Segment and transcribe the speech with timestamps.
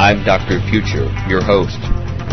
[0.00, 0.60] I'm Dr.
[0.70, 1.76] Future, your host.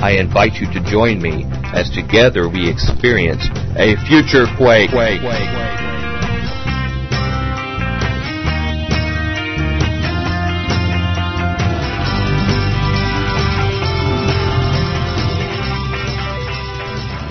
[0.01, 1.43] I invite you to join me
[1.75, 3.43] as together we experience
[3.75, 4.93] a future quake.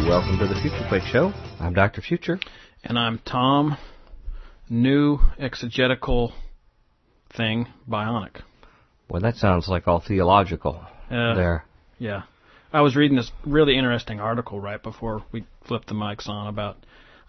[0.05, 1.33] Welcome to the Future Quake Show.
[1.59, 2.03] I'm Dr.
[2.03, 2.39] Future.
[2.85, 3.79] And I'm Tom,
[4.69, 6.35] new exegetical
[7.35, 8.43] thing, bionic.
[9.09, 11.65] Well, that sounds like all theological Uh, there.
[11.99, 12.23] Yeah.
[12.73, 16.77] I was reading this really interesting article right before we flipped the mics on about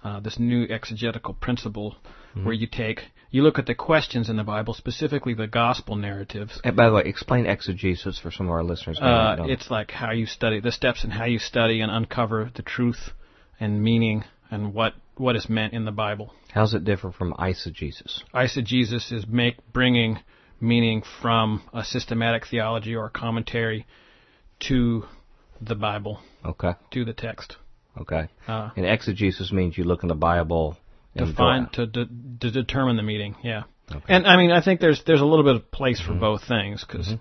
[0.03, 1.95] uh, this new exegetical principle
[2.43, 6.59] where you take, you look at the questions in the Bible, specifically the gospel narratives.
[6.63, 8.99] And by the way, explain exegesis for some of our listeners.
[8.99, 12.61] Uh, it's like how you study, the steps in how you study and uncover the
[12.61, 13.11] truth
[13.59, 16.33] and meaning and what, what is meant in the Bible.
[16.53, 18.21] How's it different from eisegesis?
[18.33, 20.19] Eisegesis is make bringing
[20.59, 23.85] meaning from a systematic theology or commentary
[24.61, 25.03] to
[25.61, 27.57] the Bible, Okay, to the text.
[27.99, 28.27] okay.
[28.47, 30.77] Uh, And exegesis means you look in the Bible
[31.17, 32.09] to and find to, de-
[32.41, 33.63] to determine the meaning, yeah.
[33.91, 34.05] Okay.
[34.09, 36.13] And I mean, I think there's there's a little bit of place Mm-hmm.
[36.13, 37.15] for both things, 'cause-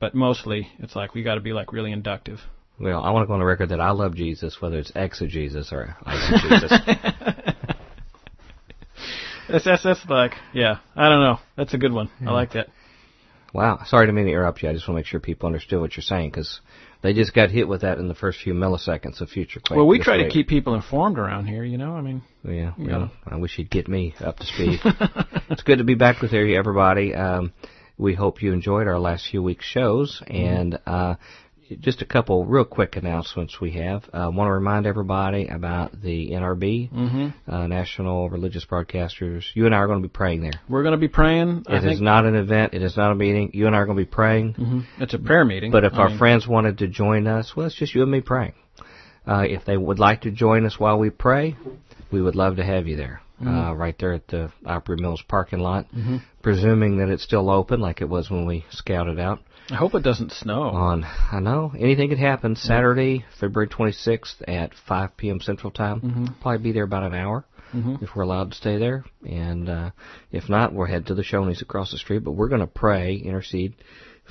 [0.00, 2.40] but mostly it's like we got to be like really inductive.
[2.78, 5.72] Well, I want to go on the record that I love Jesus, whether it's exegesis
[5.72, 7.54] or eisegesis.
[9.48, 11.38] That's, that's that's like yeah, I don't know.
[11.56, 12.10] That's a good one.
[12.26, 12.66] I like that.
[13.56, 14.68] Wow, sorry to mean to interrupt you.
[14.68, 16.60] I just want to make sure people understood what you're saying because
[17.02, 19.78] they just got hit with that in the first few milliseconds of Future Quake.
[19.78, 21.64] Well, we try to keep people informed around here.
[21.64, 23.10] You know, I mean, Yeah, You know.
[23.26, 24.80] I wish you'd get me up to speed.
[25.48, 27.14] it's good to be back with you, everybody.
[27.14, 27.54] Um,
[27.96, 31.14] we hope you enjoyed our last few weeks' shows, and uh,
[31.80, 34.04] just a couple real quick announcements we have.
[34.12, 37.50] I uh, want to remind everybody about the NRB, Mm-hmm.
[37.52, 39.44] uh, National Religious Broadcasters.
[39.54, 40.52] You and I are going to be praying there.
[40.68, 41.64] we're going to be praying.
[41.68, 42.74] It is not an event.
[42.74, 43.50] It is not a meeting.
[43.54, 44.54] You and I are going to be praying.
[44.54, 44.84] Mhm.
[44.98, 45.70] it's a prayer meeting.
[45.72, 48.10] But if I our mean, friends wanted to join us, well, it's just you and
[48.10, 48.54] me praying.
[49.26, 51.56] Uh, if they would like to join us while we pray,
[52.12, 53.20] we would love to have you there.
[53.44, 55.84] Uh, right there at the Opry Mills parking lot,
[56.42, 59.40] presuming that it's still open like it was when we scouted out
[59.70, 60.62] I hope it doesn't snow.
[60.62, 62.54] on, I know, anything could happen.
[62.56, 65.40] Saturday, February 26th at 5 p.m.
[65.40, 66.34] Central Time.
[66.40, 67.44] Probably be there about an hour
[68.00, 69.04] if we're allowed to stay there.
[69.28, 69.90] And uh,
[70.30, 72.20] if not, we'll head to the Shoney's across the street.
[72.20, 73.74] But we're going to pray, intercede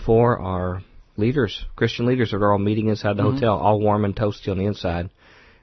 [0.05, 0.81] for our
[1.17, 4.57] leaders, Christian leaders that are all meeting inside the hotel, all warm and toasty on
[4.57, 5.09] the inside.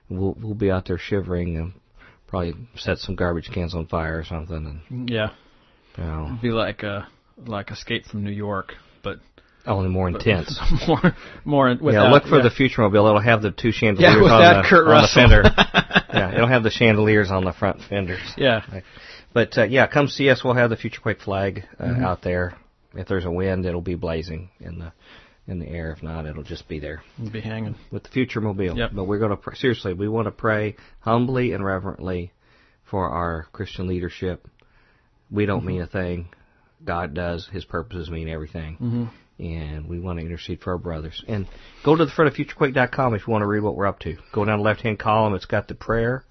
[0.09, 1.73] We'll we'll be out there shivering and
[2.29, 4.83] probably set some garbage cans on fire or something.
[4.91, 5.31] And yeah,
[5.97, 7.03] you know, it'd be like uh
[7.47, 9.19] like Escape from New York, but
[9.67, 10.59] only more intense.
[10.89, 12.43] more more without, yeah, look for yeah.
[12.43, 13.07] the Future Mobile.
[13.07, 15.43] It'll have the two chandeliers Yeah, on, the, Kurt on the fender.
[16.13, 18.21] yeah, it'll have the chandeliers on the front fenders.
[18.37, 18.63] Yeah.
[19.33, 20.43] But uh, yeah, come see us.
[20.45, 22.05] We'll have the Future Quake flag uh, Mm-hmm.
[22.05, 22.55] out there.
[22.95, 24.93] If there's a wind, it'll be blazing in the
[25.47, 25.93] in the air.
[25.93, 27.75] If not, it'll just be there It'll be hanging.
[27.91, 28.77] with the Future Mobile.
[28.77, 28.91] Yep.
[28.95, 32.33] But we're going to pr- seriously, we want to pray humbly and reverently
[32.85, 34.47] for our Christian leadership.
[35.31, 36.29] We don't mean a thing.
[36.85, 37.49] God does.
[37.51, 38.75] His purposes mean everything.
[38.75, 39.05] Mm-hmm.
[39.43, 41.25] And we want to intercede for our brothers.
[41.27, 41.49] And
[41.85, 44.17] go to the front of futurequake.com if you want to read what we're up to.
[44.33, 45.35] Go down the left hand column.
[45.35, 46.25] It's got the prayer.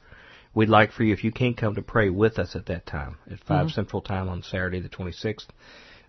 [0.54, 3.18] We'd like for you, if you can't come to pray with us at that time,
[3.30, 5.48] at 5 Central Time on Saturday the 26th,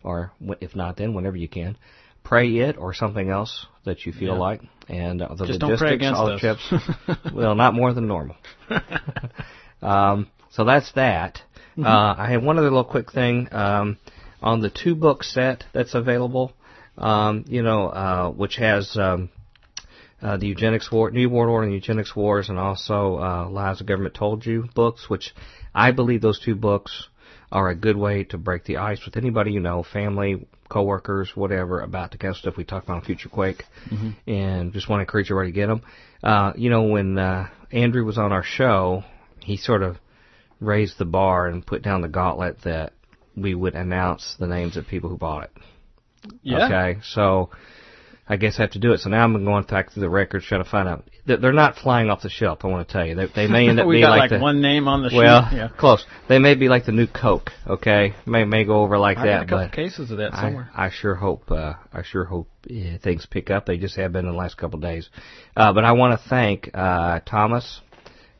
[0.02, 1.76] or if not then, whenever you can,
[2.24, 4.40] pray it or something else that you feel Yeah.
[4.40, 4.60] like.
[4.88, 6.72] And uh, the Just don't logistics, pray against all the chips,
[7.34, 8.36] well, not more than normal.
[9.82, 11.40] um, so that's that.
[11.72, 11.86] Mm-hmm.
[11.86, 13.96] Uh, I have one other little quick thing um,
[14.42, 16.52] on the two book set that's available.
[16.98, 19.30] Um, you know, uh, which has um,
[20.20, 23.78] uh, the eugenics war, New World Order and the eugenics wars, and also uh, Lies
[23.78, 25.34] the Government Told You books, which
[25.74, 27.08] I believe those two books
[27.50, 31.80] are a good way to break the ice with anybody you know, family, coworkers, whatever,
[31.80, 33.64] about the kind of stuff we talk about on Future Quake.
[34.26, 35.82] And just want to encourage everybody to get them.
[36.22, 39.04] Uh, you know, when uh, Andrew was on our show,
[39.40, 39.98] he sort of
[40.60, 42.92] raised the bar and put down the gauntlet that
[43.36, 45.50] we would announce the names of people who bought it.
[46.42, 46.66] Yeah.
[46.66, 47.50] Okay, so
[48.28, 49.00] I guess I have to do it.
[49.00, 51.08] So now I'm going back through the records trying to find out.
[51.26, 52.60] They're they're not flying off the shelf.
[52.62, 54.30] I want to tell you, they, they may end up we being got like, like,
[54.30, 55.68] the one name on the well, yeah.
[55.76, 56.04] close.
[56.28, 57.50] They may be like the new Coke.
[57.66, 60.34] Okay, may may go over like I got that, a couple but cases of that
[60.34, 60.70] I, somewhere.
[60.74, 63.66] I sure hope uh, I sure hope uh, things pick up.
[63.66, 65.10] They just have been in the last couple of days.
[65.56, 67.80] Uh, but I want to thank uh, Thomas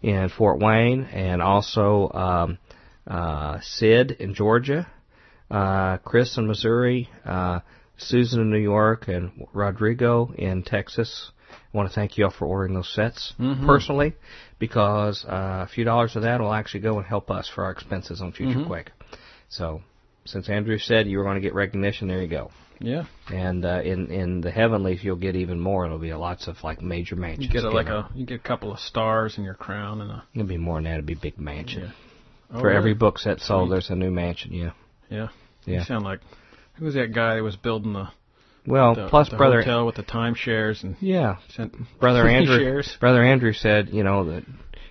[0.00, 2.58] in Fort Wayne and also um,
[3.06, 4.88] uh, Sid in Georgia,
[5.52, 7.60] uh, Chris in Missouri, uh,
[7.98, 11.30] Susan in New York, and Rodrigo in Texas.
[11.52, 13.66] I want to thank you all for ordering those sets Mhm.
[13.66, 14.14] personally
[14.58, 17.70] because uh, a few dollars of that will actually go and help us for our
[17.70, 18.66] expenses on Future Mhm.
[18.66, 18.90] Quake.
[19.48, 19.82] So
[20.24, 22.50] since Andrew said you were going to get recognition, there you go.
[22.80, 23.04] Yeah.
[23.30, 25.84] And uh, in in the heavenlies, you'll get even more.
[25.84, 27.46] It'll be lots of like major mansions.
[27.46, 30.10] You get a, like a you get a couple of stars in your crown and
[30.10, 30.94] a It'll be more than that.
[30.98, 31.82] It'll be big mansion.
[31.82, 31.90] Yeah.
[32.52, 32.76] For Oh, really?
[32.76, 33.74] every book set sold, Sweet.
[33.74, 34.52] there's a new mansion.
[34.52, 34.70] Yeah.
[35.10, 35.28] Yeah.
[35.64, 35.78] Yeah.
[35.78, 36.20] You sound like
[36.74, 38.08] who was that guy that was building the,
[38.66, 39.60] Well, the, plus the brother.
[39.62, 41.36] hotel with the timeshares and Yeah,
[42.00, 42.58] brother Andrew.
[42.58, 42.96] shares?
[43.00, 44.44] Brother Andrew said, you know that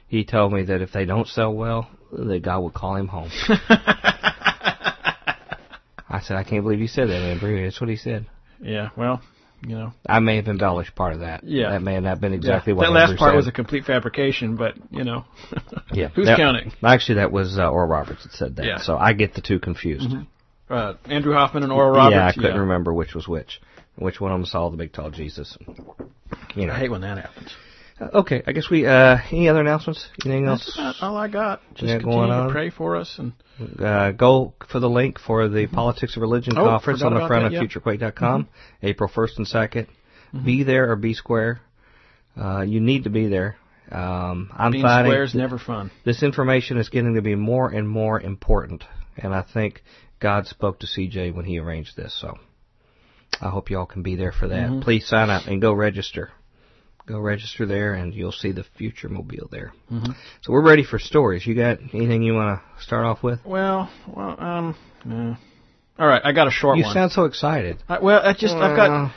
[0.07, 3.29] he told me that if they don't sell well, that God would call him home.
[6.09, 7.63] I said, I can't believe you said that, Andrew.
[7.63, 8.25] That's what he said.
[8.61, 8.89] yeah.
[8.97, 9.21] Well,
[9.65, 9.93] you know.
[10.05, 11.43] I may have embellished part of that.
[11.45, 11.69] Yeah.
[11.71, 12.77] that may have not been exactly yeah.
[12.77, 13.35] what that last Andrew part said.
[13.37, 15.23] was a complete fabrication, but you know.
[15.93, 16.09] yeah.
[16.09, 16.73] Who's counting?
[16.83, 18.65] Actually, that was uh, Oral Roberts that said that.
[18.65, 18.77] Yeah.
[18.79, 20.09] So I get the two confused.
[20.71, 22.15] Uh, Andrew Hoffman and Oral Roberts.
[22.15, 23.59] Yeah, I couldn't remember which was which.
[23.95, 25.57] Which one of them saw the big tall Jesus?
[26.55, 26.73] You know.
[26.73, 27.53] I hate when that happens.
[27.99, 28.85] Uh, Okay, I guess we.
[28.85, 30.07] Uh, any other announcements?
[30.25, 30.95] Anything That's else?
[30.99, 31.61] about all I got.
[31.75, 32.51] Just continue going to on.
[32.51, 33.33] pray for us and
[33.79, 37.43] Uh, go for the link for the Politics of Religion Oh, conference on the front
[37.51, 37.79] that, of yeah.
[37.79, 38.47] FutureQuake.com,
[38.81, 39.87] April 1st and 2nd.
[40.45, 41.59] Be there or be square.
[42.41, 43.57] Uh, you need to be there.
[43.91, 45.91] Um, I'm being finding square is never fun.
[46.05, 48.85] this information is getting to be more and more important,
[49.17, 49.83] and I think
[50.21, 52.17] God spoke to CJ when he arranged this.
[52.19, 52.37] So
[53.41, 54.69] I hope y'all can be there for that.
[54.69, 54.81] Mm-hmm.
[54.81, 56.31] Please sign up and go register.
[57.07, 59.73] Go register there, and you'll see the future mobile there.
[59.91, 60.11] Mm-hmm.
[60.41, 61.45] So we're ready for stories.
[61.45, 63.39] You got anything you want to start off with?
[63.43, 64.75] Well, well, um,
[65.09, 65.35] uh,
[66.01, 66.21] all right.
[66.23, 66.93] I got a short You one.
[66.93, 67.81] sound so excited.
[67.89, 69.11] I, well, I just I've got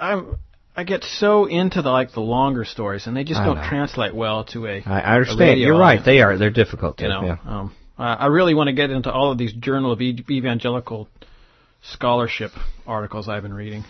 [0.00, 0.36] I'm
[0.76, 3.68] I get so into the like the longer stories, and they just I don't know.
[3.68, 5.40] translate well to a I, I understand.
[5.40, 6.04] radio You're right.
[6.04, 6.36] They are.
[6.36, 6.98] They're difficult.
[6.98, 7.22] To, you know.
[7.24, 7.36] yeah.
[7.44, 11.08] Um, I I really want to get into all of these Journal of Evangelical
[11.82, 12.52] Scholarship
[12.86, 13.84] articles I've been reading,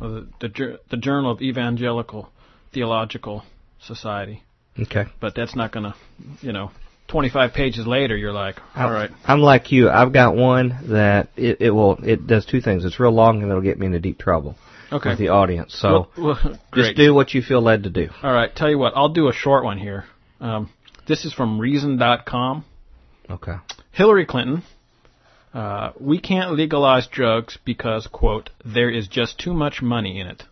[0.00, 2.30] the the, the Journal of Evangelical
[2.72, 3.44] Theological
[3.80, 4.42] Society.
[4.78, 5.04] Okay.
[5.20, 5.94] But that's not going to,
[6.40, 6.70] you know,
[7.08, 9.10] 25 pages later, you're like, all right.
[9.26, 9.90] I'm like you.
[9.90, 11.98] I've got one that it, it will.
[12.02, 12.84] It does two things.
[12.86, 14.56] It's real long and it'll get me into deep trouble
[14.90, 15.10] Okay.
[15.10, 15.74] with the audience.
[15.78, 18.08] So Well, well, just do what you feel led to do.
[18.22, 20.04] All right, tell you what, I'll do a short one here.
[20.40, 20.70] Um,
[21.06, 22.64] this is from Reason.com.
[23.30, 23.56] Okay.
[23.92, 24.62] Hillary Clinton.
[25.54, 30.44] Uh, we can't legalize drugs because, quote, there is just too much money in it.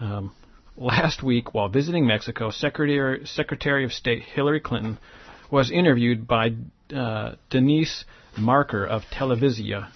[0.00, 0.34] Um,
[0.76, 4.98] last week, while visiting Mexico, Secretary, Secretary of State Hillary Clinton
[5.50, 6.54] was interviewed by
[6.94, 8.04] uh, Denise
[8.38, 9.88] Maerker of Televisa,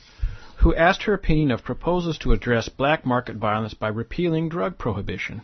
[0.59, 5.41] who asked her opinion of proposals to address black market violence by repealing drug prohibition.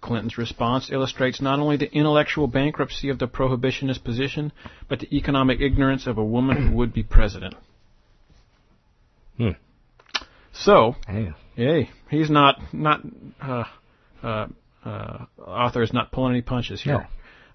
[0.00, 4.52] Clinton's response illustrates not only the intellectual bankruptcy of the prohibitionist position,
[4.88, 7.54] but the economic ignorance of a woman who would be president.
[9.36, 9.50] Hmm.
[10.52, 11.32] So, Hey.
[11.56, 13.00] yay, he's not not
[13.40, 13.64] uh,
[14.22, 14.46] uh,
[14.84, 17.08] uh, author is not pulling any punches here.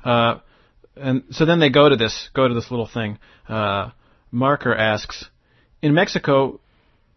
[0.04, 0.40] Uh,
[0.96, 3.18] and so then they go to this go to this little thing.
[3.48, 3.92] Uh,
[4.32, 5.26] Maerker asks,
[5.82, 6.60] in Mexico,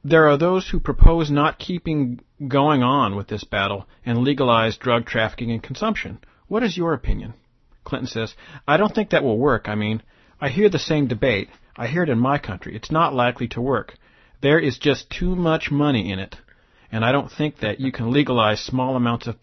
[0.05, 5.07] there are those who propose not keeping going on with this battle and legalize drug
[5.07, 6.19] trafficking and consumption.
[6.47, 7.33] What is your opinion?
[7.85, 8.35] Clinton says,
[8.69, 9.67] I don't think that will work.
[9.67, 10.03] I mean,
[10.41, 11.49] I hear the same debate.
[11.77, 12.77] I hear it in my country.
[12.77, 13.95] It's not likely to work.
[14.43, 16.37] There is just too much money in it,
[16.93, 19.37] and I don't think that you can legalize small amounts of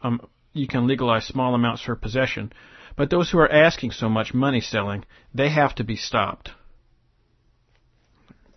[0.00, 2.52] um, you can legalize small amounts for possession.
[2.96, 5.04] But those who are asking so much money selling,
[5.34, 6.50] they have to be stopped.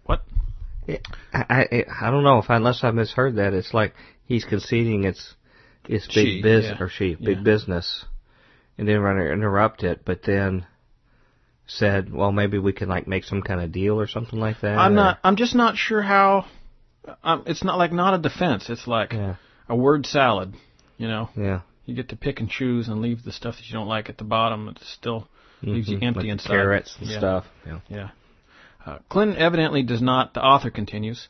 [0.06, 0.24] What?
[0.88, 0.98] I,
[1.34, 3.94] I I don't know if I, unless I misheard that, it's like
[4.26, 5.36] he's conceding it's
[5.88, 6.84] it's big business yeah.
[6.84, 7.26] or she Yeah.
[7.36, 8.06] big business,
[8.78, 10.66] and then run interrupt it, but then
[11.68, 14.78] said, well, maybe we can like make some kind of deal or something like that.
[14.78, 15.20] I'm or- not.
[15.24, 16.46] I'm just not sure how.
[17.24, 18.70] Um, it's not like not a defense.
[18.70, 19.36] It's like Yeah.
[19.70, 20.54] a word salad.
[20.98, 21.62] You know, Yeah.
[21.86, 24.18] you get to pick and choose and leave the stuff that you don't like at
[24.20, 24.68] the bottom.
[24.70, 25.28] It still
[25.64, 26.04] leaves you Mhm.
[26.04, 26.50] empty Like inside.
[26.50, 27.18] Carrots and Yeah.
[27.18, 27.46] stuff.
[27.66, 27.80] Yeah.
[27.90, 28.10] Yeah.
[28.86, 31.28] Uh, Clinton evidently does not, the author continues,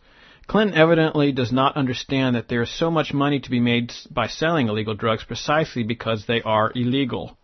[0.48, 4.27] Clinton evidently does not understand that there is so much money to be made by
[4.27, 7.38] selling illegal drugs precisely because they are illegal.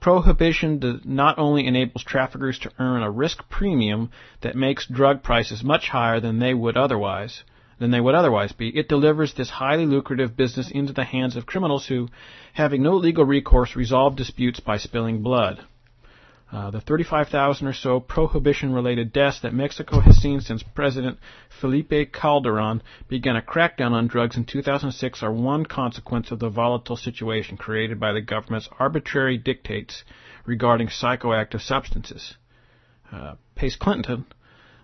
[0.00, 4.10] Prohibition not only enables traffickers to earn a risk premium
[4.42, 7.44] that makes drug prices much higher than they would otherwise
[7.78, 8.68] than they would otherwise be.
[8.68, 12.08] It delivers this highly lucrative business into the hands of criminals who,
[12.52, 15.64] having no legal recourse, resolve disputes by spilling blood.
[16.54, 21.18] Uh, the 35,000 or so prohibition-related deaths that Mexico has seen since President
[21.60, 26.96] Felipe Calderon began a crackdown on drugs in 2006 are one consequence of the volatile
[26.96, 30.04] situation created by the government's arbitrary dictates
[30.46, 32.36] regarding psychoactive substances.
[33.10, 34.24] Uh, Pace Clinton,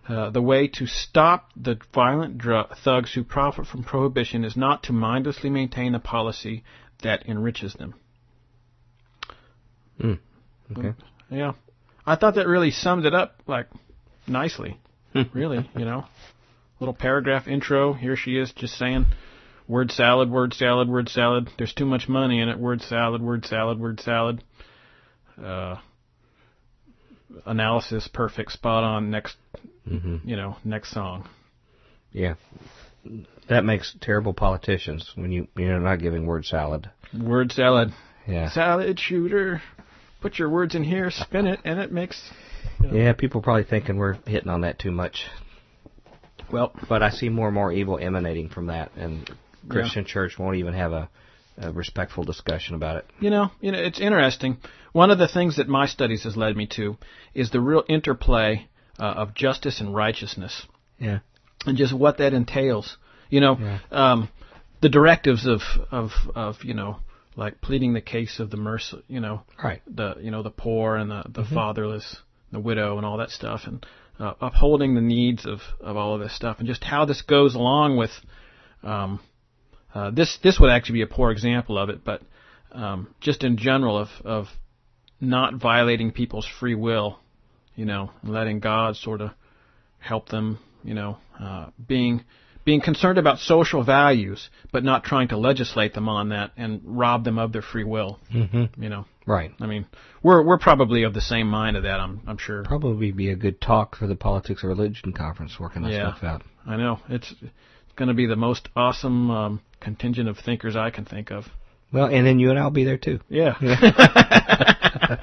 [0.09, 4.83] uh, the way to stop the violent dru- thugs who profit from prohibition is not
[4.83, 6.65] to mindlessly maintain a policy
[7.05, 7.95] that enriches them.
[10.77, 10.95] Okay.
[11.31, 11.53] Yeah.
[12.07, 13.67] I thought that really summed it up like
[14.27, 14.79] nicely.
[15.33, 16.05] really, you know.
[16.81, 17.93] Little paragraph intro.
[17.93, 19.07] Here she is just saying
[19.69, 21.49] word salad, word salad, word salad.
[21.59, 22.59] There's too much money in it.
[22.59, 24.43] Word salad, word salad, word salad.
[25.43, 25.77] Uh,
[27.47, 29.11] analysis perfect, spot on.
[29.11, 29.37] Next,
[29.87, 31.29] hmm you know, next song.
[32.13, 32.35] Yeah.
[33.49, 36.91] That makes terrible politicians when you you're not giving word salad.
[37.19, 37.93] Word salad.
[38.27, 38.51] Yeah.
[38.51, 39.63] Salad shooter.
[40.21, 42.31] Put your words in here, spin it, and it makes.
[42.93, 45.25] Yeah, people are probably thinking we're hitting on that too much.
[46.53, 49.31] Well, But I see more and more evil emanating from that, and
[49.69, 51.09] Christian church won't even have a,
[51.59, 53.07] a respectful discussion about it.
[53.21, 54.59] You know, you know, it's interesting.
[54.93, 56.97] One of the things that my studies has led me to
[57.35, 60.67] is the real interplay uh, of justice and righteousness,
[60.99, 61.21] Yeah.
[61.67, 62.97] and just what that entails.
[63.29, 63.79] You know, Yeah.
[63.93, 64.29] um,
[64.81, 65.61] the directives of
[65.91, 66.97] of of you know,
[67.41, 69.81] like pleading the case of the mercy, you know, Right.
[69.87, 72.19] the you know the poor and the the fatherless,
[72.53, 73.85] the widow, and all that stuff, and
[74.21, 77.55] uh, upholding the needs of of all of this stuff, and just how this goes
[77.55, 78.11] along with.
[78.83, 79.21] Um,
[79.95, 82.23] uh, this this would actually be a poor example of it, but
[82.73, 84.47] um, just in general of of
[85.21, 87.19] not violating people's free will,
[87.75, 89.31] you know, and letting God sort of
[89.99, 92.25] help them, you know, uh, being
[92.65, 97.25] being concerned about social values, but not trying to legislate them on that and rob
[97.25, 98.19] them of their free will.
[98.33, 98.83] Mm-hmm.
[98.83, 99.53] You know, Right.
[99.61, 99.87] I mean,
[100.23, 102.01] we're we're probably of the same mind of that.
[102.01, 102.65] I'm I'm sure.
[102.65, 106.11] Probably be a good talk for the Politics of Religion conference working that Yeah.
[106.13, 106.43] stuff out.
[106.67, 107.33] I know it's
[107.97, 111.45] going to be the most awesome um, contingent of thinkers I can think of.
[111.93, 113.21] Well, and then you and I'll be there too.
[113.29, 113.55] Yeah,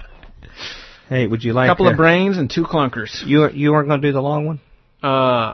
[1.10, 3.26] Hey, would you like a couple uh, of brains and two clunkers.
[3.26, 4.60] You you aren't going to do the long one?
[5.04, 5.08] Uh,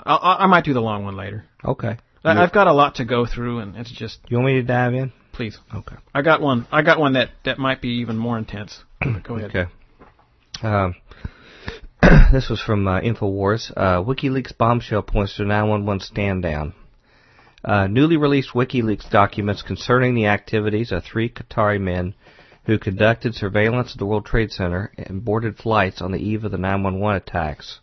[0.05, 1.45] I, I might do the long one later.
[1.63, 1.97] Okay.
[2.23, 4.63] I, I've got a lot to go through, and it's just You want me to
[4.63, 5.11] dive in?
[5.33, 5.57] please.
[5.73, 5.95] Okay.
[6.13, 6.67] I got one.
[6.71, 8.83] I got one that that might be even more intense.
[9.23, 9.49] Go ahead.
[9.49, 9.71] Okay.
[10.61, 10.95] Um,
[12.31, 13.71] this was from uh, Infowars.
[13.75, 16.73] Uh, WikiLeaks bombshell points to 911 stand down.
[17.65, 22.13] Uh, newly released WikiLeaks documents concerning the activities of three Qatari men
[22.65, 26.51] who conducted surveillance of the World Trade Center and boarded flights on the eve of
[26.51, 27.79] the 911 attacks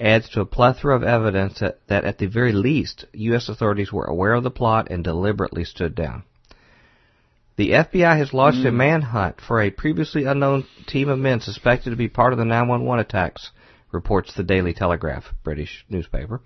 [0.00, 3.48] adds to a plethora of evidence that, that at the very least, U.S.
[3.48, 6.22] authorities were aware of the plot and deliberately stood down.
[7.56, 8.78] The FBI has launched a hmm.
[8.78, 13.04] manhunt for a previously unknown team of men suspected to be part of the 911
[13.04, 13.50] attacks,
[13.92, 16.40] reports the Daily Telegraph, British newspaper.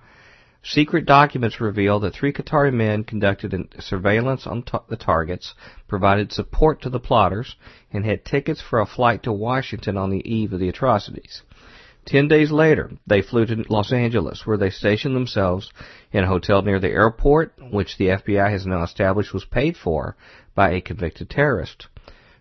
[0.65, 5.55] Secret documents reveal that three Qatari men conducted surveillance on ta- the targets,
[5.87, 7.55] provided support to the plotters,
[7.93, 11.43] and had tickets for a flight to Washington on the eve of the atrocities.
[12.07, 15.73] Ten days later, they flew to Los Angeles, where they stationed themselves
[16.13, 20.17] in a hotel near the airport, which the FBI has now established was paid for
[20.55, 21.89] by a convicted terrorist,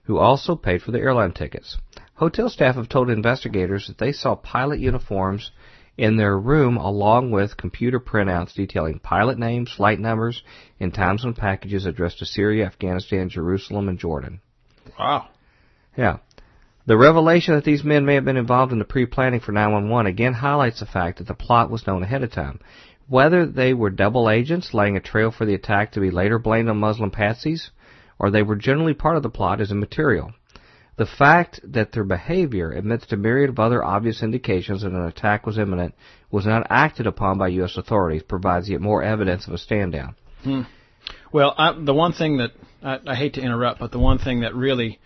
[0.03, 1.77] who also paid for the airline tickets.
[2.15, 5.51] Hotel staff have told investigators that they saw pilot uniforms
[5.97, 10.43] in their room along with computer printouts detailing pilot names, flight numbers,
[10.79, 14.41] and times on packages addressed to Syria, Afghanistan, Jerusalem, and Jordan.
[14.99, 15.29] Wow.
[15.95, 16.17] Yeah.
[16.85, 20.33] The revelation that these men may have been involved in the pre-planning for 911 again
[20.33, 22.59] highlights the fact that the plot was known ahead of time.
[23.07, 26.69] Whether they were double agents laying a trail for the attack to be later blamed
[26.69, 27.69] on Muslim patsies,
[28.19, 30.33] or they were generally part of the plot is immaterial.
[30.97, 35.45] The fact that their behavior, amidst a myriad of other obvious indications that an attack
[35.45, 35.95] was imminent,
[36.31, 37.77] was not acted upon by U.S.
[37.77, 40.15] authorities provides yet more evidence of a stand down.
[40.43, 40.61] Hmm.
[41.31, 42.51] Well, I, the one thing that
[42.83, 44.99] I, I hate to interrupt, but the one thing that really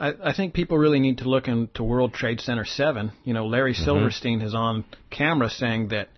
[0.00, 3.12] I, I think people really need to look into World Trade Center Seven.
[3.24, 3.84] You know, Larry mm-hmm.
[3.84, 6.08] Silverstein is on camera saying that.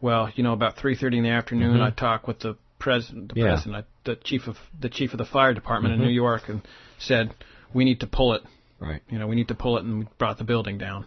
[0.00, 1.82] Well, you know, about three thirty in the afternoon, mm-hmm.
[1.82, 3.46] I talked with the president, the Yeah.
[3.50, 6.14] president, I, the chief of the chief of the fire department in New mm-hmm.
[6.14, 6.60] York, and
[6.98, 7.32] said
[7.72, 8.42] we need to pull it.
[8.80, 9.00] Right.
[9.08, 11.06] You know, we need to pull it, and we brought the building down.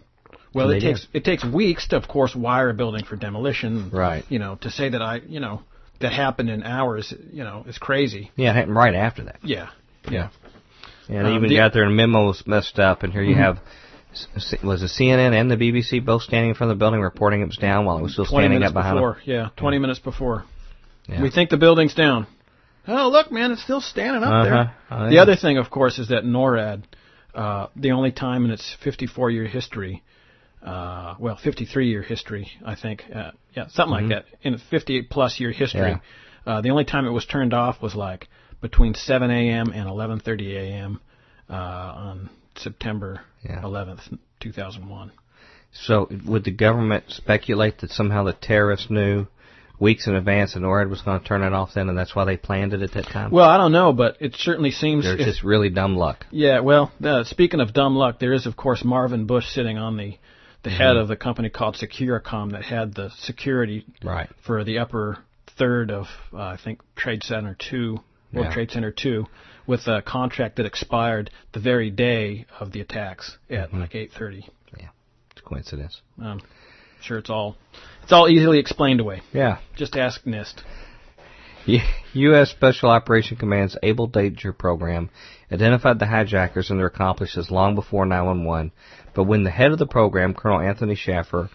[0.53, 3.89] Well, it they takes it takes weeks to, of course, wire a building for demolition.
[3.91, 4.23] Right.
[4.29, 5.63] You know, to say that I, you know,
[5.99, 8.31] that happened in hours, you know, is crazy.
[8.37, 9.39] Yeah, it happened right after that.
[9.43, 9.69] Yeah.
[10.09, 10.29] Yeah.
[11.09, 13.59] And Um, even the- got their memos messed up, and here you have
[14.63, 17.45] was the CNN and the BBC both standing in front of the building reporting it
[17.47, 19.17] was down while it was still standing up behind before.
[19.25, 20.45] Yeah, 20 minutes before.
[21.07, 21.21] Yeah.
[21.21, 22.25] We think the building's down.
[22.87, 24.43] Oh, look, man, it's still standing up Uh-huh.
[24.43, 24.71] there.
[24.91, 25.21] Oh, The yeah.
[25.21, 26.83] other thing, of course, is that NORAD,
[27.33, 30.01] uh, the only time in its 54 year history,
[30.65, 35.09] uh, well, 53 year history, I think, uh, yeah, something like that, in its 58
[35.09, 36.47] plus year history, Mm-hmm.
[36.49, 36.53] Yeah.
[36.57, 38.29] uh, the only time it was turned off was like
[38.61, 39.71] between 7 a.m.
[39.71, 40.99] and 11:30 a.m.
[41.49, 43.61] Uh, on September Yeah.
[43.61, 45.11] 11th, 2001.
[45.71, 49.27] So would the government speculate that somehow the terrorists knew
[49.77, 52.23] weeks in advance that NORAD was going to turn it off then, and that's why
[52.23, 53.29] they planned it at that time?
[53.29, 56.25] Well, I don't know, but it certainly seems There's if- just really dumb luck.
[56.31, 59.97] Yeah, well, uh, speaking of dumb luck, there is of course Marvin Bush sitting on
[59.97, 60.17] the
[60.63, 64.27] the head of the company called Securacom that had the security Right.
[64.47, 65.19] for the upper
[65.59, 67.99] third of uh, I think Trade Center Two,
[68.35, 68.53] World Yeah.
[68.53, 69.25] Trade Center Two,
[69.65, 73.79] with a contract that expired the very day of the attacks at Mm-hmm.
[73.81, 74.47] like 8:30.
[75.31, 76.01] It's a coincidence.
[76.21, 76.41] Um,
[77.01, 77.57] sure, it's all
[78.03, 79.21] it's all easily explained away.
[79.33, 79.57] Yeah.
[79.75, 80.61] Just ask NIST.
[82.13, 82.51] U.S.
[82.51, 85.09] Special Operation Command's Able Danger program
[85.51, 88.71] identified the hijackers and their accomplices long before 911,
[89.15, 91.49] but when the head of the program, Colonel Anthony Shaffer,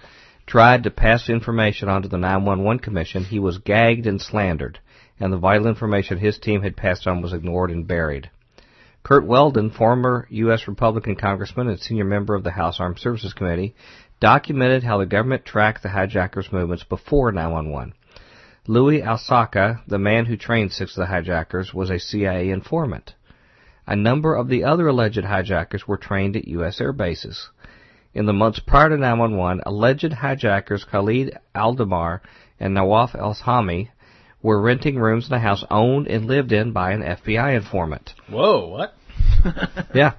[0.47, 4.81] tried to pass information on to the 911 Commission, he was gagged and slandered,
[5.21, 8.31] and the vital information his team had passed on was ignored and buried.
[9.03, 10.67] Curt Weldon, former U.S.
[10.67, 13.75] Republican congressman and senior member of the House Armed Services Committee,
[14.21, 17.95] documented how the government tracked the hijackers' movements before 911.
[18.67, 23.15] Louis Alsaka, the man who trained six of the hijackers, was a CIA informant.
[23.87, 26.81] A number of the other alleged hijackers were trained at U.S.
[26.81, 27.49] air bases.
[28.12, 32.21] In the months prior to 911, alleged hijackers Khalid Aldamar
[32.59, 33.89] and Nawaf El-Hami
[34.42, 38.14] were renting rooms in a house owned and lived in by an FBI informant.
[38.28, 38.94] Whoa, what?
[39.94, 40.14] Yeah.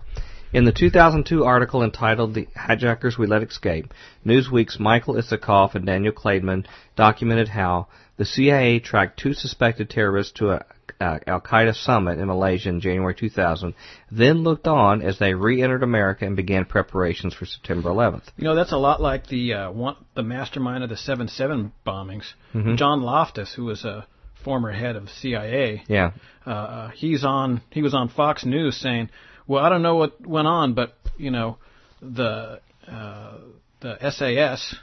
[0.53, 3.93] In the 2002 article entitled The Hijackers We Let Escape,
[4.25, 6.65] Newsweek's Michael Isikoff and Daniel Klaidman
[6.97, 7.87] documented how
[8.17, 10.65] the CIA tracked two suspected terrorists to a
[11.01, 13.74] uh, Al Qaeda summit in Malaysia in January 2000,
[14.12, 18.24] then looked on as they re-entered America and began preparations for September 11th.
[18.38, 22.34] You know, that's a lot like the uh, one, the mastermind of the 7/7 bombings,
[22.53, 22.75] Mm-hmm.
[22.75, 24.05] John Loftus, who was a
[24.43, 25.84] former head of CIA.
[25.88, 26.12] Yeah,
[26.46, 27.62] Uh, uh, he's on.
[27.72, 29.10] He was on Fox News saying,
[29.48, 31.58] "Well, I don't know what went on, but you know,
[32.01, 33.38] the uh,
[33.81, 34.75] the SAS."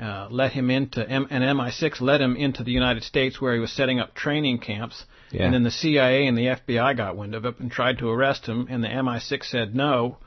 [0.00, 3.60] Uh, let him into M- and MI6 led him into the United States where he
[3.60, 5.44] was setting up training camps, Yeah.
[5.44, 8.46] and then the CIA and the FBI got wind of it and tried to arrest
[8.46, 10.18] him, and the MI6 said no,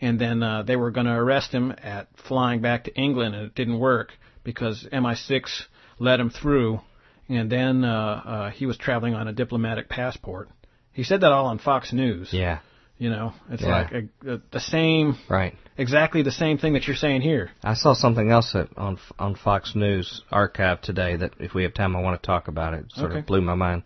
[0.00, 3.46] and then uh, they were going to arrest him at flying back to England, and
[3.46, 4.12] it didn't work
[4.44, 5.62] because MI6
[5.98, 6.80] let him through,
[7.28, 7.90] and then uh,
[8.24, 10.48] uh, he was traveling on a diplomatic passport.
[10.92, 12.32] He said that all on Fox News.
[12.32, 12.60] yeah,
[12.98, 13.68] You know, it's Yeah.
[13.68, 15.54] like a, a, the same, right.
[15.76, 17.50] exactly the same thing that you're saying here.
[17.62, 21.74] I saw something else that on on Fox News archive today that if we have
[21.74, 22.80] time I want to talk about it.
[22.86, 23.20] It sort Okay.
[23.20, 23.82] of blew my mind.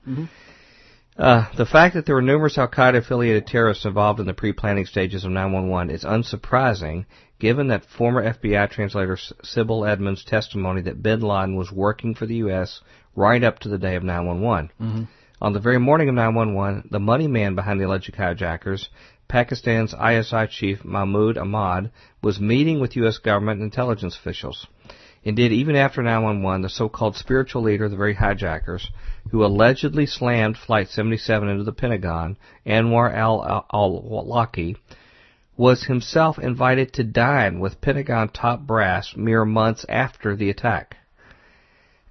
[1.18, 4.86] Uh, the fact that there were numerous Al Qaeda affiliated terrorists involved in the pre-planning
[4.86, 7.04] stages of 911 is unsurprising,
[7.38, 12.36] given that former FBI translator Sibel Edmonds' testimony that Bin Laden was working for the
[12.36, 12.80] U.S.
[13.16, 15.08] right up to the day of 911.
[15.42, 18.90] On the very morning of 911, the money man behind the alleged hijackers,
[19.26, 21.90] Pakistan's ISI chief Mahmoud Ahmad,
[22.22, 23.16] was meeting with U.S.
[23.16, 24.66] government intelligence officials.
[25.24, 28.90] Indeed, even after 911, the so-called spiritual leader of the very hijackers,
[29.30, 34.76] who allegedly slammed Flight 77 into the Pentagon, Anwar al-Awlaki,
[35.56, 40.98] was himself invited to dine with Pentagon top brass mere months after the attack.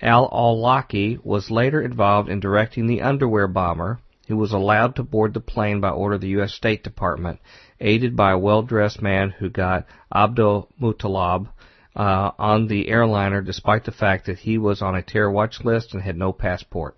[0.01, 5.39] Al-Awlaki was later involved in directing the underwear bomber, who was allowed to board the
[5.39, 6.53] plane by order of the U.S.
[6.53, 7.39] State Department,
[7.81, 11.49] aided by a well-dressed man who got Abdul Muttalab
[11.95, 15.93] uh, on the airliner despite the fact that he was on a terror watch list
[15.93, 16.95] and had no passport.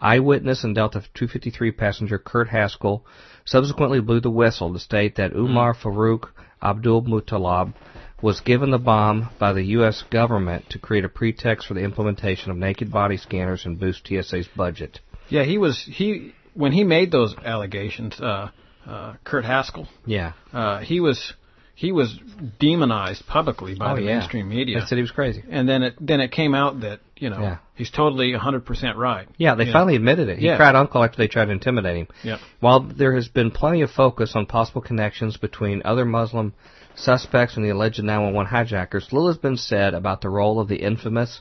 [0.00, 3.04] Eyewitness and Delta 253 passenger Kurt Haskell
[3.44, 6.28] subsequently blew the whistle to state that Umar Farouk
[6.62, 7.74] Abdulmutallab
[8.22, 10.04] was given the bomb by the U.S.
[10.10, 14.48] government to create a pretext for the implementation of naked body scanners and boost TSA's
[14.56, 15.00] budget.
[15.28, 18.20] Yeah, he was he when he made those allegations.
[18.20, 18.50] Uh,
[18.86, 20.32] uh, Kurt Haskell, Yeah.
[20.52, 21.34] uh, he was
[21.74, 22.18] he was
[22.58, 24.18] demonized publicly by oh, the yeah.
[24.18, 24.80] mainstream media.
[24.80, 25.42] They said he was crazy.
[25.48, 27.56] and then it then it came out that you know Yeah.
[27.74, 29.28] he's totally 100% right.
[29.38, 30.38] Yeah, they finally admitted it.
[30.38, 30.56] He Yeah.
[30.56, 32.08] cried uncle after they tried to intimidate him.
[32.22, 32.38] Yeah.
[32.60, 36.52] While there has been plenty of focus on possible connections between other Muslim
[37.00, 40.82] suspects and the alleged 911 hijackers, little has been said about the role of the
[40.82, 41.40] infamous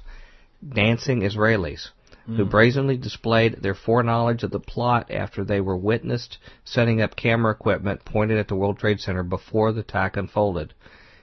[0.68, 1.90] dancing Israelis,
[2.26, 2.50] who mm-hmm.
[2.50, 8.06] brazenly displayed their foreknowledge of the plot after they were witnessed setting up camera equipment
[8.06, 10.74] pointed at the World Trade Center before the attack unfolded.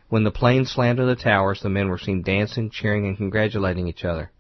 [0.09, 3.89] When the plane slammed into the towers, the men were seen dancing, cheering, and congratulating
[3.89, 4.31] each other.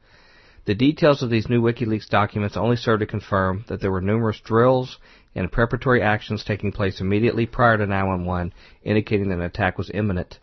[0.64, 4.40] The details of these new WikiLeaks documents only serve to confirm that there were numerous
[4.40, 4.98] drills
[5.36, 10.38] and preparatory actions taking place immediately prior to 911, indicating that an attack was imminent.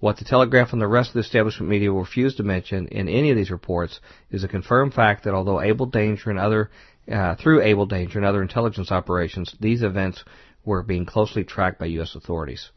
[0.00, 3.08] What the Telegraph and the rest of the establishment media will refuse to mention in
[3.08, 3.98] any of these reports
[4.30, 6.70] is a confirmed fact that although Able Danger and other,
[7.10, 10.22] uh, through Able Danger and other intelligence operations, these events
[10.64, 12.14] were being closely tracked by U.S.
[12.14, 12.70] authorities.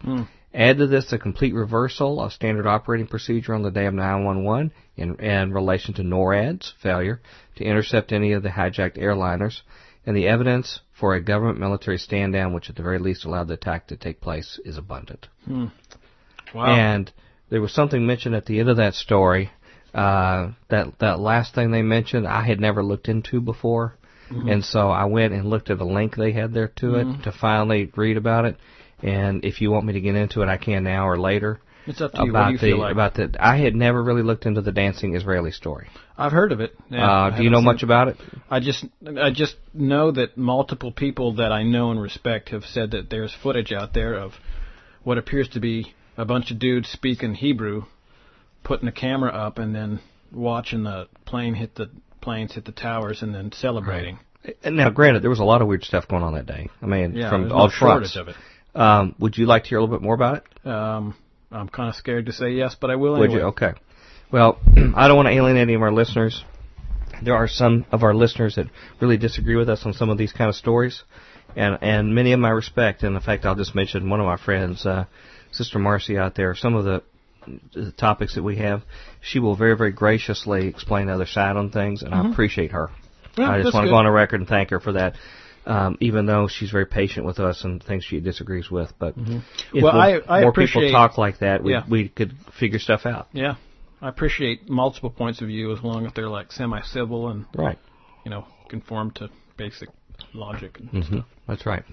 [0.54, 4.72] Add to this the complete reversal of standard operating procedure on the day of 911
[4.98, 7.22] in, in relation to NORAD's failure
[7.58, 9.62] to intercept any of the hijacked airliners,
[10.06, 13.48] and the evidence for a government military stand down, which at the very least allowed
[13.48, 15.28] the attack to take place, is abundant.
[16.54, 16.68] Wow.
[16.68, 17.12] And
[17.50, 19.50] there was something mentioned at the end of that story.
[19.96, 23.96] Uh, that that last thing they mentioned, I had never looked into before,
[24.30, 24.48] mm-hmm.
[24.48, 27.20] and so I went and looked at a link they had there to mm-hmm.
[27.20, 28.58] it to finally read about it.
[29.02, 31.60] And if you want me to get into it, I can now or later.
[31.88, 32.30] It's up to you.
[32.30, 32.92] About the like?
[32.92, 35.90] about the I had never really looked into the dancing Israeli story.
[36.18, 36.76] I've heard of it.
[36.90, 38.18] Yeah, uh, do you know much about it?
[38.50, 38.86] I just
[39.20, 43.36] I just know that multiple people that I know and respect have said that there's
[43.42, 44.34] footage out there of
[45.04, 47.84] what appears to be a bunch of dudes speaking Hebrew,
[48.64, 50.00] putting the camera up, and then
[50.32, 51.90] watching the plane hit the
[52.22, 54.16] planes hit the towers, and then celebrating.
[54.46, 54.58] Right.
[54.64, 56.70] And now, granted, there was a lot of weird stuff going on that day.
[56.82, 58.16] I mean, yeah, from all no fronts.
[58.16, 58.36] of it.
[58.74, 60.68] Um, would you like to hear a little bit more about it?
[60.68, 61.16] Um,
[61.52, 63.28] I'm kind of scared to say yes, but I will anyway.
[63.28, 63.46] Would you?
[63.48, 63.74] Okay.
[64.32, 64.60] Well,
[64.96, 66.44] I don't want to alienate any of our listeners.
[67.24, 68.68] There are some of our listeners that
[69.00, 71.04] really disagree with us on some of these kind of stories,
[71.56, 73.04] and and many of my respect.
[73.04, 75.06] And in fact, I'll just mention one of my friends, uh,
[75.52, 76.56] Sister Marcy, out there.
[76.56, 77.04] Some of the,
[77.74, 78.84] the topics that we have,
[79.22, 82.28] she will very very graciously explain the other side on things, and mm-hmm.
[82.28, 82.90] I appreciate her.
[83.38, 85.16] Yeah, I just want to go on a record and thank her for that
[85.66, 88.94] um, even though she's very patient with us and things she disagrees with.
[89.00, 89.40] But mm-hmm.
[89.74, 91.84] if well, I, I more people talk like that, we, yeah.
[91.90, 93.28] we could figure stuff out.
[93.34, 93.56] Yeah,
[94.02, 97.78] I appreciate multiple points of view as long as they're like semi-civil and right,
[98.26, 99.90] you know, conform to basic
[100.34, 101.14] logic and mm-hmm.
[101.16, 101.26] stuff.
[101.48, 101.84] That's right.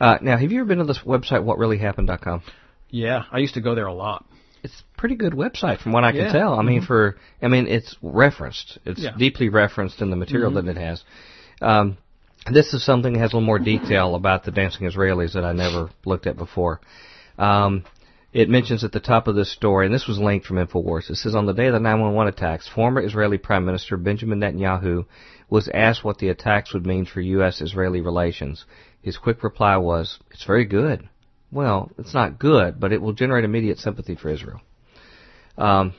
[0.00, 2.42] Uh, now, have you ever been to this website, whatreallyhappened.com?
[2.90, 4.24] Yeah, I used to go there a lot.
[4.62, 6.24] It's a pretty good website from what I yeah.
[6.24, 6.54] can tell.
[6.54, 6.66] I mm-hmm.
[6.68, 8.78] mean, for I mean, it's referenced.
[8.84, 9.10] It's yeah.
[9.16, 10.66] deeply referenced in the material mm-hmm.
[10.66, 11.02] that it has.
[11.60, 11.98] Um,
[12.50, 15.52] this is something that has a little more detail about the dancing Israelis that I
[15.52, 16.80] never looked at before.
[17.38, 17.84] Um,
[18.32, 21.08] it mentions at the top of this story, and this was linked from InfoWars.
[21.08, 25.06] It says on the day of the 911 attacks, former Israeli Prime Minister Benjamin Netanyahu
[25.48, 28.64] was asked what the attacks would mean for U.S.-Israeli relations.
[29.00, 31.08] His quick reply was, "It's very good."
[31.52, 34.60] Well, it's not good, but it will generate immediate sympathy for Israel.
[35.56, 35.94] Um,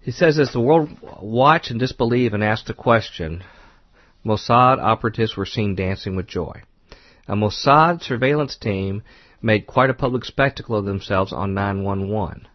[0.00, 0.88] he says, as the world
[1.20, 3.44] watch and disbelieve and ask the question,
[4.28, 6.62] Mossad operatives were seen dancing with joy.
[7.26, 9.02] A Mossad surveillance team
[9.40, 12.46] made quite a public spectacle of themselves on 911.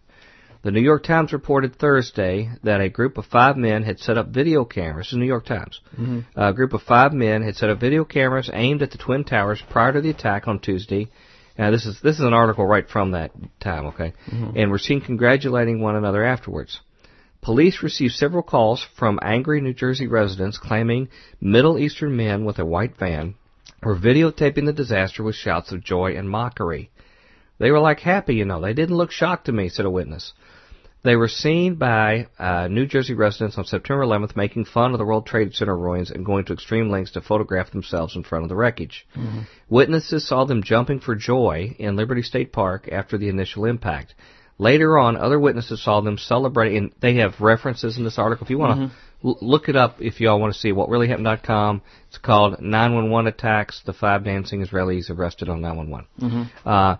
[0.61, 4.29] The New York Times reported Thursday that a group of five men had set up
[4.29, 5.09] video cameras.
[5.11, 5.81] The New York Times.
[5.99, 6.39] Mm-hmm.
[6.39, 9.61] A group of five men had set up video cameras aimed at the Twin Towers
[9.69, 11.09] prior to the attack on Tuesday.
[11.57, 14.13] Now this is this is an article right from that time, okay?
[14.27, 14.57] Mm-hmm.
[14.57, 16.79] And were seen congratulating one another afterwards.
[17.43, 21.09] Police received several calls from angry New Jersey residents claiming
[21.41, 23.35] Middle Eastern men with a white van
[23.83, 26.89] were videotaping the disaster with shouts of joy and mockery.
[27.59, 28.61] They were like happy, you know.
[28.61, 30.31] They didn't look shocked to me, said a witness.
[31.03, 35.05] They were seen by uh, New Jersey residents on September 11th making fun of the
[35.05, 38.49] World Trade Center ruins and going to extreme lengths to photograph themselves in front of
[38.49, 39.05] the wreckage.
[39.17, 39.41] Mm-hmm.
[39.67, 44.15] Witnesses saw them jumping for joy in Liberty State Park after the initial impact.
[44.63, 48.45] Later on, other witnesses saw them celebrating, and they have references in this article.
[48.45, 49.27] If you want to mm-hmm.
[49.27, 53.27] l- look it up, if y'all want to see what really happened.com, it's called 911
[53.27, 53.81] attacks.
[53.85, 56.07] The five dancing Israelis arrested on 911.
[56.17, 56.69] Mm-hmm.
[56.69, 56.95] Uh,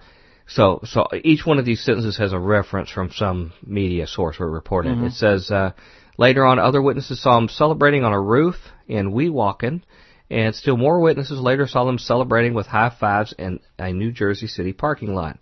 [0.45, 4.49] so, so each one of these sentences has a reference from some media source or
[4.51, 4.97] reported.
[4.97, 5.05] Mm-hmm.
[5.05, 5.71] It says uh,
[6.17, 8.57] later on, other witnesses saw them celebrating on a roof
[8.89, 9.83] in Weehawken,
[10.29, 14.47] and still more witnesses later saw them celebrating with high fives in a New Jersey
[14.47, 15.39] City parking lot.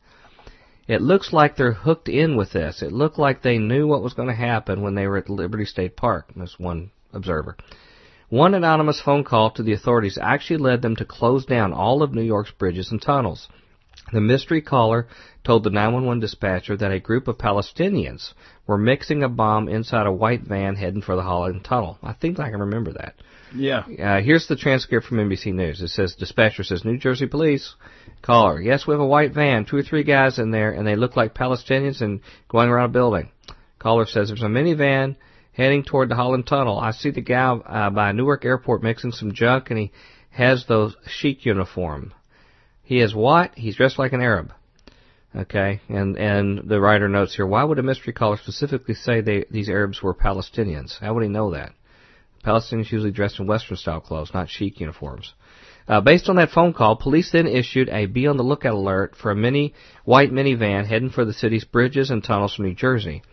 [0.91, 2.81] It looks like they're hooked in with this.
[2.81, 5.63] It looked like they knew what was going to happen when they were at Liberty
[5.63, 7.55] State Park, as one observer.
[8.27, 12.13] One anonymous phone call to the authorities actually led them to close down all of
[12.13, 13.47] New York's bridges and tunnels.
[14.11, 15.07] The mystery caller
[15.45, 18.33] told the 911 dispatcher that a group of Palestinians
[18.67, 21.99] were mixing a bomb inside a white van heading for the Holland Tunnel.
[22.03, 23.15] I think I can remember that.
[23.53, 23.79] Yeah.
[23.79, 25.81] Uh, here's the transcript from NBC News.
[25.81, 27.75] It says, dispatcher says, New Jersey police,
[28.21, 30.95] caller, yes, we have a white van, two or three guys in there, and they
[30.95, 33.31] look like Palestinians and going around a building.
[33.79, 35.15] Caller says, there's a minivan
[35.53, 36.79] heading toward the Holland Tunnel.
[36.79, 39.91] I see the guy uh, by Newark Airport mixing some junk, and he
[40.29, 42.13] has those sheik uniform.
[42.83, 43.51] He is what?
[43.55, 44.53] He's dressed like an Arab.
[45.33, 49.45] Okay, and and the writer notes here, why would a mystery caller specifically say they,
[49.49, 50.99] these Arabs were Palestinians?
[50.99, 51.71] How would he know that?
[52.41, 55.33] Palestinians usually dressed in Western style clothes, not sheik uniforms.
[55.87, 59.15] Uh, based on that phone call, police then issued a be on the lookout alert
[59.15, 59.73] for a mini
[60.05, 63.23] white minivan heading for the city's bridges and tunnels from New Jersey.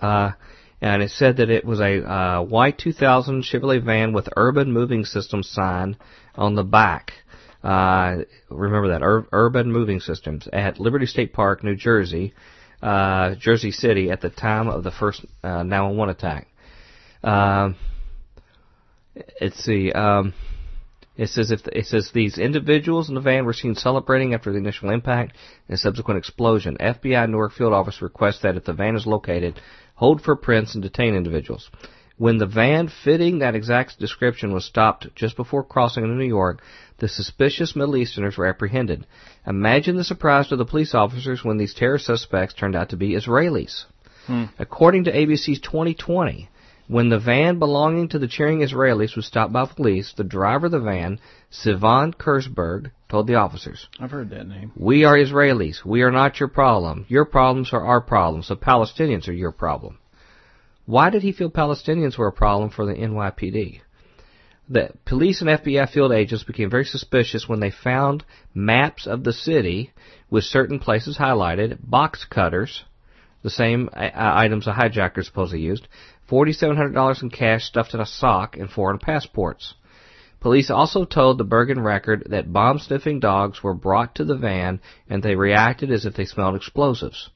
[0.00, 0.32] Uh,
[0.80, 5.04] and it said that it was a uh, white 2000 Chevrolet van with urban moving
[5.04, 5.96] system sign
[6.34, 7.12] on the back.
[7.62, 8.18] Uh,
[8.50, 12.34] remember that Ur- urban moving systems at Liberty State Park, New Jersey,
[12.82, 16.48] uh, Jersey City, at the time of the first uh, 911 attack.
[19.40, 19.92] Let's see.
[19.92, 20.34] Um,
[21.16, 24.58] It says if it says these individuals in the van were seen celebrating after the
[24.58, 25.36] initial impact
[25.68, 26.76] and subsequent explosion.
[26.80, 29.60] FBI Newark field office requests that if the van is located,
[29.94, 31.70] hold for prints and detain individuals.
[32.16, 36.62] When the van fitting that exact description was stopped just before crossing into New York,
[36.98, 39.06] the suspicious Middle Easterners were apprehended.
[39.46, 43.14] Imagine the surprise to the police officers when these terror suspects turned out to be
[43.14, 43.84] Israelis.
[44.26, 44.44] Hmm.
[44.58, 46.48] According to ABC's 2020,
[46.86, 50.72] when the van belonging to the cheering Israelis was stopped by police, the driver of
[50.72, 51.18] the van,
[51.50, 54.72] Sivan Kurzberg, told the officers, I've heard that name.
[54.76, 55.84] We are Israelis.
[55.84, 57.06] We are not your problem.
[57.08, 58.48] Your problems are our problems.
[58.48, 59.98] The Palestinians are your problem.
[60.86, 63.80] Why did he feel Palestinians were a problem for the NYPD?
[64.68, 69.32] The police and FBI field agents became very suspicious when they found maps of the
[69.32, 69.92] city
[70.30, 72.82] with certain places highlighted, box cutters,
[73.42, 75.86] the same uh, items a hijacker supposedly used,
[76.30, 79.74] $4,700 in cash stuffed in a sock, and foreign passports.
[80.40, 84.80] Police also told the Bergen Record that bomb sniffing dogs were brought to the van
[85.08, 87.30] and they reacted as if they smelled explosives.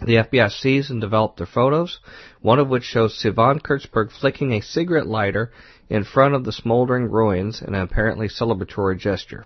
[0.00, 1.98] The FBI seized and developed their photos,
[2.40, 5.50] one of which shows Sivan Kurzberg flicking a cigarette lighter
[5.88, 9.44] in front of the smoldering ruins in an apparently celebratory gesture.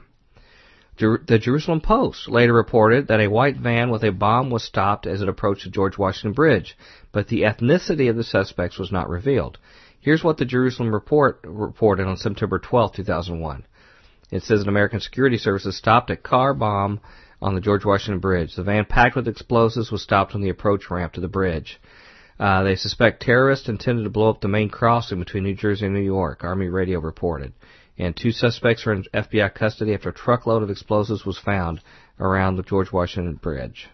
[1.00, 5.22] The Jerusalem Post later reported that a white van with a bomb was stopped as
[5.22, 6.76] it approached the George Washington Bridge,
[7.10, 9.58] but the ethnicity of the suspects was not revealed.
[9.98, 13.64] Here's what the Jerusalem Report reported on September 12, 2001.
[14.30, 17.00] It says an American Security Services stopped a car bomb
[17.40, 18.54] on the George Washington Bridge.
[18.54, 21.80] The van packed with explosives was stopped on the approach ramp to the bridge.
[22.38, 25.94] Uh, they suspect terrorists intended to blow up the main crossing between New Jersey and
[25.94, 27.52] New York, Army radio reported.
[28.00, 31.82] And two suspects are in FBI custody after a truckload of explosives was found
[32.18, 33.90] around the George Washington Bridge.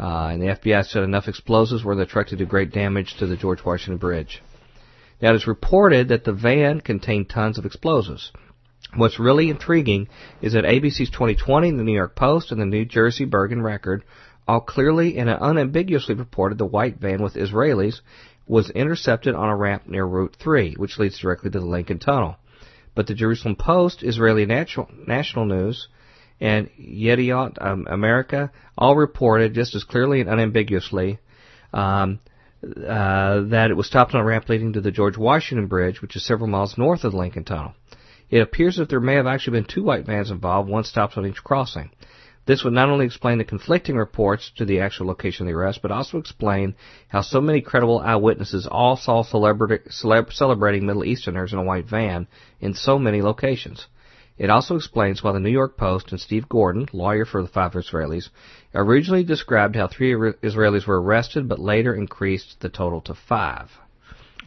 [0.00, 3.14] Uh, and the FBI said enough explosives were in the truck to do great damage
[3.18, 4.42] to the George Washington Bridge.
[5.22, 8.32] Now it is reported that the van contained tons of explosives.
[8.96, 10.08] What's really intriguing
[10.42, 14.02] is that ABC's 2020, the New York Post, and the New Jersey Bergen Record
[14.48, 18.00] all clearly and unambiguously reported the white van with Israelis
[18.48, 22.36] was intercepted on a ramp near Route 3, which leads directly to the Lincoln Tunnel.
[22.94, 25.88] But the Jerusalem Post, Israeli National, National News,
[26.40, 31.18] and Yediot um, America all reported just as clearly and unambiguously
[31.72, 32.18] um,
[32.64, 36.16] uh, that it was stopped on a ramp leading to the George Washington Bridge, which
[36.16, 37.74] is several miles north of the Lincoln Tunnel.
[38.28, 41.26] It appears that there may have actually been two white vans involved, one stopped on
[41.26, 41.90] each crossing.
[42.50, 45.82] This would not only explain the conflicting reports to the actual location of the arrest,
[45.82, 46.74] but also explain
[47.06, 52.26] how so many credible eyewitnesses all saw celeb- celebrating Middle Easterners in a white van
[52.60, 53.86] in so many locations.
[54.36, 57.74] It also explains why the New York Post and Steve Gordon, lawyer for the five
[57.74, 58.30] Israelis,
[58.74, 63.70] originally described how three Israelis were arrested, but later increased the total to five.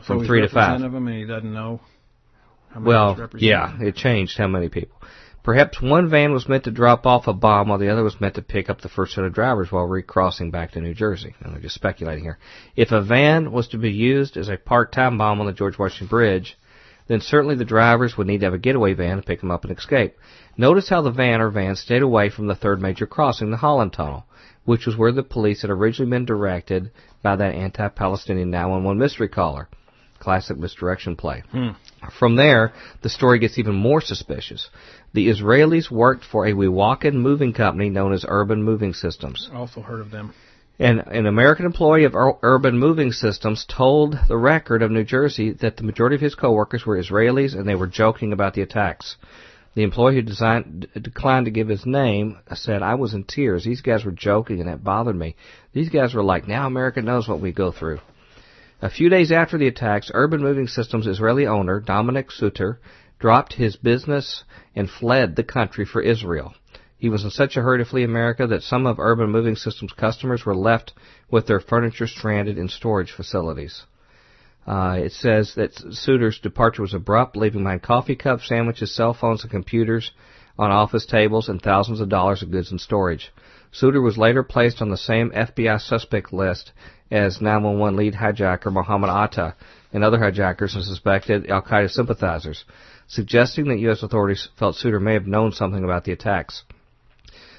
[0.06, 0.82] From so three to five.
[0.82, 1.80] Of them and he doesn't know
[2.80, 4.98] well, yeah, it changed how many people.
[5.44, 8.36] Perhaps one van was meant to drop off a bomb while the other was meant
[8.36, 11.36] to pick up the first set of drivers while recrossing back to New Jersey.
[11.42, 12.38] And I'm just speculating here.
[12.78, 16.08] If a van was to be used as a part-time bomb on the George Washington
[16.08, 16.58] Bridge,
[17.08, 19.66] then certainly the drivers would need to have a getaway van to pick them up
[19.66, 20.16] and escape.
[20.56, 23.92] Notice how the van or vans stayed away from the third major crossing, the Holland
[23.92, 24.26] Tunnel,
[24.64, 26.90] which was where the police had originally been directed
[27.22, 29.68] by that anti-Palestinian 911 mystery caller
[30.24, 31.44] classic misdirection play.
[31.52, 31.72] Hmm.
[32.18, 34.70] From there, the story gets even more suspicious.
[35.14, 39.50] The Israelis worked for a Weehawken moving company known as Urban Moving Systems.
[39.54, 40.34] Also heard of them.
[40.80, 45.78] And an American employee of Urban Moving Systems told the Record of New Jersey that
[45.78, 49.18] the majority of his coworkers were Israelis and they were joking about the attacks.
[49.76, 53.64] The employee who designed, declined to give his name said, I was in tears.
[53.64, 55.36] These guys were joking and that bothered me.
[55.74, 58.00] These guys were like, now America knows what we go through.
[58.84, 62.82] A few days after the attacks, Urban Moving Systems Israeli owner Dominic Suter
[63.18, 64.44] dropped his business
[64.76, 66.54] and fled the country for Israel.
[66.98, 69.94] He was in such a hurry to flee America that some of Urban Moving Systems
[69.94, 70.92] customers were left
[71.32, 73.84] with their furniture stranded in storage facilities.
[74.68, 79.44] Uh, it says that Suter's departure was abrupt, leaving behind coffee cups, sandwiches, cell phones,
[79.44, 80.12] and computers
[80.60, 83.32] on office tables and thousands of dollars of goods in storage.
[83.72, 86.74] Suter was later placed on the same FBI suspect list
[87.12, 89.56] as 911 lead hijacker Mohammed Atta
[89.92, 92.66] and other hijackers and suspected Al Qaeda sympathizers,
[93.08, 94.04] suggesting that U.S.
[94.04, 96.64] authorities felt Suter may have known something about the attacks.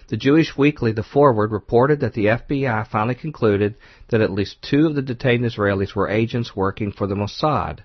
[0.09, 3.77] The Jewish Weekly, The Forward, reported that the FBI finally concluded
[4.09, 7.79] that at least two of the detained Israelis were agents working for the Mossad,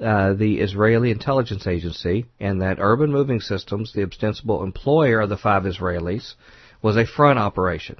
[0.00, 5.36] uh, the Israeli intelligence agency, and that Urban Moving Systems, the ostensible employer of the
[5.36, 6.34] five Israelis,
[6.82, 7.96] was a front operation.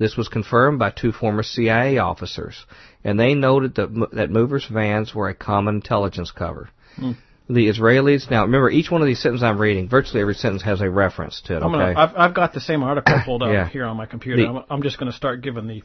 [0.00, 2.64] This was confirmed by two former CIA officers,
[3.04, 6.70] and they noted that, that movers' vans were a common intelligence cover.
[6.96, 7.12] Hmm.
[7.50, 8.30] The Israelis.
[8.30, 11.42] Now, remember, each one of these sentences I'm reading, virtually every sentence has a reference
[11.42, 11.62] to it.
[11.62, 11.70] Okay.
[11.72, 13.68] gonna, I've, I've got the same article pulled up Yeah.
[13.68, 14.40] here on my computer.
[14.40, 15.82] The- I'm, I'm just going to start giving the,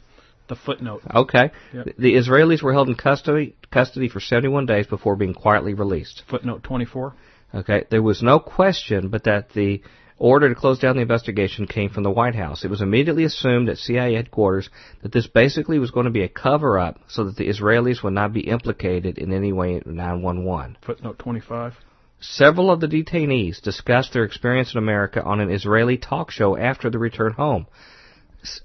[0.48, 1.02] the footnote.
[1.14, 1.52] Okay.
[1.74, 1.86] Yep.
[1.86, 6.24] The- The Israelis were held in custody custody for 71 days before being quietly released.
[6.30, 7.14] Footnote 24.
[7.54, 7.84] Okay.
[7.92, 9.82] There was no question but that the
[10.18, 12.64] order to close down the investigation came from the White House.
[12.64, 14.70] It was immediately assumed at CIA headquarters
[15.02, 18.14] that this basically was going to be a cover up so that the Israelis would
[18.14, 20.78] not be implicated in any way in 911.
[20.86, 21.74] Footnote 25.
[22.22, 26.90] Several of the detainees discussed their experience in America on an Israeli talk show after
[26.90, 27.68] the return home.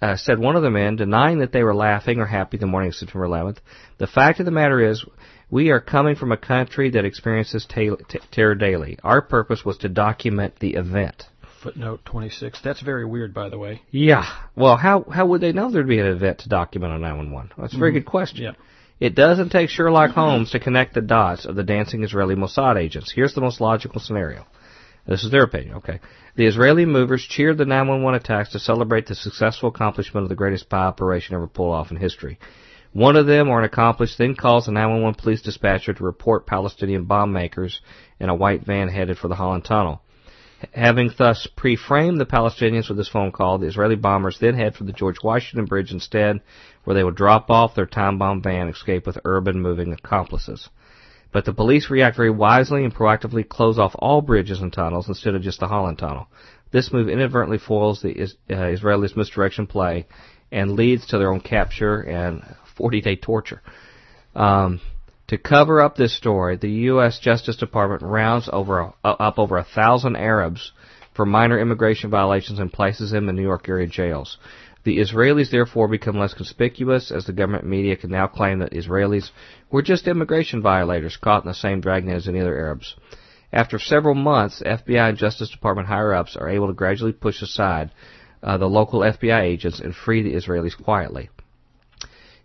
[0.01, 2.89] Uh, said one of the men, denying that they were laughing or happy the morning
[2.89, 3.59] of September 11th.
[3.99, 5.05] The fact of the matter is,
[5.51, 8.99] we are coming from a country that experiences ta- t- terror daily.
[9.03, 11.25] Our purpose was to document the event.
[11.62, 12.61] Footnote 26.
[12.62, 13.83] That's very weird, by the way.
[13.90, 14.25] Yeah.
[14.57, 17.53] Well, how how would they know there'd be an event to document on 911?
[17.59, 17.99] That's a very mm-hmm.
[17.99, 18.44] good question.
[18.44, 18.53] Yeah.
[18.99, 23.11] It doesn't take Sherlock Holmes to connect the dots of the dancing Israeli Mossad agents.
[23.11, 24.46] Here's the most logical scenario.
[25.07, 26.01] This is their opinion, okay?
[26.37, 30.64] The Israeli movers cheered the 911 attacks to celebrate the successful accomplishment of the greatest
[30.64, 32.38] spy operation ever pulled off in history.
[32.92, 37.05] One of them, or an accomplice, then calls the 911 police dispatcher to report Palestinian
[37.05, 37.81] bomb makers
[38.18, 40.03] in a white van headed for the Holland Tunnel.
[40.75, 44.85] Having thus pre-framed the Palestinians with this phone call, the Israeli bombers then head for
[44.85, 46.40] the George Washington Bridge instead,
[46.85, 50.68] where they will drop off their time bomb van and escape with urban moving accomplices.
[51.33, 55.35] But the police react very wisely and proactively close off all bridges and tunnels instead
[55.35, 56.29] of just the Holland Tunnel.
[56.73, 60.07] This move inadvertently foils the uh, Israelis' misdirection play
[60.53, 62.42] and leads to their own capture and
[62.79, 63.62] 40-day torture.
[64.35, 64.81] Um,
[65.31, 67.21] to cover up this story, the U.S.
[67.21, 70.73] Justice Department rounds over uh, up over a thousand Arabs
[71.14, 74.38] for minor immigration violations and places them in New York area jails.
[74.83, 79.31] The Israelis therefore become less conspicuous as the government media can now claim that Israelis
[79.71, 82.97] were just immigration violators caught in the same dragnet as any other Arabs.
[83.53, 87.93] After several months, FBI and Justice Department higher-ups are able to gradually push aside
[88.43, 91.31] uh, the local FBI agents and free the Israelis quietly.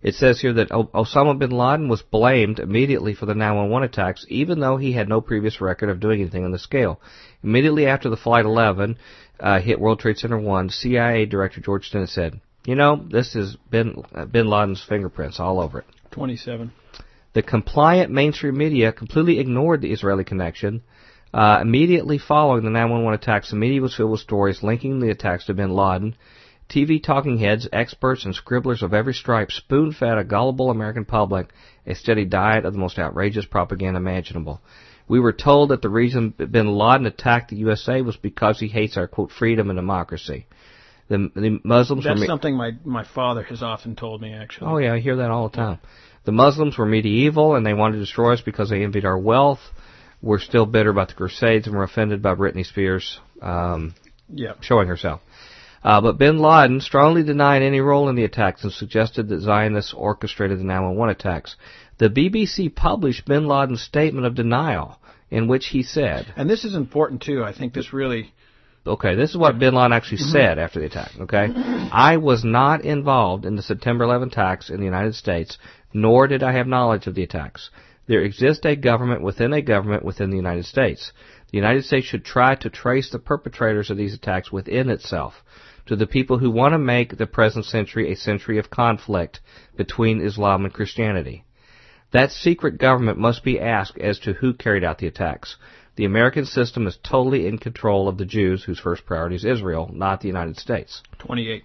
[0.06, 4.60] It says here that Osama bin Laden was blamed immediately for the 911 attacks, even
[4.60, 7.02] though he had no previous record of doing anything on the scale.
[7.44, 9.00] Immediately after the Flight 11
[9.40, 13.58] uh, hit World Trade Center 1, CIA Director George Tenet said, you know, this is
[13.72, 15.86] bin, uh, bin Laden's fingerprints all over it.
[16.12, 16.72] 27.
[17.34, 20.84] The compliant mainstream media completely ignored the Israeli connection.
[21.34, 25.48] Uh, immediately following the 911 attacks, the media was filled with stories linking the attacks
[25.48, 26.16] to bin Laden.
[26.70, 31.50] TV talking heads, experts, and scribblers of every stripe spoon-fed a gullible American public
[31.86, 34.62] a steady diet of the most outrageous propaganda imaginable.
[35.08, 38.98] We were told that the reason bin Laden attacked the USA was because he hates
[38.98, 40.48] our, quote, freedom and democracy.
[41.08, 42.26] The, the Muslims That's were...
[42.26, 44.72] something my, my father has often told me, actually.
[44.72, 45.80] Oh yeah, I hear that all the time.
[46.24, 49.60] The Muslims were medieval and they wanted to destroy us because they envied our wealth.
[50.24, 53.94] We're still bitter about the Crusades and we're offended by Britney Spears um,
[54.28, 54.54] Yeah.
[54.62, 55.22] showing herself.
[55.86, 59.94] Uh, but Bin Laden strongly denied any role in the attacks and suggested that Zionists
[59.94, 61.56] orchestrated the 911 attacks.
[62.00, 64.98] The BBC published Bin Laden's statement of denial,
[65.30, 67.44] in which he said, And this is important, too.
[67.44, 68.34] I think this really.
[68.88, 71.12] Okay, this is what Bin Laden actually said after the attack.
[71.20, 75.60] Okay, I was not involved in the September 11 attacks in the United States,
[75.94, 77.70] nor did I have knowledge of the attacks.
[78.08, 81.12] There exists a government within a government within the United States.
[81.56, 85.42] The United States should try to trace the perpetrators of these attacks within itself
[85.86, 89.40] to the people who want to make the present century a century of conflict
[89.78, 91.46] between Islam and Christianity.
[92.12, 95.56] That secret government must be asked as to who carried out the attacks.
[95.96, 99.90] The American system is totally in control of the Jews, whose first priority is Israel,
[99.94, 101.04] not the United States.
[101.20, 101.64] 28.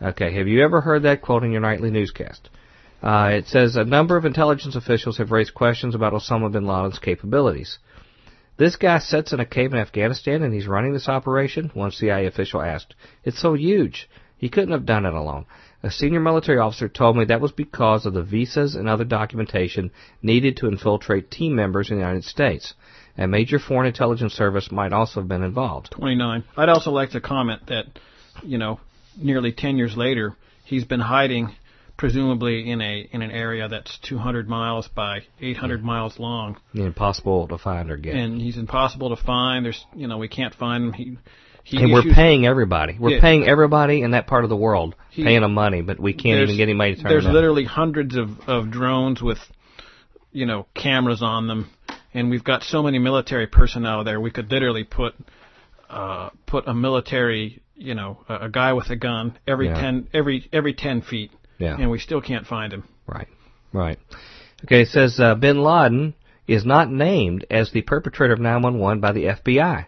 [0.00, 2.48] Okay, have you ever heard that quote in your nightly newscast?
[3.02, 6.98] Uh, it says a number of intelligence officials have raised questions about Osama bin Laden's
[6.98, 7.78] capabilities.
[8.58, 11.70] This guy sits in a cave in Afghanistan and he's running this operation?
[11.74, 12.94] One CIA official asked.
[13.24, 14.10] It's so huge.
[14.36, 15.46] He couldn't have done it alone.
[15.84, 19.92] A senior military officer told me that was because of the visas and other documentation
[20.22, 22.74] needed to infiltrate team members in the United States.
[23.16, 25.92] A major foreign intelligence service might also have been involved.
[25.92, 26.42] 29.
[26.56, 27.86] I'd also like to comment that,
[28.42, 28.80] you know,
[29.16, 30.34] nearly 10 years later,
[30.64, 31.54] he's been hiding
[31.98, 37.58] presumably in a in an area that's 200 miles by 800 miles long Impossible to
[37.58, 38.14] find or get.
[38.14, 41.18] and he's impossible to find there's you know we can't find him he
[41.64, 42.96] he and we're paying everybody.
[42.98, 43.20] We're Yeah.
[43.20, 46.40] paying everybody in that part of the world, He- paying them money, but we can't
[46.40, 49.36] even get anybody to turn There's literally hundreds of, of drones with,
[50.32, 51.68] you know, cameras on them,
[52.14, 54.18] and we've got so many military personnel there.
[54.18, 55.14] We could literally put,
[55.90, 59.78] uh, put a military, you know, a, a guy with a gun every Yeah.
[59.78, 61.76] ten every every ten feet, Yeah.
[61.78, 62.84] and we still can't find him.
[63.06, 63.28] Right,
[63.72, 63.98] right.
[64.64, 66.14] Okay, it says uh, Bin Laden
[66.46, 69.86] is not named as the perpetrator of 911 by the FBI.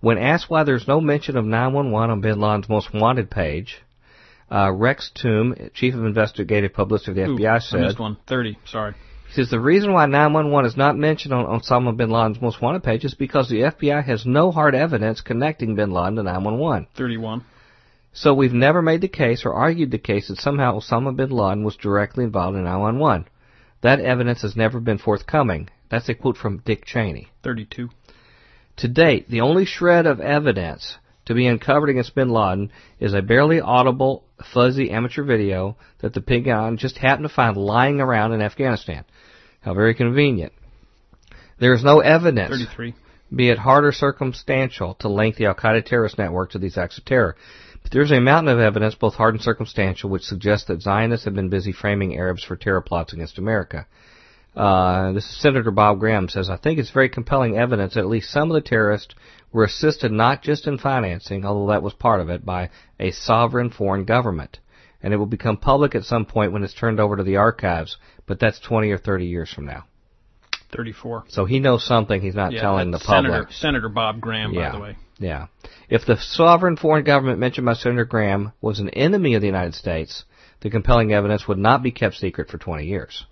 [0.00, 3.78] When asked why there's no mention of 911 on bin Laden's most wanted page,
[4.50, 8.18] uh, Rex Tomb, chief of investigative publicity of the Ooh, FBI, I said, missed one.
[8.26, 8.94] 30, sorry.
[9.28, 12.82] he says the reason why 911 is not mentioned on Osama bin Laden's most wanted
[12.82, 16.88] page is because the FBI has no hard evidence connecting bin Laden to 911.
[16.96, 17.44] 31.
[18.16, 21.64] So we've never made the case or argued the case that somehow Osama bin Laden
[21.64, 23.26] was directly involved in 911.
[23.82, 25.68] That evidence has never been forthcoming.
[25.90, 27.28] That's a quote from Dick Cheney.
[27.42, 27.90] 32.
[28.78, 30.96] To date, the only shred of evidence
[31.26, 36.20] to be uncovered against bin Laden is a barely audible, fuzzy amateur video that the
[36.20, 39.04] Pentagon just happened to find lying around in Afghanistan.
[39.60, 40.52] How very convenient.
[41.58, 42.94] There is no evidence, 33.
[43.34, 46.98] be it hard or circumstantial, to link the Al Qaeda terrorist network to these acts
[46.98, 47.36] of terror.
[47.84, 51.26] But there is a mountain of evidence, both hard and circumstantial, which suggests that Zionists
[51.26, 53.86] have been busy framing Arabs for terror plots against America.
[54.56, 58.08] Uh, this is Senator Bob Graham says, I think it's very compelling evidence that at
[58.08, 59.14] least some of the terrorists
[59.52, 63.68] were assisted not just in financing, although that was part of it, by a sovereign
[63.68, 64.60] foreign government.
[65.02, 67.98] And it will become public at some point when it's turned over to the archives,
[68.26, 69.84] but that's 20 or 30 years from now.
[70.74, 71.24] 34.
[71.28, 73.32] So he knows something he's not yeah, telling the that's public.
[73.32, 74.72] Senator, Senator Bob Graham, Yeah.
[74.72, 74.96] by the way.
[75.18, 75.46] Yeah.
[75.88, 79.74] If the sovereign foreign government mentioned by Senator Graham was an enemy of the United
[79.74, 80.24] States,
[80.60, 83.24] the compelling evidence would not be kept secret for 20 years.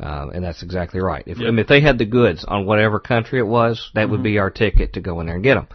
[0.00, 1.22] Um, and that's exactly right.
[1.26, 1.46] If, Yep.
[1.46, 4.38] I mean, if they had the goods on whatever country it was, that would be
[4.38, 5.68] our ticket to go in there and get them.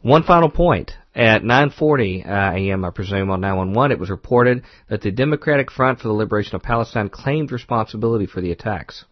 [0.00, 0.96] One final point.
[1.14, 5.98] At 9:40 uh, a.m., I presume on 911, it was reported that the Democratic Front
[5.98, 9.04] for the Liberation of Palestine claimed responsibility for the attacks.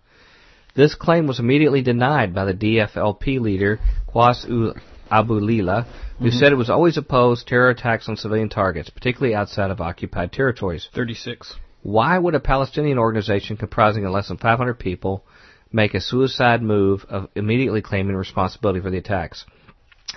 [0.76, 3.80] This claim was immediately denied by the DFLP leader
[4.14, 4.74] Qas U
[5.10, 5.86] Abu Lila,
[6.18, 10.32] who said it was always opposed terror attacks on civilian targets, particularly outside of occupied
[10.32, 10.88] territories.
[10.94, 11.54] 36.
[11.82, 15.24] Why would a Palestinian organization comprising of less than 500 people
[15.72, 19.44] make a suicide move of immediately claiming responsibility for the attacks?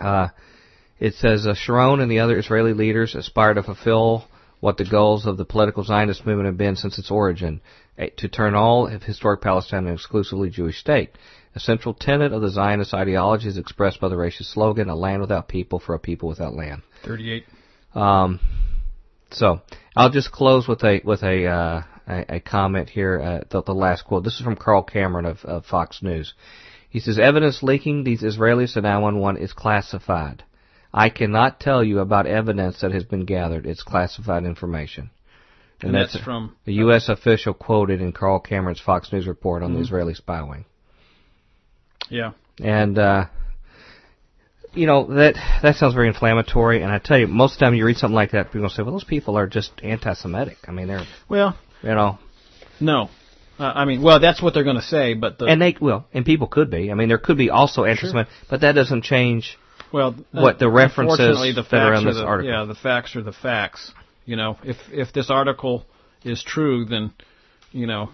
[0.02, 0.30] Uh,
[1.00, 4.26] it says uh, Sharon and the other Israeli leaders aspire to fulfill
[4.60, 7.62] what the goals of the political Zionist movement have been since its origin,
[8.18, 11.12] to turn all of historic Palestine an exclusively Jewish state.
[11.56, 15.22] A central tenet of the Zionist ideology is expressed by the racist slogan, a land
[15.22, 16.84] without people for a people without land.
[17.04, 17.46] 38.
[17.96, 18.40] Um,
[19.32, 19.62] so
[19.96, 23.20] I'll just close with a with a uh, a, a comment here.
[23.20, 24.24] Uh, the, the last quote.
[24.24, 26.34] This is from Carl Cameron of, of Fox News.
[26.90, 30.44] He says evidence leaking these Israelis to 911 is classified.
[30.92, 33.68] I cannot tell you about evidence that has been gathered.
[33.68, 35.12] It's classified information.
[35.82, 37.08] And, that's, from a U.S.
[37.08, 40.66] official quoted in Carl Cameron's Fox News report on the Israeli spy wing.
[42.10, 42.32] yeah.
[42.62, 43.28] And uh,
[44.74, 46.82] you know that that sounds very inflammatory.
[46.82, 48.84] And I tell you, most of the time you read something like that, people say,
[48.84, 52.20] "Well, those people are just anti-Semitic." I mean, they're Well, you know,
[52.80, 53.10] no.
[53.58, 56.08] Uh, I mean, well, that's what they're going to say, but the and they well,
[56.14, 56.92] and people could be.
[56.92, 59.58] I mean, there could be also anti-Semitic, but that doesn't change.
[59.92, 62.52] well, what the references unfortunately, the that are in this the, article.
[62.52, 63.92] Yeah, the facts are the facts.
[64.30, 65.86] You know, if if this article
[66.24, 67.12] is true, then
[67.72, 68.10] you know,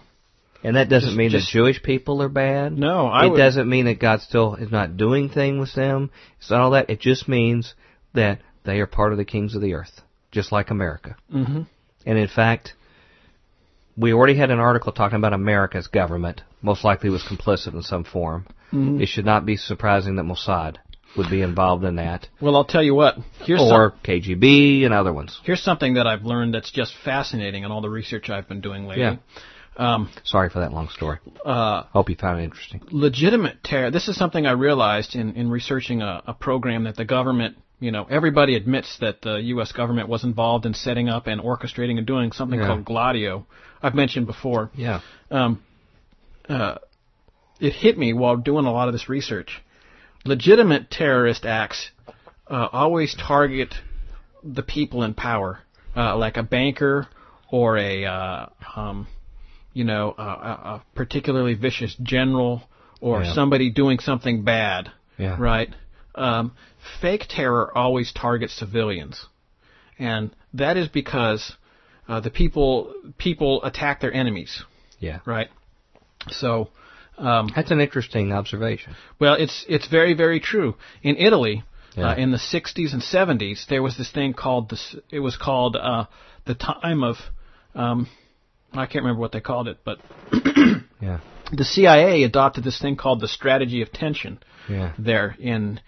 [0.64, 2.72] And that doesn't Just- mean just- that Jewish people are bad.
[2.78, 3.36] no, I it would.
[3.36, 6.08] doesn't mean that God still is not doing things with them.
[6.38, 6.88] It's not all that.
[6.88, 7.74] It just means
[8.14, 10.00] that they are part of the kings of the earth,
[10.32, 11.16] just like America.
[11.30, 11.62] hmm
[12.06, 12.72] And in fact,
[13.94, 18.04] we already had an article talking about America's government, most likely was complicit in some
[18.04, 18.46] form.
[18.72, 19.02] Mhm.
[19.02, 20.76] It should not be surprising that Mossad
[21.16, 23.16] would be involved in that, Well, I'll tell you what.
[23.44, 25.40] Here's some, or KGB and other ones.
[25.44, 28.86] here's something that I've learned that's just fascinating in all the research I've been doing
[28.86, 29.04] lately.
[29.04, 29.16] Yeah.
[29.78, 31.18] Um, Sorry for that long story.
[31.44, 32.80] uh, Hope you found it interesting.
[32.90, 33.90] legitimate terror.
[33.90, 37.90] This is something I realized in, in researching a, a program that the government, you
[37.92, 39.72] know, everybody admits that the U.S.
[39.72, 42.66] government was involved in setting up and orchestrating and doing something Yeah.
[42.68, 43.46] called Gladio.
[43.82, 44.70] I've mentioned before.
[44.74, 45.00] Yeah.
[45.30, 45.62] Um,
[46.48, 46.76] uh,
[47.60, 49.62] it hit me while doing a lot of this research.
[50.26, 51.90] Legitimate terrorist acts
[52.48, 53.74] uh, always target
[54.42, 55.60] the people in power,
[55.96, 57.06] uh, like a banker
[57.50, 58.46] or a, uh,
[58.76, 59.06] um,
[59.72, 62.62] you know, a, a particularly vicious general
[63.00, 63.34] or Yeah.
[63.34, 65.36] somebody doing something bad, Yeah.
[65.38, 65.68] right?
[66.14, 66.52] Um,
[67.00, 69.26] fake terror always targets civilians,
[69.98, 71.52] and that is because
[72.08, 74.62] uh, the people people attack their enemies,
[74.98, 75.18] Yeah.
[75.26, 75.48] right?
[76.30, 76.70] So,
[77.18, 78.94] um, That's an interesting observation.
[79.18, 80.76] well, it's it's very very true.
[81.02, 81.62] In Italy,
[81.96, 82.10] Yeah.
[82.10, 84.94] uh, in the 60s and 70s, there was this thing called this.
[85.10, 86.04] It was called uh,
[86.44, 87.16] the time of.
[87.74, 88.08] Um,
[88.72, 89.98] I can't remember what they called it, but
[91.00, 91.20] Yeah.
[91.52, 94.38] the CIA adopted this thing called the strategy of tension
[94.68, 94.92] Yeah.
[94.98, 95.80] there in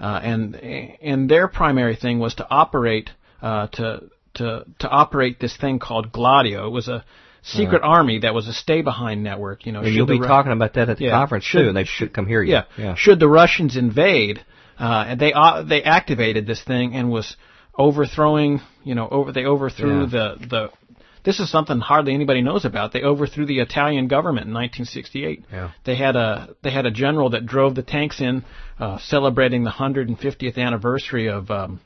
[0.00, 3.10] uh, and and their primary thing was to operate
[3.42, 4.02] uh, to
[4.34, 6.66] to to operate this thing called Gladio.
[6.66, 7.04] It was a
[7.46, 9.66] secret army that was a stay behind network.
[9.66, 11.10] You know, and you'll be Ru- talking about that at the Yeah.
[11.12, 12.52] conference Should- too, and they should come hear you.
[12.52, 12.62] yeah.
[12.76, 12.94] yeah.
[12.94, 14.40] Should the Russians invade,
[14.78, 17.36] uh, and they uh, they activated this thing and was
[17.78, 20.06] overthrowing, you know, over they overthrew Yeah.
[20.06, 20.70] the the.
[21.24, 22.92] This is something hardly anybody knows about.
[22.92, 25.44] They overthrew the Italian government in 1968.
[25.52, 25.70] Yeah.
[25.82, 28.44] They had a they had a general that drove the tanks in,
[28.78, 31.80] uh, celebrating the 150th anniversary of um,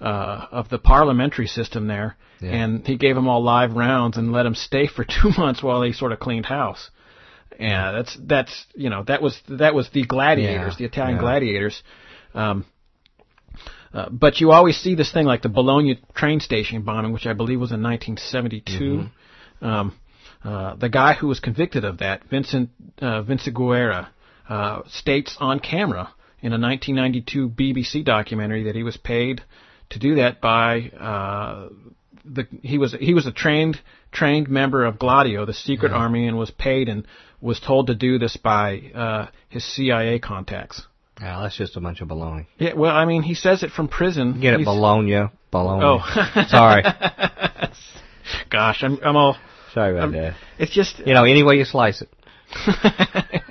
[0.00, 2.50] uh, of the parliamentary system there, Yeah.
[2.50, 5.82] and he gave them all live rounds and let them stay for two months while
[5.82, 6.90] he sort of cleaned house.
[7.58, 11.22] Yeah, that's that's you know that was that was the gladiators, Yeah, the Italian yeah.
[11.22, 11.82] gladiators.
[12.34, 12.66] Um,
[13.94, 17.32] uh, but you always see this thing like the Bologna train station bombing, which I
[17.32, 18.84] believe was in 1972.
[18.84, 19.66] Mm-hmm.
[19.66, 19.98] Um,
[20.44, 22.70] uh, the guy who was convicted of that, Vincent
[23.00, 24.10] uh, Vincent Guerra,
[24.50, 26.10] uh, states on camera
[26.42, 29.42] in a 1992 BBC documentary that he was paid
[29.90, 31.68] to do that by uh,
[32.24, 33.80] the he was he was a trained
[34.12, 37.06] trained member of Gladio, the secret army, and was paid and
[37.40, 40.82] was told to do this by uh, his CIA contacts.
[41.20, 42.46] Yeah, that's just a bunch of baloney.
[42.58, 44.40] Yeah, well, I mean, he says it from prison.
[44.40, 45.82] Get it, He's- Bologna, Bologna.
[45.84, 46.82] Oh, Sorry,
[48.50, 49.36] gosh, I'm I'm all.
[49.72, 50.34] sorry about I'm- that.
[50.58, 52.08] It's just You know, any way you slice it.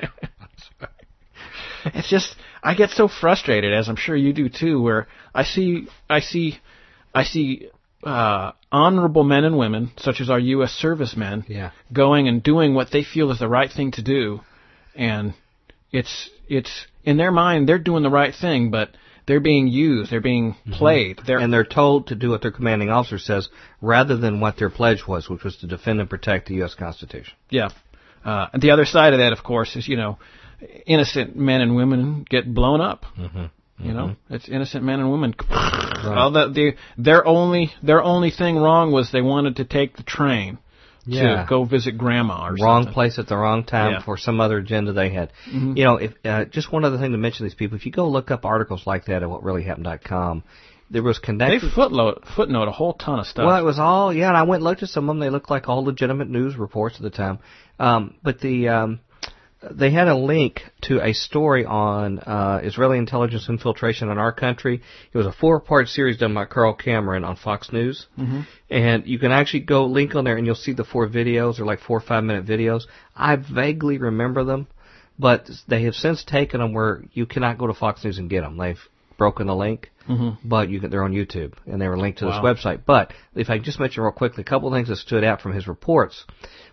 [1.86, 5.88] it's just I get so frustrated, as I'm sure you do too, where I see
[6.10, 6.60] I see
[7.14, 7.70] I see
[8.04, 10.72] uh, honorable men and women, such as our U.S.
[10.72, 11.72] servicemen, Yeah.
[11.92, 14.42] going and doing what they feel is the right thing to do,
[14.96, 15.34] and
[15.92, 18.90] it's it's in their mind they're doing the right thing, but
[19.28, 22.90] they're being used, they're being played, they're And they're told to do what their commanding
[22.90, 23.50] officer says,
[23.82, 26.76] rather than what their pledge was, which was to defend and protect the U.S.
[26.76, 27.34] Constitution.
[27.50, 27.70] Yeah.
[28.24, 30.20] Uh, and the other side of that, of course, is you know,
[30.86, 33.06] innocent men and women get blown up.
[33.18, 33.46] Mm-hmm.
[33.78, 35.36] You know, it's innocent men and women.
[35.50, 40.04] Well, the, the, their only their only thing wrong was they wanted to take the
[40.04, 40.60] train
[41.06, 41.42] Yeah.
[41.44, 42.94] to go visit grandma or wrong something.
[42.94, 44.02] place at the wrong time Yeah.
[44.02, 45.32] for some other agenda they had.
[45.52, 48.08] You know, if uh, just one other thing to mention these people, if you go
[48.08, 50.44] look up articles like that at whatreallyhappened.com,
[50.90, 51.72] there was They connected.
[51.74, 53.46] footnote footnote a whole ton of stuff.
[53.46, 55.20] Well, it was all yeah, and I went and looked at some of them.
[55.20, 57.40] They looked like all legitimate news reports at the time.
[57.80, 59.00] Um, but the um,
[59.72, 64.82] they had a link to a story on uh, Israeli intelligence infiltration in our country.
[65.12, 68.42] It was a four-part series done by Carl Cameron on Fox News, mm-hmm.
[68.70, 71.58] and you can actually go link on there and you'll see the four videos.
[71.58, 72.84] They're like four or five-minute videos.
[73.16, 74.68] I vaguely remember them,
[75.18, 78.42] but they have since taken them where you cannot go to Fox News and get
[78.42, 78.58] them.
[78.58, 78.80] They've
[79.18, 80.48] broken the link, mm-hmm.
[80.48, 82.42] but you can, they're on YouTube and they were linked to Wow.
[82.42, 82.82] this website.
[82.86, 85.54] But if I just mention real quickly, a couple of things that stood out from
[85.54, 86.26] his reports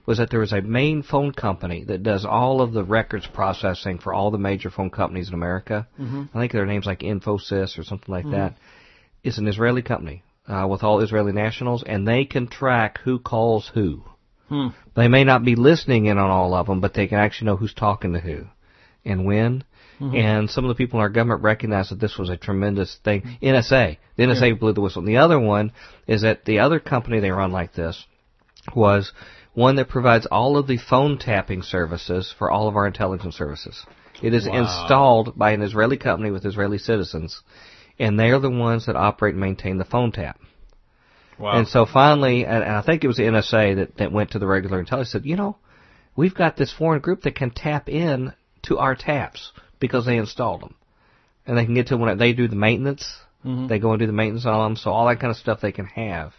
[0.06, 3.98] was that there was a main phone company that does all of the records processing
[3.98, 5.86] for all the major phone companies in America.
[6.00, 6.24] Mm-hmm.
[6.34, 8.56] I think their name's like Infosys or something like that.
[9.22, 13.70] It's an Israeli company uh, with all Israeli nationals, and they can track who calls
[13.72, 14.02] who.
[14.48, 14.68] Hmm.
[14.94, 17.56] They may not be listening in on all of them, but they can actually know
[17.56, 18.46] who's talking to who
[19.04, 19.64] and when.
[20.00, 20.16] Mm-hmm.
[20.16, 23.38] And some of the people in our government recognized that this was a tremendous thing.
[23.42, 25.00] NSA, the NSA blew the whistle.
[25.00, 25.72] And the other one
[26.06, 28.04] is that the other company they run like this
[28.74, 29.12] was
[29.54, 33.84] one that provides all of the phone tapping services for all of our intelligence services.
[34.22, 34.60] It is Wow.
[34.60, 37.42] installed by an Israeli company with Israeli citizens,
[37.98, 40.40] and they are the ones that operate and maintain the phone tap.
[41.38, 41.52] wow.
[41.58, 44.38] And so finally, and, and I think it was the NSA that, that went to
[44.38, 45.56] the regular intelligence said, you know,
[46.16, 48.32] we've got this foreign group that can tap in
[48.62, 50.74] to our taps because they installed them.
[51.46, 53.04] And they can get to when they do the maintenance.
[53.44, 53.68] Mhm.
[53.68, 54.76] They go and do the maintenance on them.
[54.76, 56.32] So all that kind of stuff they can have.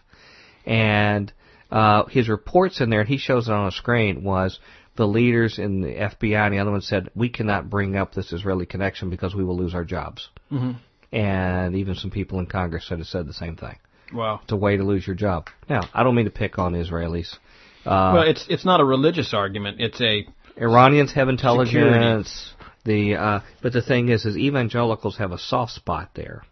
[0.65, 1.31] And
[1.71, 4.59] uh, his reports in there, and he shows it on a screen, was
[4.95, 8.31] the leaders in the FBI and the other one said, we cannot bring up this
[8.31, 10.29] Israeli connection because we will lose our jobs.
[10.51, 10.75] Mhm.
[11.11, 13.77] And even some people in Congress said, said the same thing
[14.13, 14.39] wow.
[14.43, 15.47] it's a way to lose your job.
[15.69, 17.33] Now, I don't mean to pick on Israelis.
[17.85, 19.77] Uh, well, it's it's not a religious argument.
[19.79, 20.25] It's a
[20.57, 22.53] Iranians have intelligence.
[22.85, 26.43] The uh, but the thing is, is evangelicals have a soft spot there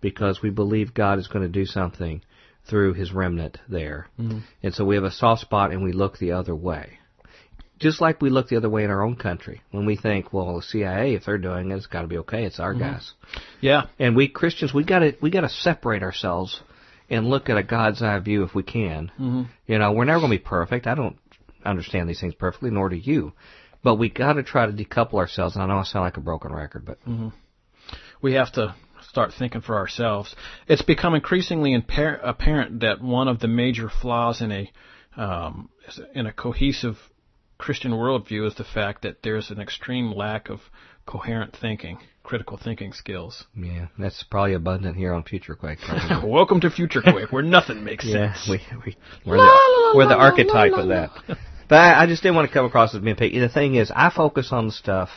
[0.00, 2.22] because we believe God is going to do something
[2.68, 4.38] through His remnant there, Mm-hmm.
[4.62, 6.98] and so we have a soft spot and we look the other way.
[7.78, 10.56] Just like we look the other way in our own country when we think, well,
[10.56, 12.44] the CIA, if they're doing it, it's got to be okay.
[12.44, 13.12] It's our guys.
[13.60, 13.82] yeah.
[13.98, 16.58] And we Christians, we got to we got to separate ourselves
[17.10, 19.12] and look at a God's eye view if we can.
[19.20, 19.42] Mm-hmm.
[19.66, 20.86] You know, we're never going to be perfect.
[20.86, 21.18] I don't
[21.66, 23.32] understand these things perfectly, nor do you.
[23.86, 25.54] But we got to try to decouple ourselves.
[25.54, 26.98] And I know I sound like a broken record, but
[28.20, 28.74] we have to
[29.08, 30.34] start thinking for ourselves.
[30.66, 34.72] It's become increasingly impar- apparent that one of the major flaws in a
[35.16, 35.70] um,
[36.16, 36.96] in a cohesive
[37.58, 40.58] Christian worldview is the fact that there's an extreme lack of
[41.06, 43.44] coherent thinking, critical thinking skills.
[43.56, 45.78] Yeah, that's probably abundant here on Future Quake.
[46.24, 48.48] Welcome to Future Quake, where nothing makes yeah, sense.
[48.50, 51.10] we, we, we're, the, we're the archetype of that.
[51.68, 53.38] But I, I just didn't want to come across as being picky.
[53.38, 55.10] The thing is, I focus on the stuff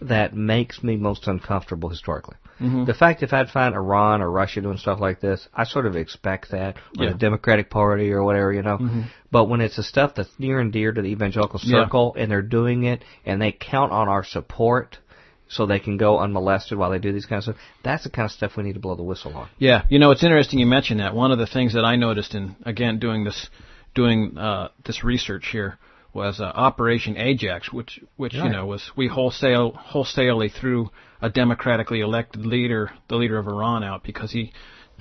[0.00, 2.36] that makes me most uncomfortable historically.
[2.60, 2.84] Mm-hmm.
[2.84, 5.96] The fact if I'd find Iran or Russia doing stuff like this, I sort of
[5.96, 7.12] expect that, or Yeah.
[7.12, 8.78] the Democratic Party or whatever, you know.
[8.78, 9.04] Mhm.
[9.30, 11.84] But when it's the stuff that's near and dear to the evangelical Yeah.
[11.84, 14.98] circle, and they're doing it, and they count on our support,
[15.48, 17.56] so they can go unmolested while they do these kind of stuff.
[17.82, 19.48] That's the kind of stuff we need to blow the whistle on.
[19.58, 21.14] Yeah, you know, it's interesting you mentioned that.
[21.14, 23.48] One of the things that I noticed in again doing this
[23.94, 25.76] doing uh, this research here
[26.12, 28.52] was uh, Operation Ajax, which which you Right.
[28.52, 30.90] know was we wholesale wholesalely threw
[31.22, 34.52] a democratically elected leader, the leader of Iran, out because he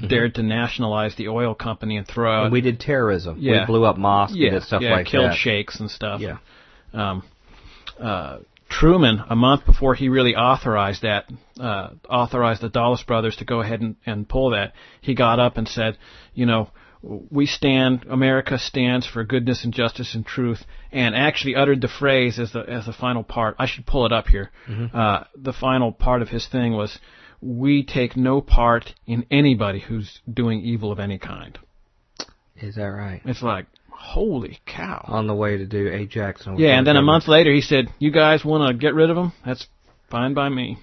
[0.07, 2.43] dared to nationalize the oil company and throw out Mm-hmm.
[2.45, 3.37] and we did terrorism.
[3.39, 3.61] yeah.
[3.61, 4.35] We blew up mosques.
[4.37, 5.35] yeah, did stuff yeah, like killed that.
[5.37, 6.21] sheikhs and stuff.
[6.21, 6.37] Yeah.
[6.93, 7.23] Um,
[7.99, 8.37] uh,
[8.69, 11.25] Truman, a month before he really authorized that,
[11.59, 15.57] uh, authorized the Dulles brothers to go ahead and, and pull that, he got up
[15.57, 15.97] and said,
[16.35, 16.69] you know,
[17.01, 22.39] we stand, America stands for goodness and justice and truth, and actually uttered the phrase
[22.39, 23.55] as the as the final part.
[23.57, 24.51] I should pull it up here.
[24.93, 26.99] Uh, the final part of his thing was,
[27.41, 31.57] "We take no part in anybody who's doing evil of any kind."
[32.57, 33.21] Is that right?
[33.23, 35.05] It's like, holy cow!
[35.07, 36.45] On the way to do Ajax.
[36.45, 39.09] And Yeah, and then a month later he said, "You guys want to get rid
[39.09, 39.31] of him?
[39.45, 39.67] That's
[40.09, 40.79] fine by me."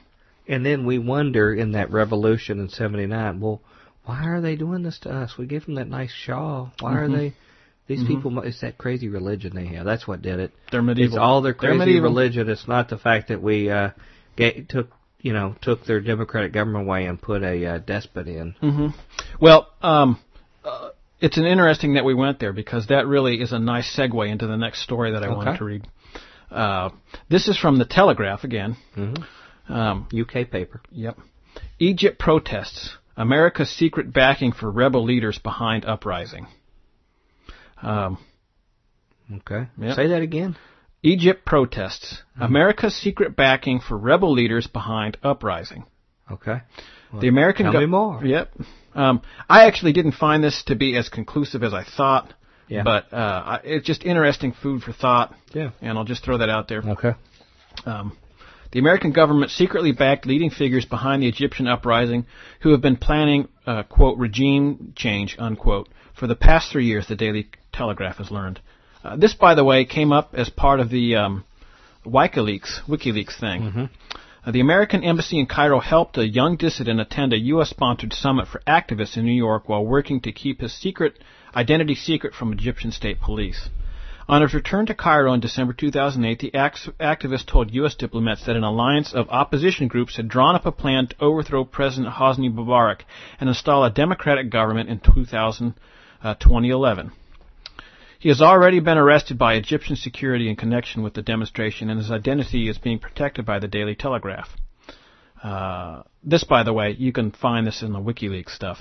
[0.48, 3.40] And then we wonder in that revolution in '79.
[3.40, 3.60] Well,
[4.06, 5.36] why are they doing this to us?
[5.36, 6.68] We gave them that nice shah.
[6.80, 7.16] Why are Mhm.
[7.16, 7.32] they?
[7.88, 8.06] These Mhm.
[8.06, 8.40] people.
[8.40, 9.84] It's that crazy religion they have.
[9.84, 10.52] That's what did it.
[10.72, 11.16] They're medieval.
[11.16, 12.48] It's all their crazy religion.
[12.48, 13.90] It's not the fact that we uh,
[14.36, 14.90] get, took
[15.20, 18.54] you know took their democratic government away and put a uh, despot in.
[18.62, 18.88] Mm-hmm.
[19.40, 20.18] Well, um,
[20.64, 20.90] uh,
[21.20, 24.46] it's an interesting that we went there because that really is a nice segue into
[24.46, 25.86] the next story that I wanted to read.
[26.50, 26.90] Uh,
[27.28, 28.76] this is from the Telegraph again.
[28.96, 29.72] Mm-hmm.
[29.72, 30.80] Um, UK paper.
[30.92, 31.18] yep.
[31.78, 32.96] Egypt protests.
[33.16, 36.46] America's secret backing for rebel leaders behind uprising.
[37.82, 38.18] Um,
[39.34, 39.66] Okay.
[39.78, 39.96] Yep.
[39.96, 40.56] Say that again.
[41.02, 42.22] Egypt protests.
[42.34, 42.42] Mm-hmm.
[42.44, 45.84] America's secret backing for rebel leaders behind uprising.
[46.30, 46.58] Okay.
[47.20, 48.24] The American Tell gov- me more.
[48.24, 48.52] Yep.
[48.94, 52.32] Um, I actually didn't find this to be as conclusive as I thought,
[52.68, 52.82] Yeah.
[52.84, 55.70] but uh, it's just interesting food for thought, Yeah.
[55.80, 56.82] and I'll just throw that out there.
[56.82, 57.12] Okay.
[57.84, 58.16] Um,
[58.72, 62.26] the American government secretly backed leading figures behind the Egyptian uprising
[62.60, 67.16] who have been planning, uh, quote, regime change, unquote, for the past three years, the
[67.16, 68.60] Daily Telegraph has learned.
[69.04, 71.44] Uh, this, by the way, came up as part of the um,
[72.04, 73.62] WikiLeaks, WikiLeaks thing.
[73.62, 73.84] Mm-hmm.
[74.44, 78.62] Uh, the American embassy in Cairo helped a young dissident attend a U.S.-sponsored summit for
[78.66, 81.18] activists in New York while working to keep his secret
[81.54, 83.68] identity secret from Egyptian state police.
[84.28, 87.94] On his return to Cairo in December 2008, the act- activist told U.S.
[87.94, 92.14] diplomats that an alliance of opposition groups had drawn up a plan to overthrow President
[92.14, 93.02] Hosni Mubarak
[93.38, 95.74] and install a democratic government in 2000,
[96.24, 97.12] uh, 2011.
[98.18, 102.10] He has already been arrested by Egyptian security in connection with the demonstration, and his
[102.10, 104.48] identity is being protected by the Daily Telegraph.
[105.40, 108.80] Uh, this, by the way, you can find this in the WikiLeaks stuff.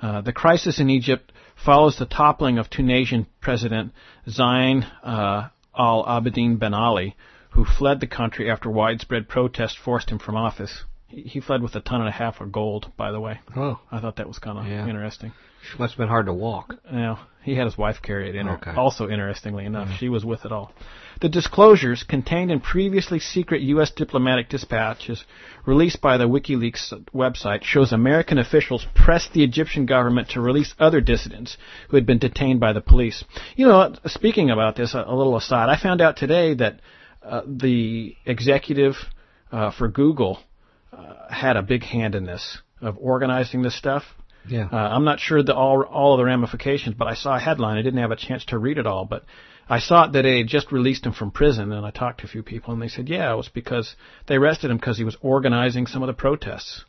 [0.00, 1.32] Uh, the crisis in Egypt
[1.64, 3.92] follows the toppling of Tunisian President
[4.28, 7.16] Zine uh, al Abidine Ben Ali,
[7.50, 10.84] who fled the country after widespread protest forced him from office.
[11.08, 13.40] He, he fled with a ton and a half of gold, by the way.
[13.56, 14.86] Oh, I thought that was kind of Yeah.
[14.86, 15.32] interesting.
[15.78, 16.74] must have been hard to walk.
[16.92, 18.48] Now, he had his wife carry it in.
[18.48, 18.72] Okay.
[18.72, 20.72] Also, interestingly enough, she was with it all.
[21.20, 23.90] The disclosures contained in previously secret U.S.
[23.90, 25.24] diplomatic dispatches
[25.64, 31.00] released by the WikiLeaks website shows American officials pressed the Egyptian government to release other
[31.00, 31.56] dissidents
[31.88, 33.24] who had been detained by the police.
[33.56, 36.80] You know, speaking about this, a, a little aside, I found out today that
[37.22, 38.94] uh, the executive
[39.50, 40.38] uh, for Google
[40.92, 44.04] uh, had a big hand in this of organizing this stuff.
[44.48, 44.68] Yeah.
[44.70, 47.78] Uh, I'm not sure the all all of the ramifications, but I saw a headline.
[47.78, 49.24] I didn't have a chance to read it all, but
[49.68, 52.28] I saw that they had just released him from prison, and I talked to a
[52.28, 53.96] few people, and they said, yeah, it was because
[54.28, 56.84] they arrested him because he was organizing some of the protests.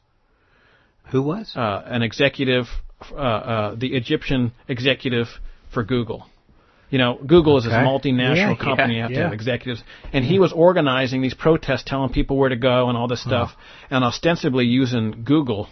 [1.12, 1.54] Who was?
[1.56, 2.68] Uh, an executive,
[3.12, 5.28] uh, uh, the Egyptian executive
[5.74, 6.28] for Google.
[6.90, 8.94] You know, Google is a multinational Yeah, company.
[8.94, 9.24] you yeah, have to yeah.
[9.24, 9.84] have executives.
[10.14, 13.52] And he was organizing these protests, telling people where to go and all this stuff,
[13.90, 15.68] and ostensibly using Google,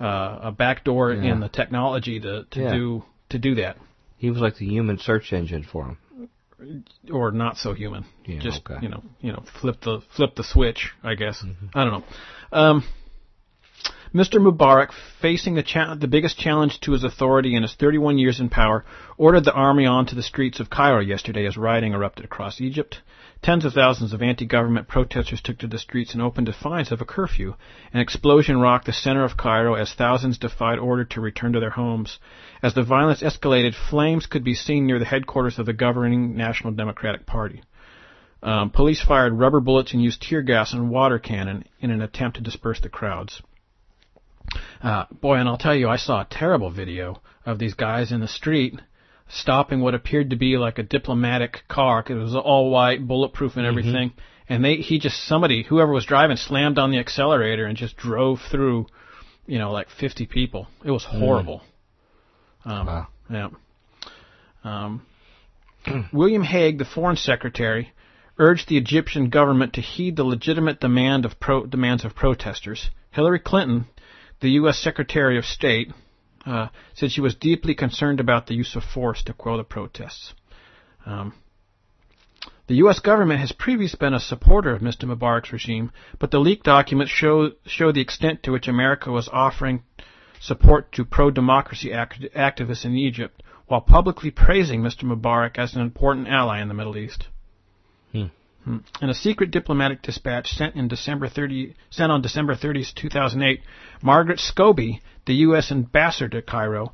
[0.00, 3.76] uh, a backdoor in the technology to, to do to do that,
[4.18, 5.98] He was like the human search engine for him.
[7.12, 8.04] Or not so human.
[8.24, 8.78] Yeah, Just okay.
[8.82, 10.90] you know, you know, flip the flip the switch.
[11.02, 11.66] I guess Mm-hmm.
[11.78, 12.04] I don't know.
[12.52, 12.84] Um,
[14.14, 14.38] Mr.
[14.38, 14.92] Mubarak,
[15.22, 18.84] facing the, cha- the biggest challenge to his authority in his 31 years in power,
[19.16, 23.00] ordered the army onto the streets of Cairo yesterday as rioting erupted across Egypt.
[23.40, 27.06] Tens of thousands of anti-government protesters took to the streets in open defiance of a
[27.06, 27.54] curfew.
[27.94, 31.70] An explosion rocked the center of Cairo as thousands defied order to return to their
[31.70, 32.18] homes.
[32.62, 36.74] As the violence escalated, flames could be seen near the headquarters of the governing National
[36.74, 37.62] Democratic Party.
[38.42, 42.36] Um, police fired rubber bullets and used tear gas and water cannon in an attempt
[42.36, 43.40] to disperse the crowds.
[44.82, 48.20] Uh, boy, and I'll tell you, I saw a terrible video of these guys in
[48.20, 48.80] the street
[49.28, 52.02] stopping what appeared to be like a diplomatic car.
[52.02, 54.10] Cause it was all white, bulletproof, and everything.
[54.10, 54.20] Mm-hmm.
[54.48, 58.40] And they, he just somebody, whoever was driving, slammed on the accelerator and just drove
[58.50, 58.86] through,
[59.46, 60.66] you know, like 50 people.
[60.84, 61.18] It was mm.
[61.18, 61.62] horrible.
[62.66, 62.70] Mm.
[62.70, 63.06] Um, wow.
[63.30, 63.48] Yeah.
[64.64, 65.06] Um,
[66.12, 67.92] William Hague, the foreign secretary,
[68.38, 72.90] urged the Egyptian government to heed the legitimate demand of pro- demands of protesters.
[73.10, 73.86] Hillary Clinton,
[74.42, 74.78] the U.S.
[74.78, 75.92] Secretary of State,
[76.44, 80.34] uh, said she was deeply concerned about the use of force to quell the protests.
[81.06, 81.34] Um,
[82.66, 82.98] the U.S.
[82.98, 85.04] government has previously been a supporter of Mr.
[85.04, 89.84] Mubarak's regime, but the leaked documents show, show the extent to which America was offering
[90.40, 95.04] support to pro-democracy act- activists in Egypt, while publicly praising Mr.
[95.04, 97.28] Mubarak as an important ally in the Middle East.
[98.64, 103.60] In a secret diplomatic dispatch sent in December 30, sent on December 30, 2008,
[104.02, 105.70] Margaret Scobey the U.S.
[105.70, 106.92] ambassador to Cairo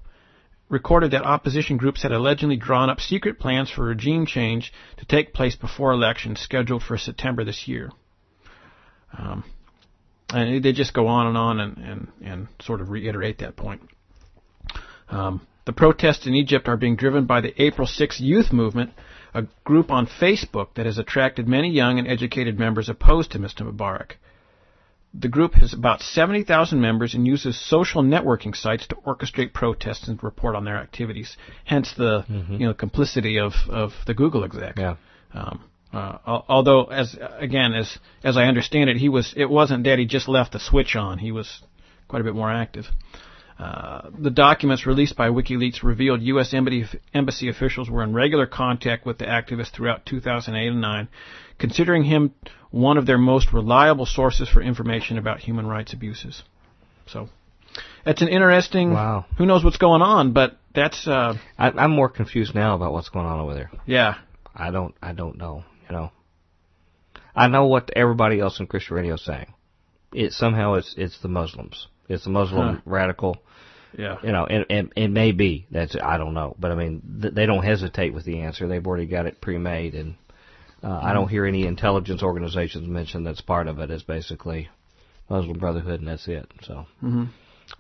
[0.69, 5.33] recorded that opposition groups had allegedly drawn up secret plans for regime change to take
[5.33, 7.91] place before elections scheduled for September this year.
[9.17, 9.45] Um,
[10.31, 13.81] and they just go on and on and, and, and sort of reiterate that point.
[15.09, 18.91] Um, the protests in Egypt are being driven by the April 6 youth movement,
[19.39, 23.63] a group on Facebook that has attracted many young and educated members opposed to Mr.
[23.63, 24.13] Mubarak.
[25.15, 30.23] The group has about 70,000 members and uses social networking sites to orchestrate protests and
[30.23, 31.37] report on their activities.
[31.65, 32.55] Hence the mm-hmm.
[32.55, 34.77] you know complicity of, of the Google exec.
[34.77, 34.97] Yeah.
[35.33, 39.99] Um, uh, although, as again, as as I understand it, he was it wasn't that
[39.99, 41.19] he just left the switch on.
[41.19, 41.63] He was
[42.09, 42.87] quite a bit more active.
[43.59, 46.55] Uh, the documents released by WikiLeaks revealed U.S.
[46.55, 51.09] embassy, embassy officials were in regular contact with the activist throughout 2008 and 9,
[51.59, 52.33] considering him
[52.71, 56.45] one of their most reliable sources for information about human rights abuses.
[57.07, 57.29] So,
[58.05, 58.93] that's an interesting.
[58.93, 59.27] Wow.
[59.39, 60.33] Who knows what's going on?
[60.33, 61.09] But that's.
[61.09, 63.71] Uh, I, I'm more confused now about what's going on over there.
[63.87, 64.19] Yeah.
[64.55, 64.95] I don't.
[65.03, 65.65] I don't know.
[65.89, 66.13] You know.
[67.35, 69.53] I know what everybody else in Christian radio is saying.
[70.13, 71.89] It somehow it's it's the Muslims.
[72.09, 72.81] It's a Muslim huh.
[72.85, 73.39] radical
[73.97, 74.17] yeah.
[74.23, 77.35] You know, and, and it may be that's I don't know, but I mean th-
[77.35, 78.69] they don't hesitate with the answer.
[78.69, 80.17] They've already got it pre-made, and
[80.83, 81.07] uh, mm-hmm.
[81.07, 83.91] I don't hear any intelligence organizations mention that's part of it.
[83.91, 84.69] It's basically
[85.31, 86.51] Muslim Brotherhood, and that's it.
[86.63, 87.25] So mm-hmm.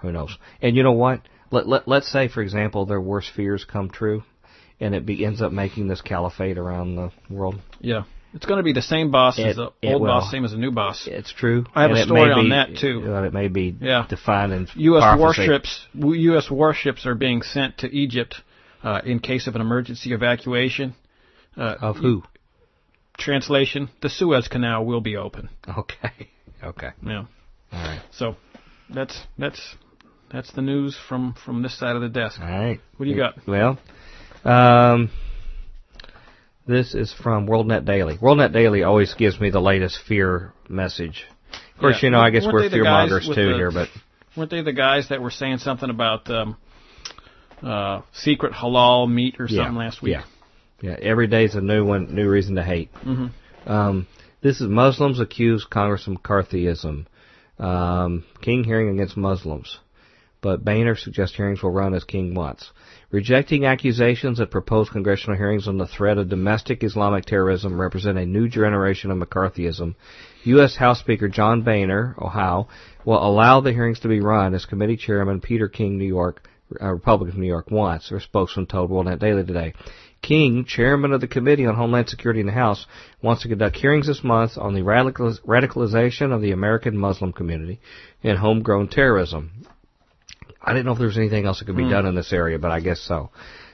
[0.01, 0.37] who knows?
[0.63, 1.21] And you know what?
[1.51, 4.23] Let let let's say for example their worst fears come true,
[4.81, 7.61] and it be, ends up making this caliphate around the world.
[7.81, 8.05] Yeah.
[8.35, 10.59] It's going to be the same boss it, as the old boss, same as the
[10.59, 11.09] new boss.
[11.11, 11.65] It's true.
[11.75, 13.03] I have and a story on be, that too.
[13.07, 14.07] Well, it may be yeah.
[14.09, 15.03] defined in U.S.
[15.03, 15.49] prophecy.
[15.49, 15.87] warships.
[15.95, 16.51] U.S.
[16.51, 18.37] warships are being sent to Egypt
[18.83, 20.95] uh, in case of an emergency evacuation.
[21.57, 22.23] Uh, of who?
[23.17, 25.49] Translation: The Suez Canal will be open.
[25.69, 26.31] Okay.
[26.61, 26.89] Okay.
[27.07, 27.19] Yeah.
[27.19, 27.27] All
[27.73, 28.01] right.
[28.11, 28.35] So
[28.91, 29.77] that's that's
[30.33, 32.41] that's the news from from this side of the desk.
[32.41, 32.81] All right.
[32.97, 33.35] What do you got?
[33.47, 33.79] Well,
[34.45, 35.11] um,
[36.69, 38.19] this is from WorldNet Daily.
[38.19, 41.25] WorldNet Daily always gives me the latest fear message.
[41.75, 42.07] Of course, yeah.
[42.07, 43.89] you know, I guess weren't we're fear mongers too the, here, but
[44.37, 46.57] weren't they the guys that were saying something about um,
[47.63, 50.13] uh, secret halal meat or something yeah, last week?
[50.13, 50.25] Yeah,
[50.83, 50.97] yeah.
[51.01, 52.93] Every day's a new one, new reason to hate.
[52.95, 53.71] Mm-hmm.
[53.71, 54.07] Um,
[54.43, 57.07] this is Muslims accuse Congressman McCarthyism.
[57.59, 59.79] Um, King hearing against Muslims,
[60.41, 62.71] but Boehner suggests hearings will run as King wants
[63.11, 68.27] rejecting accusations that proposed congressional hearings on the threat of domestic Islamic terrorism represent a
[68.27, 69.95] new generation of McCarthyism.
[70.45, 70.77] U.S.
[70.77, 72.69] House Speaker John Boehner, Ohio,
[73.05, 76.47] will allow the hearings to be run as committee chairman Peter King, New York,
[76.81, 79.73] uh, Republican of New York, wants, or spokesman told WorldNet Daily today.
[80.21, 82.87] King, chairman of the Committee on Homeland Security in the House,
[83.23, 87.81] wants to conduct hearings this month on the radicalization of the American Muslim community
[88.23, 89.65] and homegrown terrorism.
[90.69, 91.91] I didn't know if there was anything else that could be mm.
[91.91, 93.31] done in this area, but I guess so.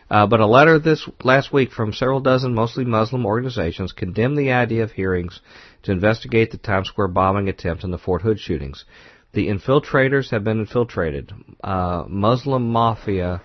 [0.09, 4.53] Uh, but a letter this last week from several dozen mostly Muslim organizations condemned the
[4.53, 5.41] idea of hearings
[5.83, 8.85] to investigate the Times Square bombing attempt and the Fort Hood shootings.
[9.33, 11.33] The infiltrators have been infiltrated.
[11.65, 13.43] Uh, Muslim mafia.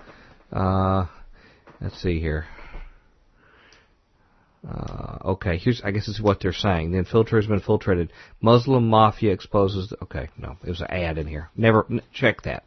[0.53, 1.07] Uh,
[1.81, 2.45] let's see here.
[4.67, 6.91] Uh, okay, here's I guess this is what they're saying.
[6.91, 8.11] The infiltrator's been infiltrated.
[8.41, 9.89] Muslim mafia exposes.
[9.89, 11.49] The, okay, no, it was an ad in here.
[11.55, 12.63] Never n- check that.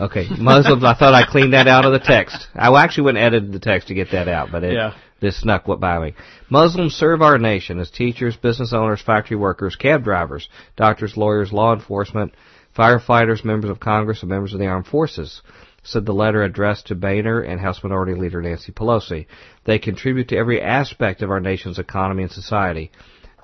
[0.00, 0.82] Okay, Muslims.
[0.82, 2.48] I thought I cleaned that out of the text.
[2.56, 4.94] I actually went and edited the text to get that out, but it, Yeah.
[5.20, 6.14] this snuck what by me.
[6.48, 11.72] Muslims serve our nation as teachers, business owners, factory workers, cab drivers, doctors, lawyers, law
[11.72, 12.34] enforcement,
[12.76, 15.42] firefighters, members of Congress, and members of the armed forces
[15.82, 19.26] said the letter addressed to Boehner and House Minority Leader Nancy Pelosi.
[19.64, 22.90] They contribute to every aspect of our nation's economy and society.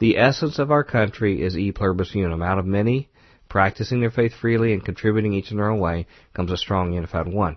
[0.01, 2.43] The essence of our country is e pluribus unum.
[2.43, 3.09] Out of many,
[3.49, 7.27] practicing their faith freely and contributing each in their own way, comes a strong, unified
[7.27, 7.57] one.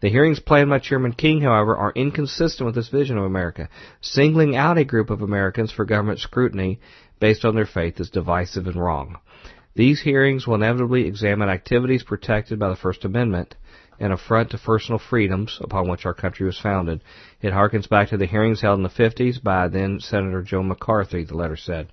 [0.00, 3.68] The hearings planned by Chairman King, however, are inconsistent with this vision of America.
[4.00, 6.80] Singling out a group of Americans for government scrutiny
[7.20, 9.18] based on their faith is divisive and wrong.
[9.74, 13.54] These hearings will inevitably examine activities protected by the First Amendment
[14.00, 17.02] an affront to personal freedoms upon which our country was founded.
[17.40, 21.24] It harkens back to the hearings held in the 50s by then Senator Joe McCarthy,
[21.24, 21.88] the letter said.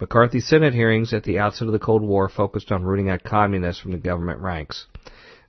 [0.00, 3.82] McCarthy's Senate hearings at the outset of the Cold War focused on rooting out communists
[3.82, 4.86] from the government ranks.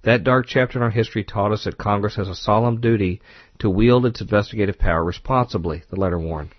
[0.04, 3.22] That dark chapter in our history taught us that Congress has a solemn duty
[3.60, 6.50] to wield its investigative power responsibly, the letter warned.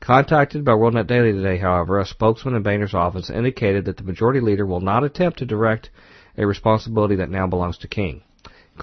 [0.00, 4.40] Contacted by WorldNet Daily today, however, a spokesman in Boehner's office indicated that the majority
[4.40, 5.90] leader will not attempt to direct
[6.36, 8.22] a responsibility that now belongs to King.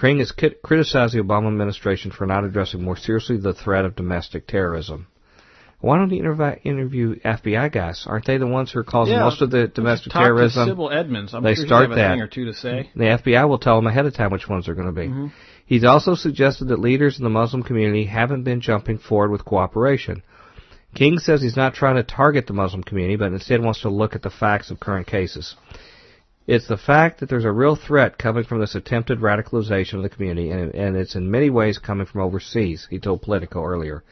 [0.00, 0.32] King has
[0.62, 5.06] criticized the Obama administration for not addressing more seriously the threat of domestic terrorism.
[5.80, 8.04] Why don't you interv- interview FBI guys?
[8.06, 9.24] Aren't they the ones who are causing Yeah.
[9.24, 10.68] most of the domestic Talk terrorism?
[10.68, 11.34] to Sibel Edmonds.
[11.34, 12.18] I'm They sure start that.
[12.18, 12.90] or two to say.
[12.96, 15.06] The FBI will tell them ahead of time which ones they're going to be.
[15.08, 15.26] Mm-hmm.
[15.66, 20.22] He's also suggested that leaders in the Muslim community haven't been jumping forward with cooperation.
[20.94, 24.14] King says he's not trying to target the Muslim community, but instead wants to look
[24.14, 25.54] at the facts of current cases.
[26.48, 30.08] It's the fact that there's a real threat coming from this attempted radicalization of the
[30.08, 34.02] community, and, and it's in many ways coming from overseas, he told Politico earlier.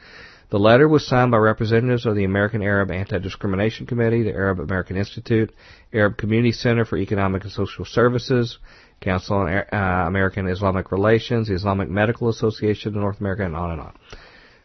[0.51, 4.97] The letter was signed by representatives of the American Arab Anti-Discrimination Committee, the Arab American
[4.97, 5.51] Institute,
[5.91, 8.59] Arab Community Center for Economic and Social Services,
[9.01, 13.71] Council on uh, American Islamic Relations, the Islamic Medical Association of North America, and on
[13.71, 13.81] and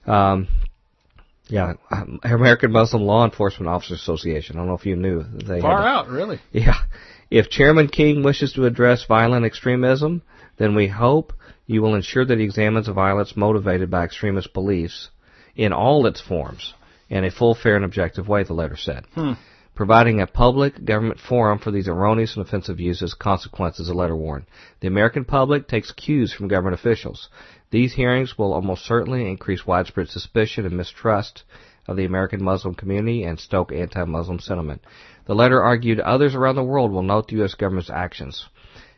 [0.07, 0.15] on.
[0.15, 0.49] Um,
[1.49, 1.73] yeah,
[2.23, 4.57] American Muslim Law Enforcement Officers Association.
[4.57, 6.39] I don't know if you knew they Far out, really.
[6.53, 6.75] yeah.
[7.33, 10.21] If Chairman King wishes to address violent extremism,
[10.59, 11.33] then we hope
[11.67, 15.09] you will ensure that he examines the violence motivated by extremist beliefs
[15.57, 16.75] in all its forms
[17.09, 19.07] in a full, fair, and objective way, the letter said.
[19.15, 19.33] Hmm.
[19.75, 24.15] Providing a public government forum for these erroneous and offensive views has consequences, the letter
[24.15, 24.45] warned.
[24.81, 27.31] The American public takes cues from government officials.
[27.71, 31.45] These hearings will almost certainly increase widespread suspicion and mistrust
[31.89, 34.83] of the American Muslim community and stoke anti-Muslim sentiment.
[35.27, 37.55] The letter argued others around the world will note the U.S.
[37.55, 38.47] government's actions.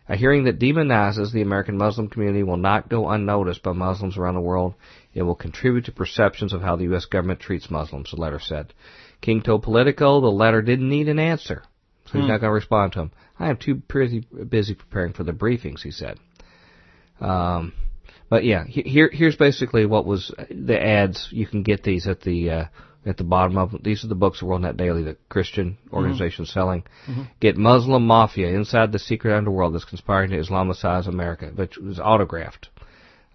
[0.09, 4.35] A hearing that demonizes the American Muslim community will not go unnoticed by Muslims around
[4.35, 4.75] the world.
[5.15, 7.07] It will contribute to perceptions of how the U.S.
[7.07, 8.75] government treats Muslims, the letter said.
[9.23, 11.63] King told Politico the letter didn't need an answer,
[12.07, 12.29] so he's Hmm.
[12.29, 13.11] not going to respond to him.
[13.39, 16.19] I am too busy, busy preparing for the briefings, he said.
[17.21, 17.73] Um,
[18.29, 21.29] but yeah, here here's basically what was the ads.
[21.31, 22.65] You can get these at the uh,
[23.07, 26.85] at the bottom of these are the books of WorldNet Daily, the Christian organization selling.
[27.41, 32.69] Get Muslim Mafia inside the secret underworld that's conspiring to Islamicize America, which was autographed.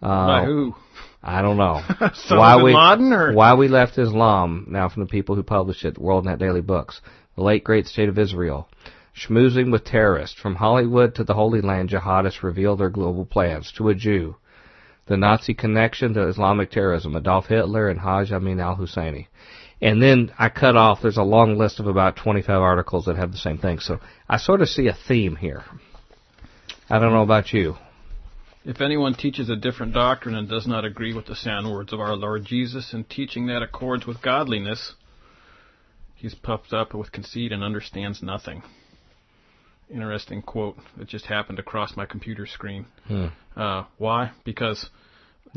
[0.02, 0.76] Uh, By who?
[1.22, 1.82] I don't know.
[2.30, 5.96] Why we Laden or- why we left Islam now from the people who published it,
[5.96, 7.02] WorldNet Daily Books,
[7.36, 8.70] the late great state of Israel,
[9.14, 11.90] schmoozing with terrorists from Hollywood to the Holy Land.
[11.90, 14.38] Jihadists reveal their global plans to a Jew,
[15.08, 19.28] the Nazi connection to Islamic terrorism, Adolf Hitler and Hajj Amin al Husseini.
[19.82, 21.00] And then I cut off.
[21.02, 23.80] There's a long list of about 25 articles that have the same thing.
[23.80, 25.64] So I sort of see a theme here.
[26.90, 27.76] I don't know about you.
[28.66, 32.02] If anyone teaches a different doctrine and does not agree with the sound words of
[32.02, 34.96] our Lord Jesus and teaching that accords with godliness,
[36.16, 38.62] he's puffed up with conceit and understands nothing.
[39.90, 42.86] Interesting quote that just happened across my computer screen.
[43.08, 43.28] Hmm.
[43.56, 44.32] Uh, why?
[44.44, 44.90] Because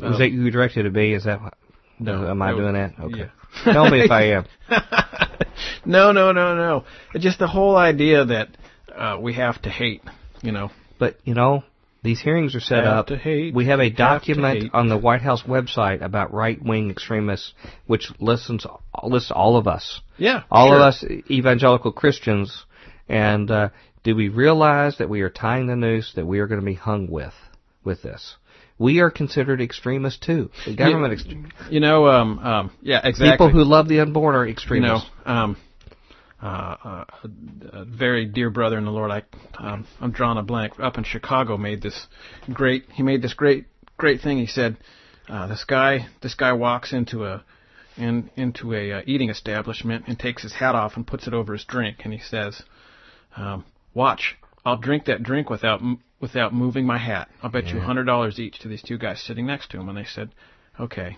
[0.01, 1.13] uh, Is that you directed to me?
[1.13, 1.57] Is that what-
[1.99, 2.93] No, am I was- doing that?
[2.99, 3.17] Okay.
[3.19, 3.25] yeah.
[3.63, 4.45] Tell me if I am.
[5.85, 6.85] no, no, no, no.
[7.19, 8.49] Just the whole idea that
[8.93, 10.01] uh, we have to hate.
[10.41, 11.63] You know, But you know,
[12.03, 13.07] these hearings are set Have up.
[13.07, 17.53] to hate, we have a document on the White House website about right-wing extremists,
[17.87, 18.65] which listens
[19.03, 20.75] lists all of us, yeah, all sure.
[20.75, 22.65] of us evangelical Christians.
[23.07, 23.69] And uh,
[24.03, 26.73] do we realize that we are tying the noose that we are going to be
[26.73, 27.33] hung with
[27.85, 28.35] with this?
[28.77, 30.49] We are considered extremists too.
[30.65, 33.29] The government, ext- You know, um, um, yeah, exactly.
[33.31, 35.09] people who love the unborn are you know, extremists.
[35.25, 35.57] um,
[36.41, 39.23] uh, uh, a, a very dear brother in the Lord, I,
[39.57, 40.73] um, I'm drawing a blank.
[40.79, 42.07] Up in Chicago, made this
[42.51, 42.85] great.
[42.91, 43.65] He made this great,
[43.97, 44.39] great thing.
[44.39, 44.75] He said,
[45.29, 47.45] uh, "This guy, this guy walks into a,
[47.95, 51.53] in into a uh, eating establishment and takes his hat off and puts it over
[51.53, 52.61] his drink, and he says,
[53.37, 53.63] um,
[53.93, 54.35] "Watch,
[54.65, 57.29] I'll drink that drink without m- without moving my hat.
[57.41, 59.89] I'll bet you a hundred dollars each to these two guys sitting next to him."
[59.89, 60.29] And they said,
[60.79, 61.17] "Okay."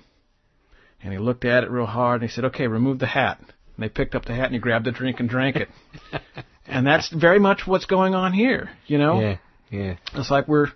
[1.04, 3.84] And he looked at it real hard and he said, "Okay, remove the hat." And
[3.84, 5.70] they picked up the hat and he grabbed the drink and drank it.
[6.68, 8.70] and that's very much what's going on here.
[8.88, 9.38] You know, Yeah,
[9.70, 9.96] yeah.
[10.14, 10.68] it's like we're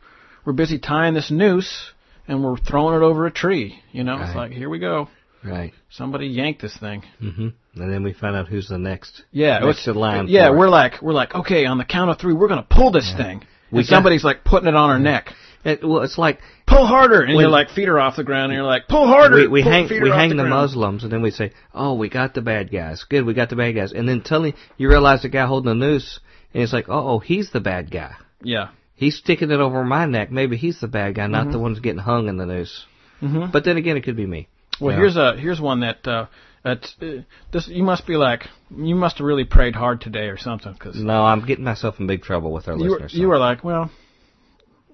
[0.45, 1.91] we're busy tying this noose
[2.27, 3.81] and we're throwing it over a tree.
[3.91, 5.07] You know, it's like here we go.
[5.43, 5.73] Right.
[5.89, 7.03] Somebody yanked this thing.
[7.19, 9.23] hmm And then we find out who's the next.
[9.31, 10.27] Yeah, next in line.
[10.27, 13.13] Yeah, we're like we're like okay on the count of three we're gonna pull this
[13.15, 13.45] thing.
[13.71, 15.31] We and somebody's like putting it on our neck.
[15.63, 18.51] It, well, it's like Pull harder, and When- you're like feet are off the ground,
[18.51, 19.35] and you're like pull harder.
[19.35, 20.49] we, we hang we hang the, ground.
[20.51, 23.03] Muslims, and then we say, "Oh, we got the bad guys.
[23.09, 25.85] Good, we got the bad guys." And then suddenly you realize the guy holding the
[25.85, 26.19] noose,
[26.53, 28.13] and it's like, "Oh, oh, he's the bad guy.
[28.41, 28.69] Yeah.
[28.95, 30.31] He's sticking it over my neck.
[30.31, 31.51] Maybe he's the bad guy, not Mm-hmm.
[31.51, 32.85] the one's getting hung in the noose."
[33.21, 33.51] Mhm.
[33.51, 34.47] But then again, it could be me.
[34.79, 34.99] Well, Yeah.
[34.99, 36.25] here's a here's one that uh,
[36.63, 37.21] that's uh,
[37.51, 37.67] this.
[37.67, 41.23] You must be like you must have really prayed hard today or something because No,
[41.25, 43.13] I'm getting myself in big trouble with our you were, listeners.
[43.13, 43.89] you so- were like, well,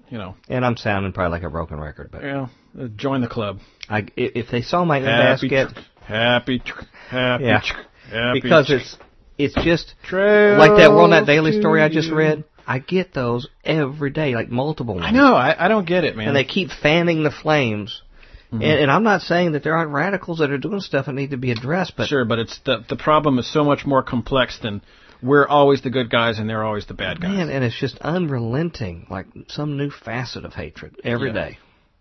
[0.08, 2.48] you know, and I'm sounding probably like a broken record, but you know,
[2.80, 3.58] uh, join the club.
[3.88, 6.62] I, if they saw my Happy, basket, happy,
[7.08, 7.60] happy, Yeah.
[8.10, 8.40] happy.
[8.40, 8.96] because it's
[9.38, 12.44] it's just Trails like that WorldNet Daily story I just read.
[12.68, 15.06] I get those every day, like multiple ones.
[15.06, 15.34] I know.
[15.36, 16.28] I, I don't get it, man.
[16.28, 18.02] and they keep fanning the flames.
[18.56, 18.62] Mm-hmm.
[18.70, 21.30] And, and I'm not saying that there aren't radicals that are doing stuff that need
[21.30, 24.58] to be addressed, but sure, but it's the the problem is so much more complex
[24.58, 24.82] than
[25.22, 27.30] we're always the good guys and they're always the bad guys.
[27.30, 31.34] man, and it's just unrelenting, like some new facet of hatred every Yeah.
[31.34, 31.58] day.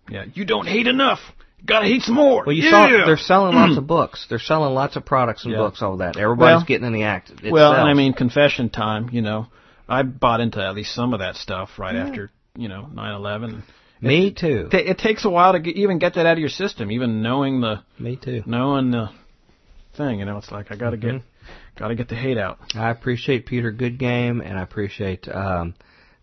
[0.09, 1.19] Yeah, you don't hate enough.
[1.65, 2.43] Gotta hate some more.
[2.45, 2.69] Well, you yeah.
[2.69, 4.27] saw they're selling lots of books.
[4.29, 5.59] They're selling lots of products and Yeah.
[5.59, 6.15] books, all that.
[6.17, 7.31] Everybody's Well- getting in the act.
[7.43, 7.89] It well, and.
[7.89, 9.09] I mean, confession time.
[9.11, 9.47] You know,
[9.89, 13.63] I bought into at least some of that stuff right after you know nine eleven.
[14.01, 14.69] Me too.
[14.71, 17.21] It, it takes a while to get, even get that out of your system, even
[17.21, 18.43] knowing the Me too.
[18.45, 19.09] knowing the
[19.97, 20.19] thing.
[20.19, 21.53] You know, it's like I gotta get Mm-hmm.
[21.77, 22.57] gotta get the hate out.
[22.75, 25.73] I appreciate Peter Goodgame, and I appreciate um,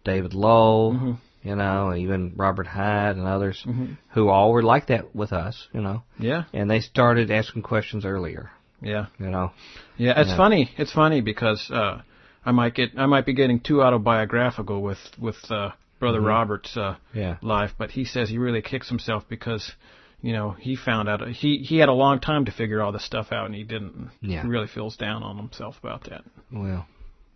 [0.04, 1.18] David Lowe, Mhm.
[1.42, 3.96] you know, even Robert Hyde and others Mhm.
[4.10, 6.02] who all were like that with us, you know.
[6.18, 8.50] Yeah, And they started asking questions earlier,
[8.80, 9.52] yeah, you know.
[9.96, 10.20] yeah.
[10.20, 10.36] It's Yeah.
[10.36, 10.70] funny.
[10.76, 12.02] It's funny because uh,
[12.44, 15.70] I might get I might be getting too autobiographical with with uh,
[16.03, 16.26] Brother Mhm.
[16.26, 17.36] Robert's uh, Yeah.
[17.42, 19.72] life, but he says he really kicks himself because
[20.20, 23.05] you know he found out he he had a long time to figure all this
[23.05, 24.11] stuff out and he didn't.
[24.20, 24.42] Yeah.
[24.42, 26.24] He really feels down on himself about that.
[26.50, 26.86] Well,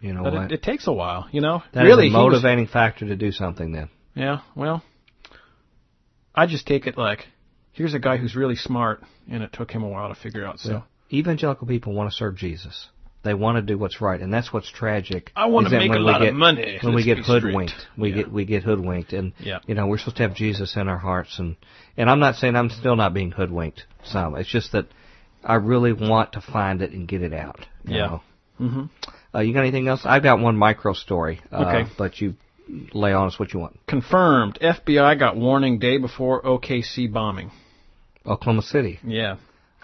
[0.01, 0.45] you know But what?
[0.47, 1.62] it, it takes a while, you know.
[1.73, 3.89] That is really, a he was- motivating factor to do something then.
[4.17, 4.41] yeah.
[4.57, 4.83] Well,
[6.35, 7.29] I just take it like
[7.73, 10.59] here's a guy who's really smart, and it took him a while to figure out.
[10.61, 12.89] So Well, Evangelical people want to serve Jesus.
[13.27, 15.33] They want to do what's right, and that's what's tragic.
[15.37, 16.79] I want to make a lot get, of money.
[16.83, 18.16] When we get hoodwinked, we Yeah.
[18.16, 19.59] get we get hoodwinked, and Yeah.
[19.66, 21.57] you know we're supposed to have Jesus in our hearts, and
[21.97, 23.85] and I'm not saying I'm still not being hoodwinked.
[24.05, 24.87] Some, it's just that
[25.45, 27.66] I really want to find it and get it out.
[27.85, 28.07] you Yeah.
[28.07, 28.20] know.
[28.59, 28.85] hmm
[29.35, 30.01] Uh, you got anything else?
[30.05, 31.41] I've got one micro story.
[31.53, 31.91] Uh, Okay.
[31.99, 32.35] But you
[32.95, 33.79] lay on us what you want.
[33.87, 34.59] Confirmed.
[34.61, 37.51] FBI got warning day before OKC bombing.
[38.27, 39.37] Oklahoma City, Yeah.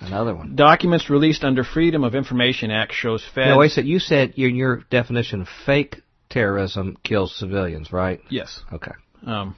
[0.07, 0.57] Another one.
[0.57, 3.49] Documents released under Freedom of Information Act shows Fed.
[3.49, 3.85] No, wait a.
[3.85, 6.01] You said in your definition, fake
[6.31, 8.21] terrorism kills civilians, right?
[8.31, 8.61] Yes.
[8.73, 8.93] Okay.
[9.27, 9.57] Um,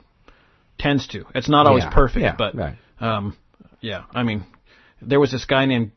[0.78, 1.24] tends to.
[1.34, 2.76] It's not always Yeah, perfect, yeah, but right.
[3.00, 3.36] um,
[3.80, 4.04] yeah.
[4.14, 4.44] I mean,
[5.00, 5.92] there was this guy named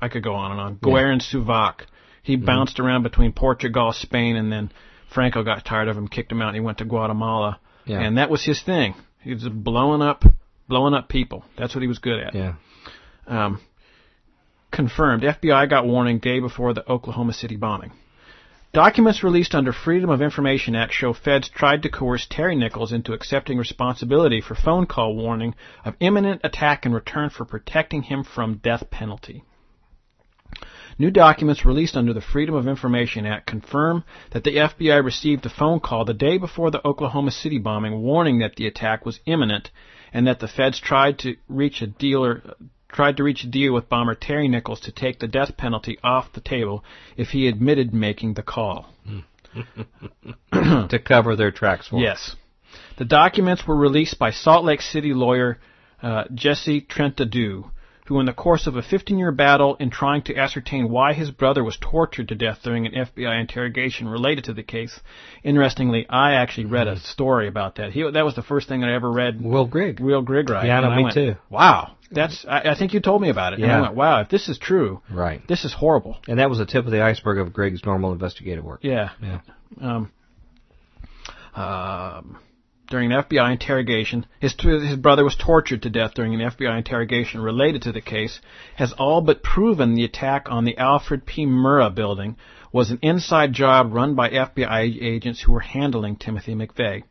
[0.00, 0.76] I could go on and on.
[0.76, 1.80] Guérin-Sérac.
[2.22, 2.44] He Mm-hmm.
[2.44, 4.72] bounced around between Portugal, Spain, and then
[5.14, 7.60] Franco got tired of him, kicked him out, and he went to Guatemala.
[7.84, 8.00] Yeah.
[8.00, 8.94] And that was his thing.
[9.20, 10.24] He was blowing up,
[10.68, 11.44] blowing up people.
[11.56, 12.34] That's what he was good at.
[12.34, 12.54] Yeah.
[13.26, 13.60] Um,
[14.70, 15.22] confirmed.
[15.22, 17.92] FBI got warning day before the Oklahoma City bombing.
[18.72, 23.14] Documents released under Freedom of Information Act show feds tried to coerce Terry Nichols into
[23.14, 25.54] accepting responsibility for phone call warning
[25.84, 29.44] of imminent attack in return for protecting him from death penalty.
[30.98, 35.50] New documents released under the Freedom of Information Act confirm that the FBI received a
[35.50, 39.70] phone call the day before the Oklahoma City bombing warning that the attack was imminent
[40.12, 42.42] and that the feds tried to reach a dealer
[42.96, 46.32] tried to reach a deal with bomber Terry Nichols to take the death penalty off
[46.32, 46.82] the table
[47.16, 48.86] if he admitted making the call.
[50.52, 51.98] to cover their tracks for.
[52.00, 52.34] Yes.
[52.98, 55.58] The documents were released by Salt Lake City lawyer
[56.02, 57.70] uh, Jesse Trentadue,
[58.06, 61.30] who, in the course of a 15 year battle in trying to ascertain why his
[61.30, 65.00] brother was tortured to death during an FBI interrogation related to the case,
[65.42, 67.92] interestingly, I actually read a story about that.
[67.92, 69.42] He, that was the first thing I ever read.
[69.42, 70.00] Will Grigg.
[70.00, 70.66] Real Grigg right.
[70.66, 71.34] Yeah, I know, And I me went, too.
[71.50, 72.44] Wow, that's.
[72.48, 73.58] I, I think you told me about it.
[73.60, 73.78] And Yeah.
[73.78, 75.46] I went, wow, if this is true, Right.
[75.48, 76.18] this is horrible.
[76.28, 78.80] And that was the tip of the iceberg of Grigg's normal investigative work.
[78.82, 79.10] Yeah.
[79.22, 79.40] Yeah.
[79.80, 80.12] Um,
[81.54, 82.38] um,
[82.88, 84.26] during an FBI interrogation.
[84.40, 88.40] His, his brother was tortured to death during an FBI interrogation related to the case.
[88.76, 91.46] Has all but proven the attack on the Alfred P.
[91.46, 92.36] Murrah building
[92.72, 97.02] was an inside job run by FBI agents who were handling Timothy McVeigh.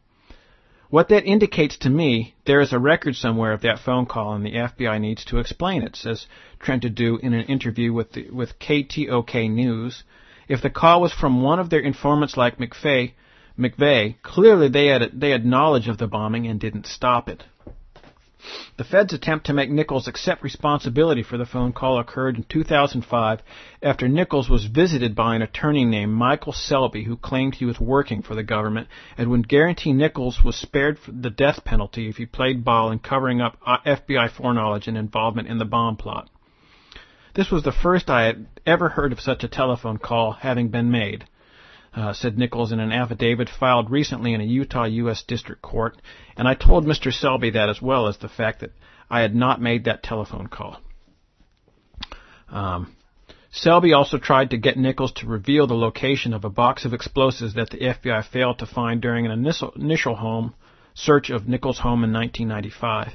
[0.95, 4.45] What that indicates to me, there is a record somewhere of that phone call, and
[4.45, 6.25] the FBI needs to explain it, says
[6.57, 10.05] Trentadue in an interview with the, with KTOK News.
[10.47, 13.11] If the call was from one of their informants like McVeigh,
[13.59, 17.43] McVeigh, clearly they had they had knowledge of the bombing and didn't stop it.
[18.77, 23.41] The Fed's attempt to make Nichols accept responsibility for the phone call occurred in 2005
[23.81, 28.21] after Nichols was visited by an attorney named Michael Selby who claimed he was working
[28.21, 28.87] for the government
[29.17, 33.41] and would guarantee Nichols was spared the death penalty if he played ball in covering
[33.41, 36.29] up uh, FBI foreknowledge and involvement in the bomb plot.
[37.33, 40.91] This was the first I had ever heard of such a telephone call having been
[40.91, 41.25] made
[41.95, 45.23] uh, said Nichols in an affidavit filed recently in a Utah U.S.
[45.23, 46.01] District Court,
[46.35, 47.11] and I told Mr.
[47.13, 48.71] Selby that as well as the fact that
[49.09, 50.77] I had not made that telephone call.
[52.49, 52.95] Um,
[53.49, 57.53] Selby also tried to get Nichols to reveal the location of a box of explosives
[57.53, 60.53] that the FBI failed to find during an initial, initial home
[60.93, 63.13] search of Nichols' home in 1995.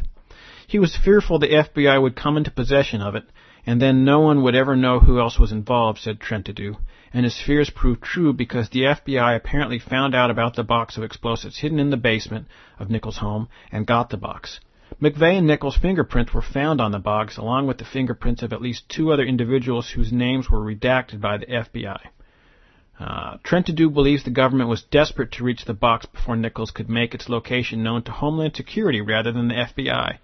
[0.66, 3.24] He was fearful the FBI would come into possession of it,
[3.66, 6.76] and then no one would ever know who else was involved, said Trentadue
[7.12, 11.02] and his fears proved true because the FBI apparently found out about the box of
[11.02, 12.46] explosives hidden in the basement
[12.78, 14.60] of Nichols' home and got the box.
[15.00, 18.60] McVeigh and Nichols' fingerprints were found on the box, along with the fingerprints of at
[18.60, 22.00] least two other individuals whose names were redacted by the FBI.
[22.98, 27.14] Uh, Trentadue believes the government was desperate to reach the box before Nichols could make
[27.14, 30.18] its location known to Homeland Security rather than the FBI.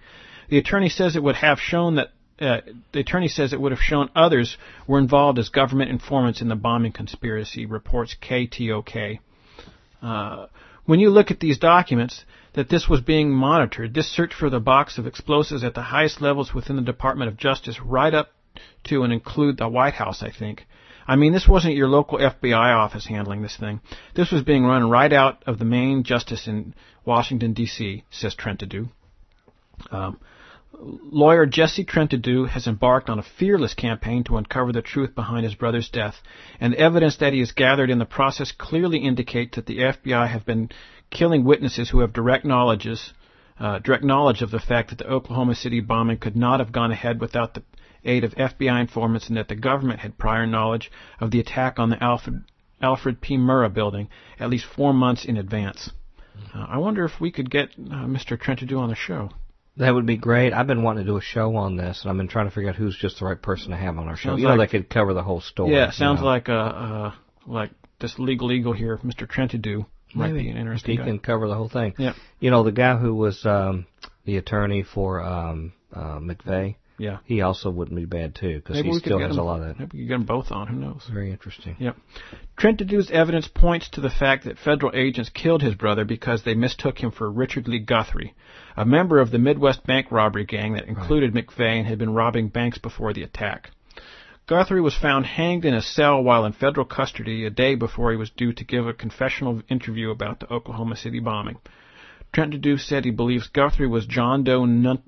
[0.51, 2.61] The attorney says it would have shown that uh,
[2.93, 4.57] the attorney says it would have shown others
[4.87, 9.20] were involved as government informants in the bombing conspiracy, reports KTOK.
[10.03, 10.47] Uh,
[10.84, 14.61] when you look at these documents, that this was being monitored, this search for the
[14.61, 18.30] box of explosives at the highest levels within the Department of Justice, right up
[18.84, 20.66] to and include the White House, I think.
[21.07, 23.80] I mean, this wasn't your local FBI office handling this thing.
[24.14, 26.74] This was being run right out of the main justice in
[27.05, 28.89] Washington, D.C., says trent Trentadue.
[29.91, 30.18] Um,
[30.79, 35.55] Lawyer Jesse Trentadue has embarked on a fearless campaign to uncover the truth behind his
[35.55, 36.22] brother's death,
[36.61, 40.29] and the evidence that he has gathered in the process clearly indicate that the FBI
[40.29, 40.68] have been
[41.11, 43.14] killing witnesses who have direct knowledges,
[43.59, 46.93] uh, direct knowledge of the fact that the Oklahoma City bombing could not have gone
[46.93, 47.62] ahead without the
[48.05, 51.89] aid of FBI informants, and that the government had prior knowledge of the attack on
[51.89, 52.45] the Alfred,
[52.83, 53.39] Alfred P.
[53.39, 54.09] Murrah building
[54.39, 55.91] at least four months in advance.
[56.55, 58.39] Uh, I wonder if we could get uh, Mr.
[58.39, 59.31] Trentadue on the show.
[59.79, 60.53] That would be great.
[60.55, 62.70] I've been wanting to do a show on this, and I've been trying to figure
[62.70, 64.31] out who's just the right person to have on our show.
[64.31, 65.74] Sounds you know, like- they could cover the whole story.
[65.74, 66.31] Yeah, sounds you know.
[66.31, 67.12] like uh, uh
[67.47, 67.70] like
[68.01, 69.29] this legal eagle here, Mr.
[69.29, 70.45] Trentadue, might Maybe.
[70.45, 71.05] be an He interesting guy.
[71.05, 71.95] can cover the whole thing.
[71.99, 72.14] Yeah.
[72.41, 73.87] You know, the guy who was um,
[74.24, 77.18] the attorney for um, uh, McVeigh, Yeah.
[77.24, 79.78] he also wouldn't be bad too, because he still has him, a lot of that.
[79.78, 80.66] Maybe could get them both on.
[80.66, 81.09] Who knows?
[81.12, 81.76] Very interesting.
[81.78, 81.97] Yep.
[82.59, 86.99] Trentadue's evidence points to the fact that federal agents killed his brother because they mistook
[86.99, 88.34] him for Richard Lee Guthrie,
[88.76, 92.49] a member of the Midwest bank robbery gang that included McVeigh and had been robbing
[92.49, 93.70] banks before the attack.
[94.49, 98.16] Guthrie was found hanged in a cell while in federal custody a day before he
[98.16, 101.57] was due to give a confessional interview about the Oklahoma City bombing.
[102.32, 105.03] Trentadue said he believes Guthrie was John Doe Nun-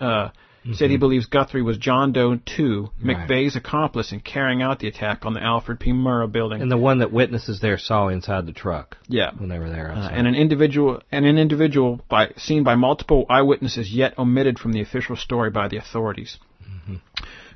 [0.00, 0.30] uh,
[0.74, 3.08] said he believes Guthrie was John Doe II, Mm-hmm.
[3.08, 3.28] Right.
[3.28, 5.92] McVeigh's accomplice in carrying out the attack on the Alfred P.
[5.92, 6.60] Murrah building.
[6.60, 9.30] And the one that witnesses there saw inside the truck yeah.
[9.36, 9.92] when they were there.
[9.92, 14.72] Uh, and an individual and an individual by seen by multiple eyewitnesses yet omitted from
[14.72, 16.38] the official story by the authorities.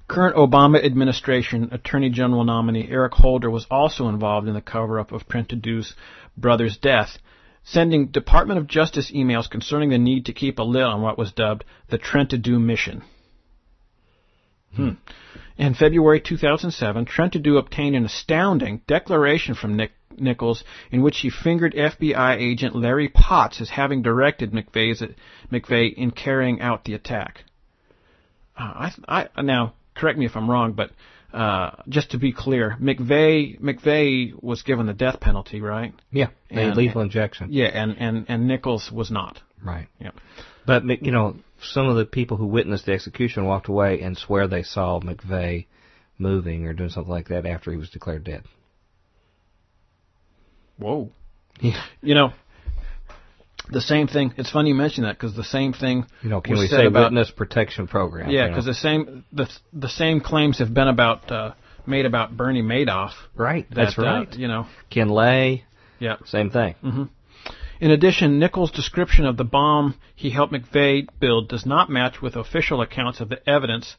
[0.08, 5.26] Current Obama administration Attorney General nominee Eric Holder was also involved in the cover-up of
[5.26, 5.94] Trentadue's
[6.36, 7.18] brother's death,
[7.64, 11.32] sending Department of Justice emails concerning the need to keep a lid on what was
[11.32, 13.02] dubbed the Trentadue mission.
[14.74, 14.90] Hmm.
[15.58, 21.74] In February 2007, Trentadue obtained an astounding declaration from Nick Nichols in which he fingered
[21.74, 27.44] FBI agent Larry Potts as having directed McVeigh in carrying out the attack.
[28.58, 30.90] Uh, I, I, now, correct me if I'm wrong, but
[31.32, 35.94] uh, just to be clear, McVeigh McVeigh was given the death penalty, right?
[36.10, 37.48] yeah, and- lethal injection.
[37.50, 39.40] Yeah, and, and, and Nichols was not.
[39.64, 39.88] Right.
[40.00, 40.14] Yep.
[40.66, 44.48] But you know, some of the people who witnessed the execution walked away and swear
[44.48, 45.66] they saw McVeigh
[46.18, 48.44] moving or doing something like that after he was declared dead.
[50.78, 51.10] Whoa.
[51.60, 51.82] Yeah.
[52.00, 52.32] You know,
[53.70, 54.34] the same thing.
[54.36, 56.06] It's funny you mention that because the same thing.
[56.22, 58.30] You know, can we say about, witness protection program?
[58.30, 58.48] Yeah, you know?
[58.50, 61.54] because the same the the same claims have been about uh,
[61.86, 63.12] made about Bernie Madoff.
[63.34, 64.34] right, that, that's uh, right.
[64.34, 64.66] you know.
[64.90, 65.64] Ken Lay,
[65.98, 66.16] Yeah.
[66.24, 66.74] same thing.
[67.80, 72.36] In addition, Nichols' description of the bomb he helped McVeigh build does not match with
[72.36, 73.96] official accounts of the evidence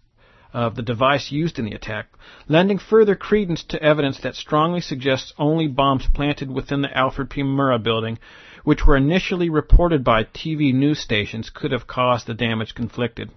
[0.53, 2.07] of the device used in the attack,
[2.47, 7.41] lending further credence to evidence that strongly suggests only bombs planted within the Alfred P.
[7.41, 8.19] Murrah building,
[8.63, 13.29] which were initially reported by TV news stations, could have caused the damage conflicted.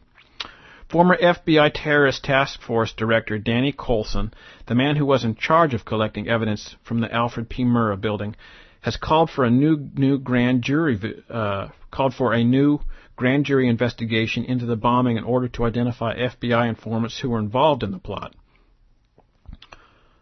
[0.89, 4.33] Former FBI Terrorist Task Force Director Danny Coulson,
[4.67, 7.65] the man who was in charge of collecting evidence from the Alfred P.
[7.65, 8.37] Murrah building,
[8.83, 10.97] has called for a new new grand jury
[11.29, 12.79] uh, called for a new
[13.17, 17.83] grand jury investigation into the bombing in order to identify FBI informants who were involved
[17.83, 18.37] in the plot.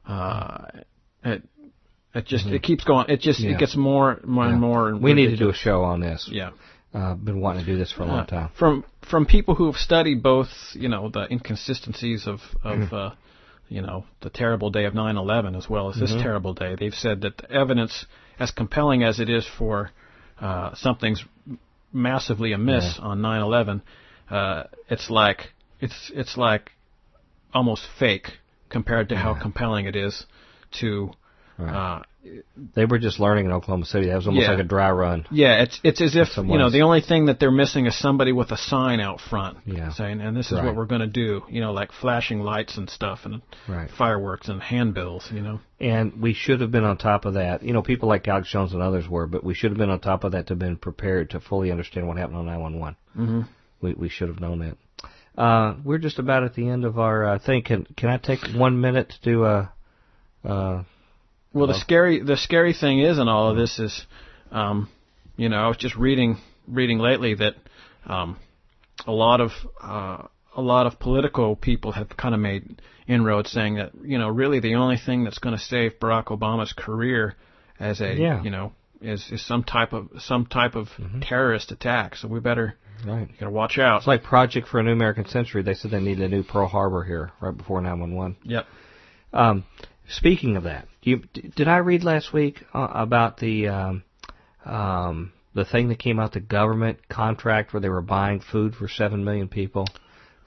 [0.06, 0.66] Uh,
[2.14, 2.54] it just mm-hmm.
[2.54, 3.06] it keeps going.
[3.08, 3.52] It just yeah.
[3.52, 4.52] it gets more, more yeah.
[4.52, 4.84] and more.
[4.94, 5.16] We ridiculous.
[5.16, 6.28] need to do a show on this.
[6.30, 6.50] Yeah
[6.94, 8.50] uh, been wanting to do this for a long uh, time.
[8.56, 12.94] From from people who have studied both, you know, the inconsistencies of of mm-hmm.
[12.94, 13.14] uh,
[13.68, 16.22] you know the terrible day of 9/11 as well as this mm-hmm.
[16.22, 18.06] terrible day, they've said that the evidence,
[18.38, 19.90] as compelling as it is for
[20.40, 21.24] uh, something's
[21.92, 23.04] massively amiss yeah.
[23.04, 23.82] on 9/11,
[24.30, 26.70] uh, it's like it's it's like
[27.52, 28.38] almost fake
[28.68, 30.26] compared to how compelling it is
[30.70, 31.10] to
[31.58, 31.98] Right.
[31.98, 32.02] Uh,
[32.74, 34.06] they were just learning in Oklahoma City.
[34.06, 34.52] That was almost yeah.
[34.52, 35.26] like a dry run.
[35.30, 38.32] Yeah, it's it's as if you know the only thing that they're missing is somebody
[38.32, 39.92] with a sign out front yeah.
[39.92, 40.64] saying, "And this is right.
[40.64, 43.90] what we're going to do." You know, like flashing lights and stuff, and right.
[43.90, 45.28] fireworks and handbills.
[45.32, 45.60] You know.
[45.80, 47.62] And we should have been on top of that.
[47.62, 50.00] You know, people like Alex Jones and others were, but we should have been on
[50.00, 52.96] top of that to have been prepared to fully understand what happened on 911.
[53.16, 53.40] Mm-hmm.
[53.82, 54.76] We we should have known that.
[55.36, 57.62] Uh, we're just about at the end of our uh, thing.
[57.62, 59.72] Can can I take one minute to do a
[60.44, 60.84] uh,
[61.54, 64.06] well, the scary the scary thing is in all of this is,
[64.50, 64.88] um,
[65.36, 67.54] you know, I was just reading reading lately that
[68.06, 68.38] um,
[69.06, 70.26] a lot of uh,
[70.56, 74.58] a lot of political people have kind of made inroads saying that you know really
[74.58, 77.36] the only thing that's going to save Barack Obama's career
[77.78, 78.42] as a yeah.
[78.42, 81.20] you know is is some type of some type of mm-hmm.
[81.20, 82.16] terrorist attack.
[82.16, 82.74] So we better
[83.06, 83.28] right.
[83.28, 83.98] You gotta watch out.
[83.98, 85.62] It's like Project for a New American Century.
[85.62, 88.38] They said they needed a new Pearl Harbor here right before 911.
[88.42, 88.66] Yep.
[89.32, 89.64] Um,
[90.08, 91.18] Speaking of that, you,
[91.56, 94.04] did I read last week uh, about the um,
[94.64, 98.88] um, the thing that came out the government contract where they were buying food for
[98.88, 99.86] seven million people?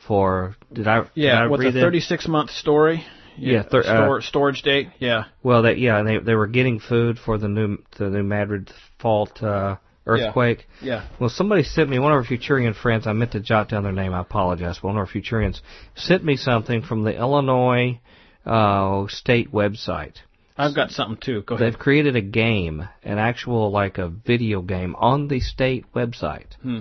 [0.07, 1.05] For did I?
[1.15, 3.03] Yeah, did I what's a thirty-six month story?
[3.37, 4.89] Yeah, yeah thir- Stor- uh, storage date.
[4.99, 5.25] Yeah.
[5.43, 9.41] Well, they yeah, they they were getting food for the new the new Madrid fault
[9.43, 10.67] uh, earthquake.
[10.81, 10.87] Yeah.
[10.87, 11.07] yeah.
[11.19, 13.07] Well, somebody sent me one of our Futurian friends.
[13.07, 14.13] I meant to jot down their name.
[14.13, 14.81] I apologize.
[14.81, 15.61] One of our Futurians
[15.95, 17.99] sent me something from the Illinois
[18.45, 20.15] uh, state website.
[20.57, 21.43] I've got something too.
[21.43, 21.67] Go ahead.
[21.67, 26.79] They've created a game, an actual like a video game on the state website, hmm.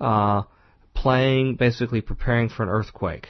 [0.00, 0.42] uh,
[0.94, 3.28] playing basically preparing for an earthquake.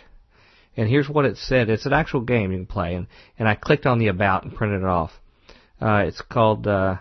[0.76, 1.68] And here's what it said.
[1.68, 3.08] It's an actual game you can play, and
[3.38, 5.12] and I clicked on the about and printed it off.
[5.80, 6.66] Uh, it's called.
[6.66, 6.98] Uh,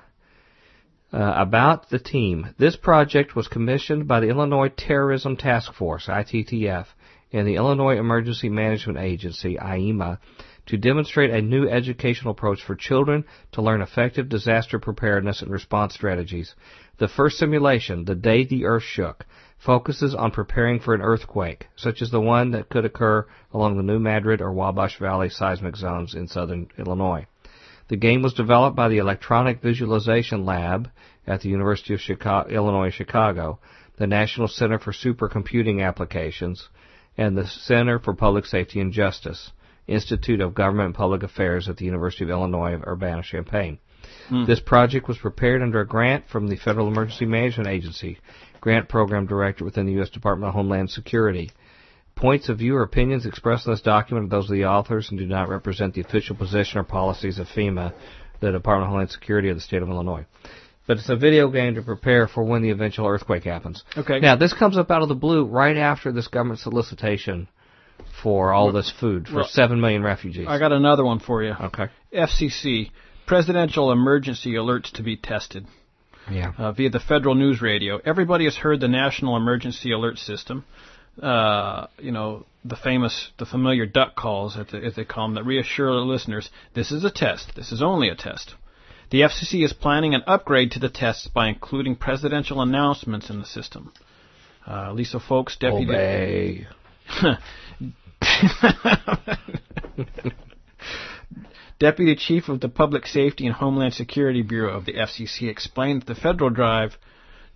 [1.11, 2.53] uh, about the team.
[2.59, 6.85] This project was commissioned by the Illinois Terrorism Task Force, ITTF,
[7.31, 10.19] and the Illinois Emergency Management Agency, IEMA,
[10.69, 15.95] to demonstrate a new educational approach for children to learn effective disaster preparedness and response
[15.95, 16.53] strategies.
[16.99, 19.25] The first simulation, The Day the Earth Shook,
[19.57, 23.83] focuses on preparing for an earthquake, such as the one that could occur along the
[23.83, 27.25] New Madrid or Wabash Valley seismic zones in southern Illinois.
[27.87, 30.91] The game was developed by the Electronic Visualization Lab
[31.25, 33.57] at the University of Chicago, Illinois Chicago,
[33.97, 36.69] the National Center for Supercomputing Applications,
[37.17, 39.51] and the Center for Public Safety and Justice.
[39.89, 43.79] Institute of Government and Public Affairs at the University of Illinois Urbana-Champaign.
[44.29, 44.47] Mm.
[44.47, 48.19] This project was prepared under a grant from the Federal Emergency Management Agency,
[48.61, 50.09] grant program director within the U.S.
[50.09, 51.51] Department of Homeland Security.
[52.15, 55.17] Points of view or opinions expressed in this document are those of the authors and
[55.17, 57.93] do not represent the official position or policies of FEMA,
[58.41, 60.25] the Department of Homeland Security of the state of Illinois.
[60.85, 63.83] But it's a video game to prepare for when the eventual earthquake happens.
[63.95, 64.19] Okay.
[64.19, 67.47] Now, this comes up out of the blue right after this government solicitation
[68.21, 70.47] for all this food for well, seven million refugees.
[70.47, 71.53] I got another one for you.
[71.59, 71.87] Okay.
[72.13, 72.91] FCC
[73.25, 75.65] presidential emergency alerts to be tested.
[76.31, 76.53] Yeah.
[76.57, 77.99] Uh, via the federal news radio.
[78.03, 80.65] Everybody has heard the national emergency alert system.
[81.21, 85.91] Uh, you know the famous, the familiar duck calls, as they call them, that reassure
[85.91, 87.53] the listeners this is a test.
[87.55, 88.55] This is only a test.
[89.11, 93.45] The FCC is planning an upgrade to the tests by including presidential announcements in the
[93.45, 93.91] system.
[94.67, 95.89] Uh, Lisa Fowlkes, deputy.
[95.89, 96.67] Obey.
[101.79, 106.07] Deputy Chief of the Public Safety and Homeland Security Bureau of the FCC explained that
[106.07, 106.97] the federal drive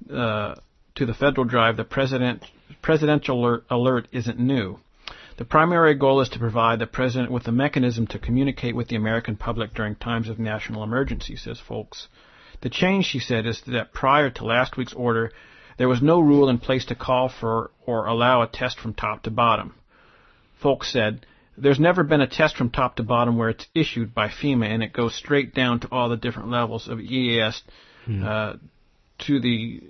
[0.10, 0.56] uh,
[0.95, 2.44] to the federal drive, the president
[2.81, 4.80] presidential alert, alert isn't new.
[5.38, 8.95] The primary goal is to provide the president with a mechanism to communicate with the
[8.95, 12.07] American public during times of national emergency, says Fowlkes.
[12.61, 15.31] The change, she said, is that prior to last week's order,
[15.77, 19.23] there was no rule in place to call for or allow a test from top
[19.23, 19.73] to bottom.
[20.64, 21.26] Fowlkes said,
[21.57, 24.81] there's never been a test from top to bottom where it's issued by FEMA and
[24.81, 27.61] it goes straight down to all the different levels of EAS
[28.06, 28.23] Hmm.
[28.26, 28.53] uh,
[29.19, 29.81] to the,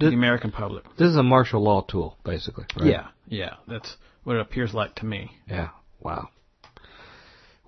[0.00, 0.84] the American public.
[0.96, 2.64] This is a martial law tool, basically.
[2.76, 2.90] Right?
[2.90, 5.32] Yeah, yeah, that's what it appears like to me.
[5.46, 5.68] Yeah.
[6.00, 6.28] Wow.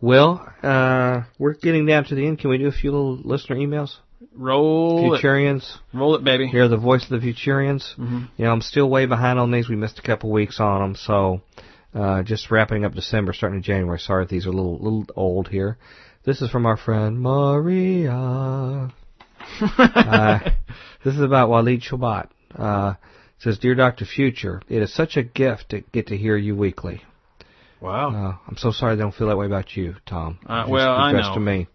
[0.00, 2.38] Well, uh, we're getting down to the end.
[2.38, 3.96] Can we do a few little listener emails?
[4.34, 5.76] Roll it, Futurians.
[5.92, 6.46] roll it, baby.
[6.46, 7.94] Hear the voice of the Futurians.
[7.98, 8.28] Mhm.
[8.38, 9.68] You know, I'm still way behind on these.
[9.68, 11.42] We missed a couple weeks on them, so
[11.94, 13.98] uh, just wrapping up December, starting in January.
[13.98, 15.76] Sorry if these are a little little old here.
[16.24, 18.12] This is from our friend Maria.
[18.12, 18.90] uh,
[21.04, 22.28] this is about Walid Shoebat.
[22.54, 22.94] Uh,
[23.38, 24.04] says, Dear Dr.
[24.04, 27.02] Future, it is such a gift to get to hear you weekly.
[27.80, 30.38] wow, Uh, I'm so sorry they don't feel that way about you, Tom.
[30.46, 31.32] Uh, well, I know.
[31.34, 31.66] to me.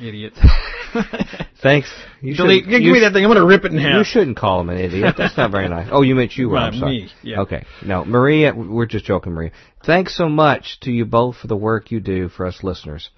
[0.00, 0.34] idiot.
[1.62, 1.92] Thanks.
[2.20, 2.68] You Delete.
[2.68, 3.24] Give you me that thing.
[3.24, 3.98] I'm gonna rip it in half.
[3.98, 5.14] You shouldn't call him an idiot.
[5.16, 5.88] That's not very nice.
[5.90, 6.58] Oh, you meant you were.
[6.58, 7.02] I'm sorry.
[7.02, 7.40] me, yeah.
[7.40, 7.64] Okay.
[7.84, 9.52] No, Maria, we're just joking, Maria.
[9.84, 13.10] Thanks so much to you both for the work you do for us listeners.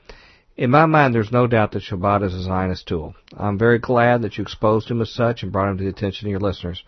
[0.56, 3.14] In my mind, there's no doubt that Shoebat is a Zionist tool.
[3.36, 6.28] I'm very glad that you exposed him as such and brought him to the attention
[6.28, 6.82] of your listeners.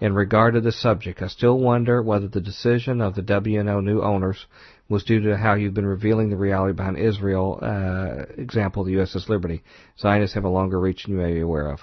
[0.00, 4.00] In regard to this subject, I still wonder whether the decision of the WNO new
[4.00, 4.46] owners
[4.90, 9.28] was due to how you've been revealing the reality behind Israel, uh, example, the USS
[9.28, 9.62] Liberty.
[9.98, 11.78] Zionists have a longer reach than you may be aware of.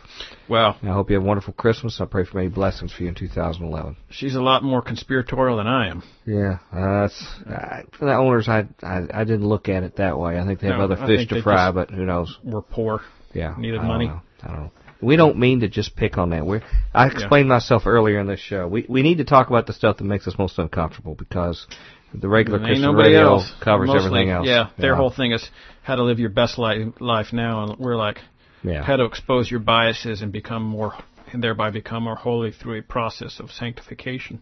[0.50, 2.00] Well, I hope you have a wonderful Christmas.
[2.02, 3.96] I pray for many blessings for you in 2011.
[4.10, 6.04] she's a lot more conspiratorial than I am.
[6.26, 8.48] Yeah, uh, that's uh, for the owners.
[8.50, 10.38] I, I I didn't look at it that way.
[10.38, 12.38] I think they have No, other I fish to fry, but who knows?
[12.44, 13.00] We're poor.
[13.34, 14.08] Yeah, needed I money.
[14.08, 14.22] know.
[14.44, 14.72] I don't know.
[15.00, 16.44] We don't mean to just pick on that.
[16.46, 16.64] We're,
[16.94, 18.68] I explained myself earlier in this show.
[18.68, 21.68] We we need to talk about the stuff that makes us most uncomfortable because
[22.14, 23.52] the regular Christian nobody radio else.
[23.62, 24.48] covers Mostly, everything else.
[24.48, 25.50] Yeah, their whole thing is
[25.84, 28.20] how to live your best li- life now, and we're like
[28.64, 28.84] yeah.
[28.84, 30.94] how to expose your biases and become more,
[31.32, 34.42] and thereby become more holy through a process of sanctification.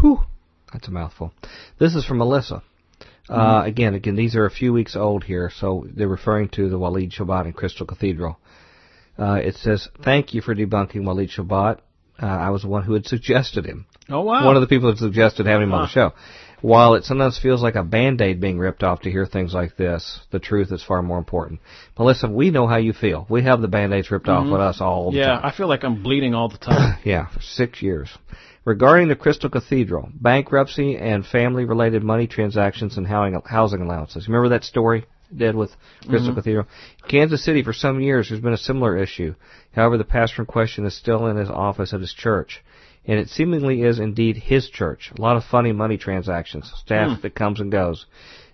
[0.00, 0.20] Whew,
[0.72, 1.32] that's a mouthful.
[1.78, 2.62] This is from Melissa.
[3.28, 6.78] Uh, again, again, these are a few weeks old here, so they're referring to the
[6.78, 8.38] Walid Shoebat in Crystal Cathedral.
[9.18, 11.80] Uh, it says, "Thank you for debunking Walid Shoebat.
[12.20, 13.86] Uh, I was the one who had suggested him.
[14.08, 14.46] Oh wow!
[14.46, 16.12] One of the people that suggested having him on the show.
[16.60, 20.20] While it sometimes feels like a band-aid being ripped off to hear things like this,
[20.30, 21.60] the truth is far more important.
[21.96, 23.26] Melissa, we know how you feel.
[23.28, 24.52] We have the band-aids ripped off mm-hmm.
[24.52, 25.40] with us all the yeah, time.
[25.44, 26.98] I feel like I'm bleeding all the time.
[27.04, 28.10] Yeah, for six years.
[28.64, 34.26] Regarding the Crystal Cathedral, bankruptcy and family-related money transactions and housing allowances.
[34.28, 35.70] Remember that story did with
[36.00, 36.34] Crystal mm-hmm.
[36.34, 36.66] Cathedral?
[37.08, 39.34] Kansas City, for some years, there's been a similar issue.
[39.72, 42.62] However, the pastor in question is still in his office at his church.
[43.08, 45.10] And it seemingly is indeed his church.
[45.16, 48.04] A lot of funny money transactions, staff that comes and goes.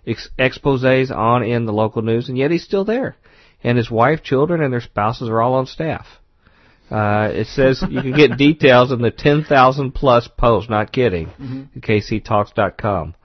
[0.07, 3.17] Ex- exposés on in the local news, and yet he's still there.
[3.63, 6.07] And his wife, children, and their spouses are all on staff.
[6.89, 11.27] Uh, it says you can get details in the 10,000 plus post, not kidding,
[11.75, 13.15] at kctalks.com.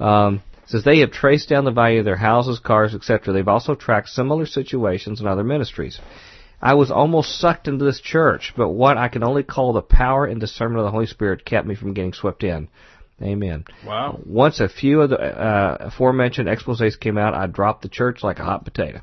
[0.00, 3.32] Um, it says they have traced down the value of their houses, cars, etc.
[3.32, 6.00] They've also tracked similar situations in other ministries.
[6.64, 10.24] I was almost sucked into this church, but what I can only call the power
[10.24, 12.68] and discernment of the Holy Spirit kept me from getting swept in.
[13.22, 13.66] Amen.
[13.86, 14.18] Wow.
[14.24, 18.38] Once a few of the uh, aforementioned exposés came out, I dropped the church like
[18.38, 19.02] a hot potato.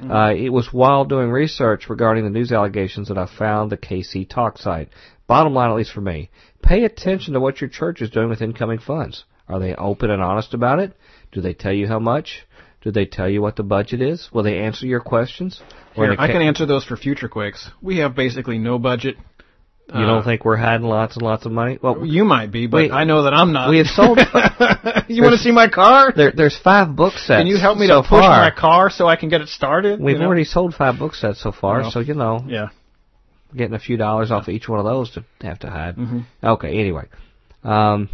[0.00, 4.28] Uh, it was while doing research regarding the news allegations that I found the KC
[4.28, 4.88] Talk site.
[5.26, 6.30] Bottom line, at least for me,
[6.62, 9.24] pay attention to what your church is doing with incoming funds.
[9.48, 10.92] Are they open and honest about it?
[11.30, 12.46] Do they tell you how much?
[12.82, 14.28] Do they tell you what the budget is?
[14.32, 15.60] Will they answer your questions?
[15.94, 17.70] Here, I can answer those for future quakes.
[17.80, 19.16] We have basically no budget.
[19.94, 21.78] You don't think we're hiding lots and lots of money?
[21.82, 23.68] Well, You might be, but We- I know that I'm not.
[23.68, 24.18] we have sold.
[25.08, 26.12] you want to see my car?
[26.16, 27.40] there, there's five book sets.
[27.40, 28.40] Can you help me so to push far.
[28.40, 30.00] my car so I can get it started?
[30.00, 30.26] We've You know?
[30.26, 32.68] already sold five book sets so far, Well, so you know, Yeah.
[33.54, 35.96] getting a few dollars off each one of those to have to hide.
[35.96, 36.20] Mm-hmm.
[36.42, 37.04] Okay, anyway.
[37.62, 38.08] Um,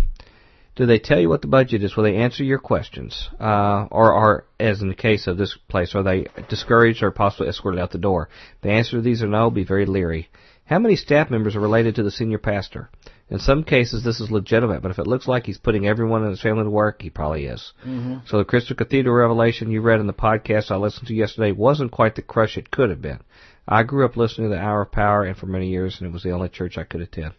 [0.78, 1.96] do they tell you what the budget is?
[1.96, 3.28] Will they answer your questions?
[3.40, 7.48] Uh, or, are, as in the case of this place, are they discouraged or possibly
[7.48, 8.28] escorted out the door?
[8.62, 10.30] The answer to these are no, be very leery.
[10.66, 12.90] How many staff members are related to the senior pastor?
[13.28, 16.30] In some cases, this is legitimate, but if it looks like he's putting everyone in
[16.30, 17.72] his family to work, he probably is.
[17.84, 18.18] Mm-hmm.
[18.26, 21.90] So the Crystal Cathedral revelation you read in the podcast I listened to yesterday wasn't
[21.90, 23.18] quite the crush it could have been.
[23.66, 26.12] I grew up listening to the Hour of Power, and for many years, and it
[26.12, 27.34] was the only church I could attend.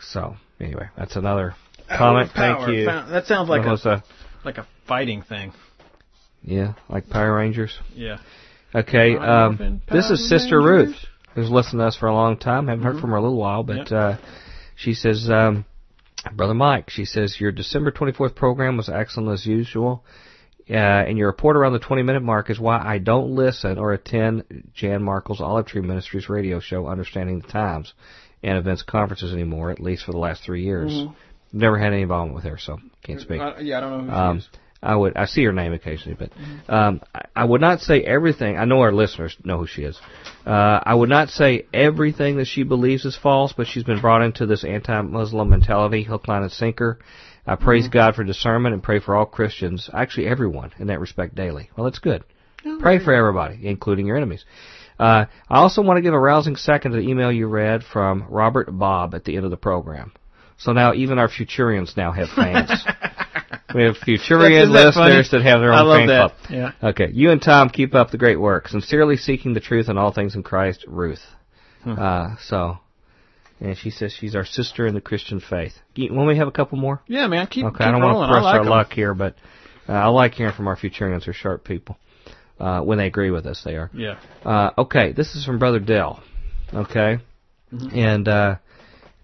[0.00, 1.56] So anyway, that's another
[1.96, 2.30] comment.
[2.34, 2.72] Thank Power.
[2.72, 2.86] you.
[2.86, 4.02] That sounds like was a
[4.44, 5.52] like a fighting thing.
[6.42, 7.78] yeah, like Power Rangers.
[7.94, 8.18] Yeah.
[8.74, 10.88] Okay, um, this is Sister Rangers.
[10.94, 12.68] Ruth, who's listened to us for a long time.
[12.68, 13.92] Haven't heard from her a little while, but Yep.
[13.92, 14.16] uh,
[14.76, 15.64] she says, um,
[16.34, 20.04] Brother Mike, she says your December 24th program was excellent as usual.
[20.70, 23.94] uh, and your report around the 20 minute mark is why I don't listen or
[23.94, 27.94] attend Jan Markell's Olive Tree Ministries radio show, Understanding the Times,
[28.42, 30.92] and events conferences anymore, at least for the last three years.
[30.92, 31.14] Mhm.
[31.52, 33.40] Never had any involvement with her, so can't speak.
[33.40, 34.48] Uh, yeah, I don't know who Um, she is.
[34.80, 36.30] I would I see her name occasionally, but
[36.72, 38.56] um, I, I would not say everything.
[38.56, 39.98] I know our listeners know who she is.
[40.46, 44.22] Uh, I would not say everything that she believes is false, but she's been brought
[44.22, 47.00] into this anti-Muslim mentality, hook, line, and sinker.
[47.44, 51.34] I praise God for discernment and pray for all Christians, actually everyone, in that respect
[51.34, 51.70] daily.
[51.76, 52.22] Well, that's good.
[52.78, 54.44] Pray for everybody, including your enemies.
[54.98, 58.26] Uh, I also want to give a rousing second to the email you read from
[58.28, 60.12] Robert Bob at the end of the program.
[60.58, 62.70] So now even our Futurians now have fans.
[63.74, 65.14] we have Futurian that funny?
[65.14, 66.32] listeners that have their own fan that.
[66.48, 66.50] club.
[66.82, 66.88] Yeah.
[66.90, 68.68] Okay, you and Tom keep up the great work.
[68.68, 71.22] Sincerely seeking the truth in all things in Christ, Ruth.
[71.86, 72.78] Uh, so,
[73.60, 75.72] and she says she's our sister in the Christian faith.
[75.96, 77.00] When we have a couple more?
[77.06, 77.46] Yeah, man.
[77.46, 78.68] Keep, Okay, keep I don't want to press like our 'em.
[78.68, 79.36] luck here, but
[79.88, 81.24] uh, I like hearing from our Futurians.
[81.24, 81.96] They're sharp people.
[82.60, 83.88] Uh, when they agree with us, they are.
[83.94, 84.18] Yeah.
[84.44, 86.20] Uh, okay, this is from Brother Dell.
[86.74, 87.18] Okay,
[87.72, 87.98] Mm-hmm.
[87.98, 88.56] and uh,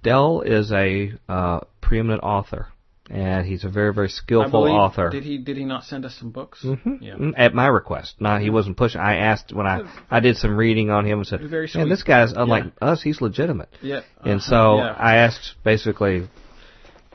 [0.04, 2.68] Dell is a uh, preeminent author,
[3.10, 5.10] and he's a very, very skillful believe, author.
[5.10, 6.62] Did he did he not send us some books?
[6.62, 6.98] Mhm.
[7.00, 7.14] Yeah.
[7.14, 8.16] Mm, At my request.
[8.20, 9.00] No, he wasn't pushing.
[9.00, 12.02] I asked when I I did some reading on him and said, Very "Man, this
[12.04, 13.02] guy's unlike us.
[13.02, 14.02] He's legitimate." Yeah.
[14.22, 14.94] And uh-huh, so yeah.
[14.96, 16.28] I asked basically,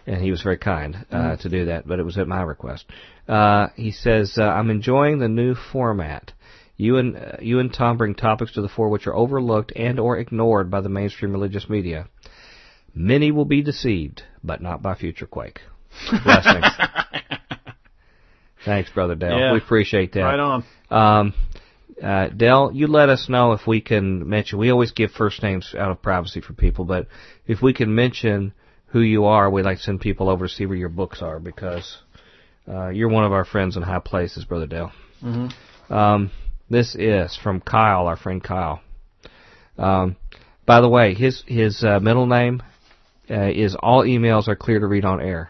[0.07, 1.41] and he was very kind uh, Mm-hmm.
[1.44, 2.86] to do that, but it was at my request.
[3.28, 6.34] Uh, he says, uh, "I'm enjoying the new format.
[6.78, 9.99] You and uh, you and Tom bring topics to the fore which are overlooked and
[9.99, 12.07] or ignored by the mainstream religious media.
[12.94, 15.60] Many will be deceived, but not by Future Quake.
[16.24, 16.66] Blessings."
[18.66, 19.38] Thanks, brother Dale.
[19.38, 19.53] Yeah.
[19.53, 20.22] We appreciate that.
[20.22, 20.64] Right on.
[20.90, 21.34] Um,
[22.03, 24.60] uh, Dell, you let us know if we can mention.
[24.60, 27.07] We always give first names out of privacy for people, but
[27.48, 28.53] if we can mention
[28.88, 31.40] who you are, we'd like to send people over to see where your books are
[31.40, 31.98] because
[32.68, 34.91] uh, you're one of our friends in high places, brother Dale.
[35.24, 35.94] Mm-hmm.
[35.94, 36.32] Um,
[36.70, 38.82] this is from Kyle, our friend Kyle.
[39.78, 40.18] Um,
[40.66, 42.61] by the way, his his uh, middle name
[43.30, 45.49] uh, is all emails are clear to read on air.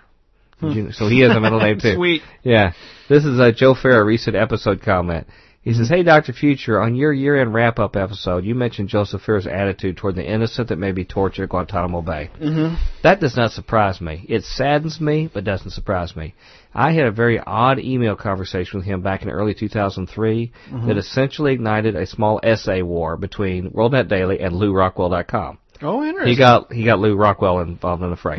[0.62, 1.96] You- so he has a middle name too.
[1.96, 2.22] Sweet.
[2.44, 2.74] Yeah.
[3.08, 5.28] This is a Joe Farah recent episode comment.
[5.62, 6.32] He says, Hey, Dr.
[6.34, 10.78] Future, on your year-end wrap-up episode, you mentioned Joseph Farah's attitude toward the innocent that
[10.78, 12.30] may be tortured at Guantanamo Bay.
[12.42, 12.76] Mm-hmm.
[13.04, 14.26] That does not surprise me.
[14.30, 16.34] It saddens me, but doesn't surprise me.
[16.74, 20.52] I had a very odd email conversation with him back in early 2003
[20.88, 25.58] that essentially ignited a small essay war between WorldNetDaily and LewRockwell.com.
[25.82, 26.34] Oh, interesting.
[26.34, 28.38] He got he got Lew Rockwell involved in the fray.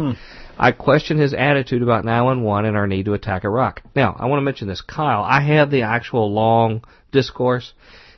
[0.59, 3.83] I question his attitude about 911 and our need to attack Iraq.
[3.97, 4.83] Now, I want to mention this.
[4.83, 7.73] Kyle, I have the actual long discourse.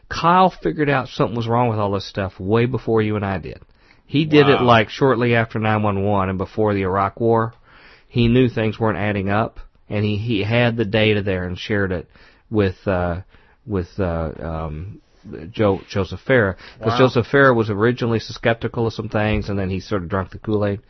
[0.09, 3.39] Kyle figured out something was wrong with all this stuff way before you and I
[3.39, 3.62] did.
[4.07, 7.55] He did it like shortly after 911 and before the Iraq War.
[8.09, 9.59] He knew things weren't adding up,
[9.89, 12.09] and he he had the data there and shared it
[12.51, 13.23] with uh,
[13.65, 15.01] with uh, um,
[15.51, 17.07] Joe Joseph Farah because Wow.
[17.07, 20.39] Joseph Farah was originally skeptical of some things, and then he sort of drank the
[20.39, 20.81] Kool Aid.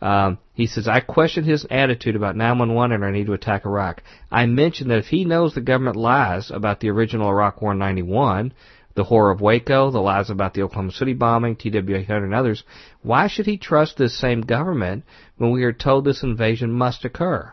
[0.00, 4.02] Um, he says, I question his attitude about 911 and our need to attack Iraq.
[4.30, 7.78] I mentioned that if he knows the government lies about the original Iraq War in
[7.78, 8.52] 91,
[8.94, 12.62] the horror of Waco, the lies about the Oklahoma City bombing, TWA 800, and others,
[13.02, 15.04] why should he trust this same government
[15.36, 17.52] when we are told this invasion must occur?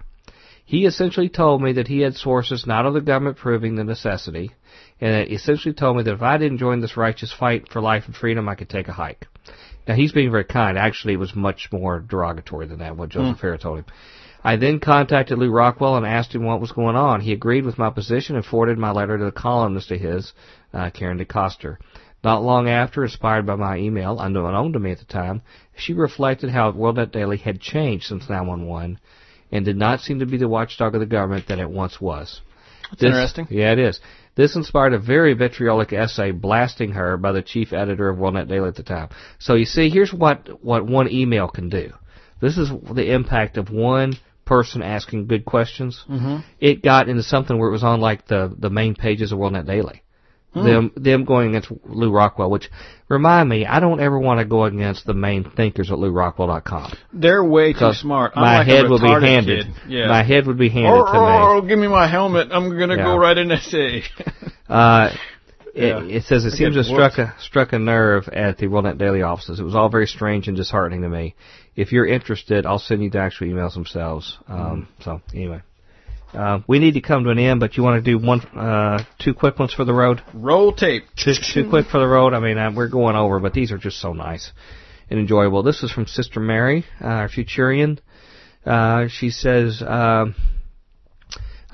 [0.66, 4.52] He essentially told me that he had sources not of the government proving the necessity,
[5.02, 8.16] and essentially told me that if I didn't join this righteous fight for life and
[8.16, 9.28] freedom, I could take a hike.
[9.88, 10.78] Now he's being very kind.
[10.78, 12.98] Actually, it was much more derogatory than that.
[12.98, 13.86] What Joseph Farah told him.
[14.44, 17.22] I then contacted Lew Rockwell and asked him what was going on.
[17.22, 20.34] He agreed with my position and forwarded my letter to the columnist of his,
[20.74, 21.78] uh, Karen DeCoster.
[22.24, 25.42] Not long after, inspired by my email, unknown to me at the time,
[25.76, 29.00] she reflected how WorldNet Daily had changed since 911
[29.52, 32.42] and did not seem to be the watchdog of the government that it once was.
[32.90, 33.48] That's This- interesting.
[33.50, 34.00] Yeah, it is.
[34.36, 38.68] This inspired a very vitriolic essay blasting her by the chief editor of WorldNet Daily
[38.68, 39.10] at the time.
[39.40, 41.94] So you see, here's what, what one email can do.
[42.42, 46.04] This is the impact of one person asking good questions.
[46.10, 46.38] Mm-hmm.
[46.60, 49.66] It got into something where it was on like the, the main pages of WorldNet
[49.66, 50.04] Daily.
[50.64, 52.70] Them them going against Lew Rockwell, which
[53.10, 56.94] remind me, I don't ever want to go against the main thinkers at LewRockwell.com.
[57.14, 58.34] They're way too smart.
[58.36, 59.68] I'm my like head will be handed.
[59.88, 60.08] Yeah.
[60.08, 61.18] My head would be handed oh, to me.
[61.20, 62.48] oh, give me my helmet.
[62.52, 63.04] I'm gonna Yeah.
[63.04, 64.04] go write an essay.
[64.68, 65.12] Uh,
[65.76, 66.04] Yeah.
[66.04, 68.98] it, it says it I seems to struck a struck a nerve at the WorldNet
[68.98, 69.60] Daily offices.
[69.60, 71.36] It was all very strange and disheartening to me.
[71.76, 74.38] If you're interested, I'll send you the actual emails themselves.
[74.48, 75.62] Um, So anyway,
[76.36, 79.04] uh, we need to come to an end, but you want to do one, uh,
[79.20, 80.22] two quick ones for the road.
[80.34, 81.04] Roll tape.
[81.16, 82.34] Too, too quick for the road.
[82.34, 84.52] I mean, uh, we're going over, but these are just so nice
[85.10, 85.64] and enjoyable.
[85.64, 88.00] This is from Sister Mary, uh, our Futurian.
[88.66, 90.36] Uh, she says, um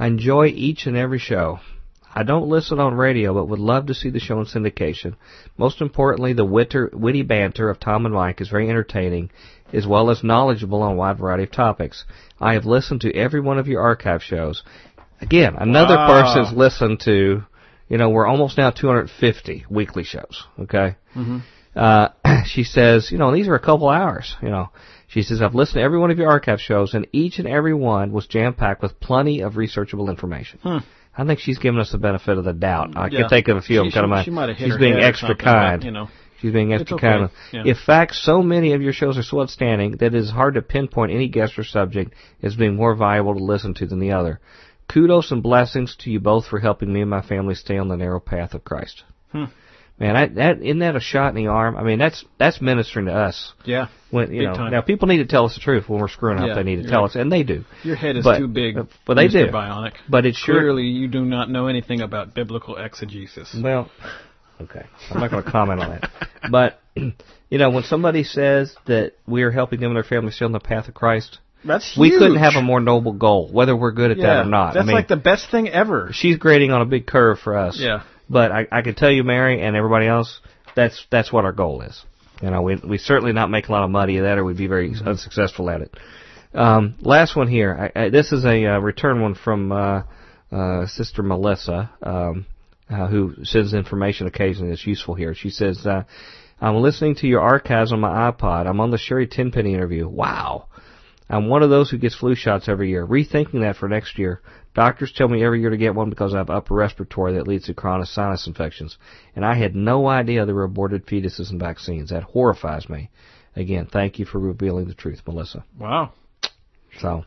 [0.01, 1.59] I enjoy each and every show.
[2.11, 5.15] I don't listen on radio, but would love to see the show in syndication.
[5.57, 9.29] Most importantly, the witter, witty banter of Tom and Mike is very entertaining,
[9.73, 12.05] as well as knowledgeable on a wide variety of topics.
[12.39, 14.63] I have listened to every one of your archive shows.
[15.21, 16.07] Again, another Wow.
[16.07, 17.43] person's listened to,
[17.89, 20.95] you know, we're almost now 250 weekly shows, okay?
[21.15, 21.37] Mm-hmm.
[21.75, 22.09] Uh,
[22.45, 24.69] she says, you know, these are a couple hours, you know.
[25.07, 27.73] She says, I've listened to every one of your archive shows, and each and every
[27.73, 30.59] one was jam-packed with plenty of researchable information.
[30.63, 30.77] Hmm.
[31.15, 32.93] I think she's given us the benefit of the doubt.
[32.95, 33.21] I Yeah.
[33.21, 34.65] can think of a few of them She- kind of my, she might have hit
[34.67, 35.83] she's her being extra but, kind.
[35.83, 36.07] you know.
[36.41, 37.07] She's being It's extra okay.
[37.07, 37.29] kind.
[37.53, 37.63] Yeah.
[37.65, 40.61] In fact, so many of your shows are so outstanding that it is hard to
[40.61, 44.39] pinpoint any guest or subject as being more valuable to listen to than the other.
[44.91, 47.95] Kudos and blessings to you both for helping me and my family stay on the
[47.95, 49.03] narrow path of Christ.
[49.31, 49.45] Hmm.
[49.99, 51.77] Man, I, that isn't that a shot in the arm?
[51.77, 53.53] I mean, that's that's ministering to us.
[53.65, 53.87] Yeah.
[54.09, 54.71] When you Big know, time.
[54.71, 56.47] now people need to tell us the truth when we're screwing up.
[56.47, 57.65] Yeah, they need to tell us, and they do.
[57.83, 58.77] Your head is But- too big.
[59.05, 59.45] but they Mr.
[59.45, 59.51] do.
[59.51, 59.93] Bionic.
[60.09, 60.79] But it's sure.
[60.79, 63.55] You do not know anything about biblical exegesis.
[63.61, 63.91] Well,
[64.63, 64.85] okay.
[65.09, 66.11] I'm not going to comment on that.
[66.49, 70.45] But, you know, when somebody says that we are helping them and their family stay
[70.45, 73.91] on the path of Christ, That's we couldn't have a more noble goal, whether we're
[73.91, 74.73] good at yeah, that or not.
[74.73, 76.09] That's I mean, like the best thing ever.
[76.13, 77.77] she's grading on a big curve for us.
[77.79, 78.03] Yeah.
[78.29, 80.39] But I, I can tell you, Mary, and everybody else,
[80.75, 82.01] that's that's what our goal is.
[82.41, 84.57] You know, we we certainly not make a lot of money of that, or we'd
[84.57, 85.07] be very Mm-hmm.
[85.07, 85.93] unsuccessful at it.
[86.53, 87.91] Um, last one here.
[87.95, 90.03] I, I, this is a uh, return one from uh,
[90.51, 92.45] uh, Sister Melissa, um,
[92.91, 95.33] uh, who sends information occasionally that's useful here.
[95.33, 96.03] She says, uh,
[96.59, 98.67] "I'm listening to your archives on my iPod.
[98.67, 100.07] I'm on the Sherri Tenpenny interview.
[100.07, 100.67] Wow."
[101.31, 103.07] I'm one of those who gets flu shots every year.
[103.07, 104.41] Rethinking that for next year.
[104.73, 107.67] Doctors tell me every year to get one because I have upper respiratory that leads
[107.67, 108.97] to chronic sinus infections.
[109.33, 112.09] And I had no idea there were aborted fetuses and vaccines.
[112.09, 113.09] That horrifies me.
[113.55, 115.63] Again, thank you for revealing the truth, Melissa.
[115.77, 116.11] Wow.
[116.99, 117.23] So,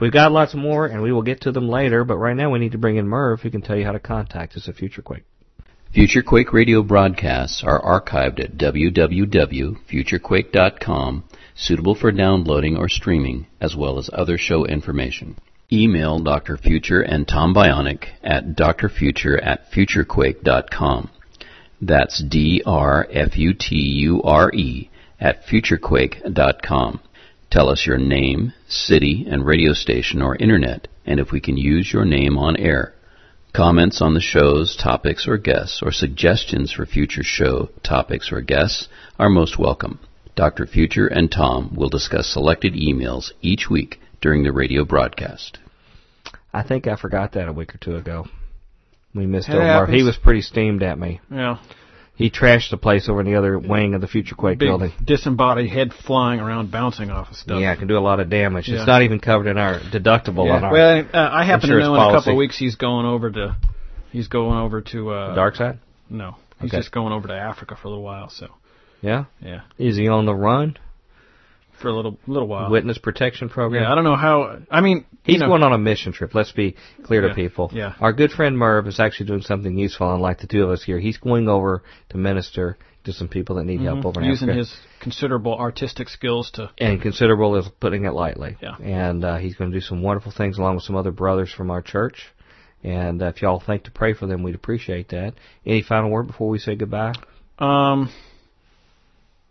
[0.00, 2.58] we've got lots more, and we will get to them later, but right now we
[2.58, 5.02] need to bring in Merv, who can tell you how to contact us at Future
[5.02, 5.24] Quake.
[5.92, 13.98] Future Quake radio broadcasts are archived at www.futurequake.com, suitable for downloading or streaming, as well
[13.98, 15.36] as other show information.
[15.72, 16.56] Email Dr.
[16.56, 21.10] Future and Tom Bionic at drfuture at futurequake.com.
[21.80, 22.80] That's D-R-F-U-T-U-R-E
[25.20, 27.00] at futurequake.com.
[27.50, 31.90] Tell us your name, city, and radio station or internet, and if we can use
[31.90, 32.92] your name on air.
[33.54, 38.88] Comments on the shows, topics, or guests, or suggestions for future show topics or guests
[39.18, 39.98] are most welcome.
[40.36, 40.66] Dr.
[40.66, 45.58] Future and Tom will discuss selected emails each week during the radio broadcast.
[46.52, 48.26] I think I forgot that a week or two ago.
[49.14, 49.88] We missed It old Merv.
[49.88, 51.20] He was pretty steamed at me.
[51.30, 51.58] Yeah.
[52.18, 54.92] He trashed the place over in the other wing of the Future Quake Big building.
[55.04, 57.60] disembodied head flying around, bouncing off of stuff.
[57.60, 58.66] Yeah, it can do a lot of damage.
[58.68, 58.78] Yeah.
[58.78, 60.56] It's not even covered in our deductible Yeah.
[60.56, 63.06] on our Well, uh, I happen to know in a couple of weeks he's going
[63.06, 63.56] over to,
[64.10, 65.78] he's going over to uh, dark side.
[66.10, 66.78] No, he's Okay.
[66.78, 68.28] just going over to Africa for a little while.
[68.30, 68.48] So
[69.00, 70.76] Yeah, yeah, is he on the run?
[71.80, 72.70] For a little little while.
[72.70, 73.82] Witness protection program.
[73.82, 74.58] yeah, I don't know how.
[74.70, 76.34] I mean, He's know, going on a mission trip.
[76.34, 77.70] Let's be clear to people.
[77.72, 77.94] yeah.
[78.00, 80.98] Our good friend Merv is actually doing something useful, unlike the two of us here.
[80.98, 84.30] He's going over to minister to some people that need help over in Mm-hmm.
[84.30, 84.58] using Africa.
[84.58, 86.70] his considerable artistic skills to.
[86.78, 88.56] and considerable is putting it lightly.
[88.60, 88.76] Yeah.
[88.76, 91.70] And uh, he's going to do some wonderful things along with some other brothers from
[91.70, 92.26] our church.
[92.84, 95.34] And uh, if y'all think to pray for them, we'd appreciate that.
[95.66, 97.14] Any final word before we say goodbye?
[97.58, 98.10] Um.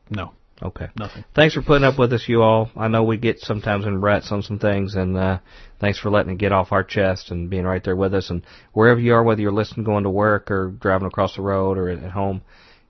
[0.10, 0.32] No,
[0.62, 0.88] Okay.
[0.98, 1.24] nothing.
[1.36, 2.72] Thanks for putting up with us, you all.
[2.76, 5.40] I know we get sometimes in ruts on some things, and uh,
[5.80, 8.30] thanks for letting it get off our chest and being right there with us.
[8.30, 8.44] And
[8.74, 11.90] wherever you are, whether you're listening going to work or driving across the road or
[11.90, 12.42] at at home,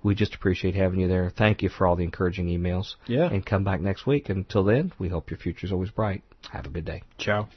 [0.03, 1.29] we just appreciate having you there.
[1.35, 2.95] Thank you for all the encouraging emails.
[3.07, 3.29] Yeah.
[3.29, 4.29] And come back next week.
[4.29, 6.23] Until then, we hope your future's always bright.
[6.51, 7.03] Have a good day.
[7.17, 7.49] Ciao.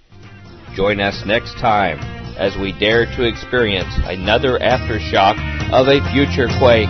[0.74, 1.98] Join us next time
[2.36, 5.36] as we dare to experience another aftershock
[5.72, 6.88] of a future quake.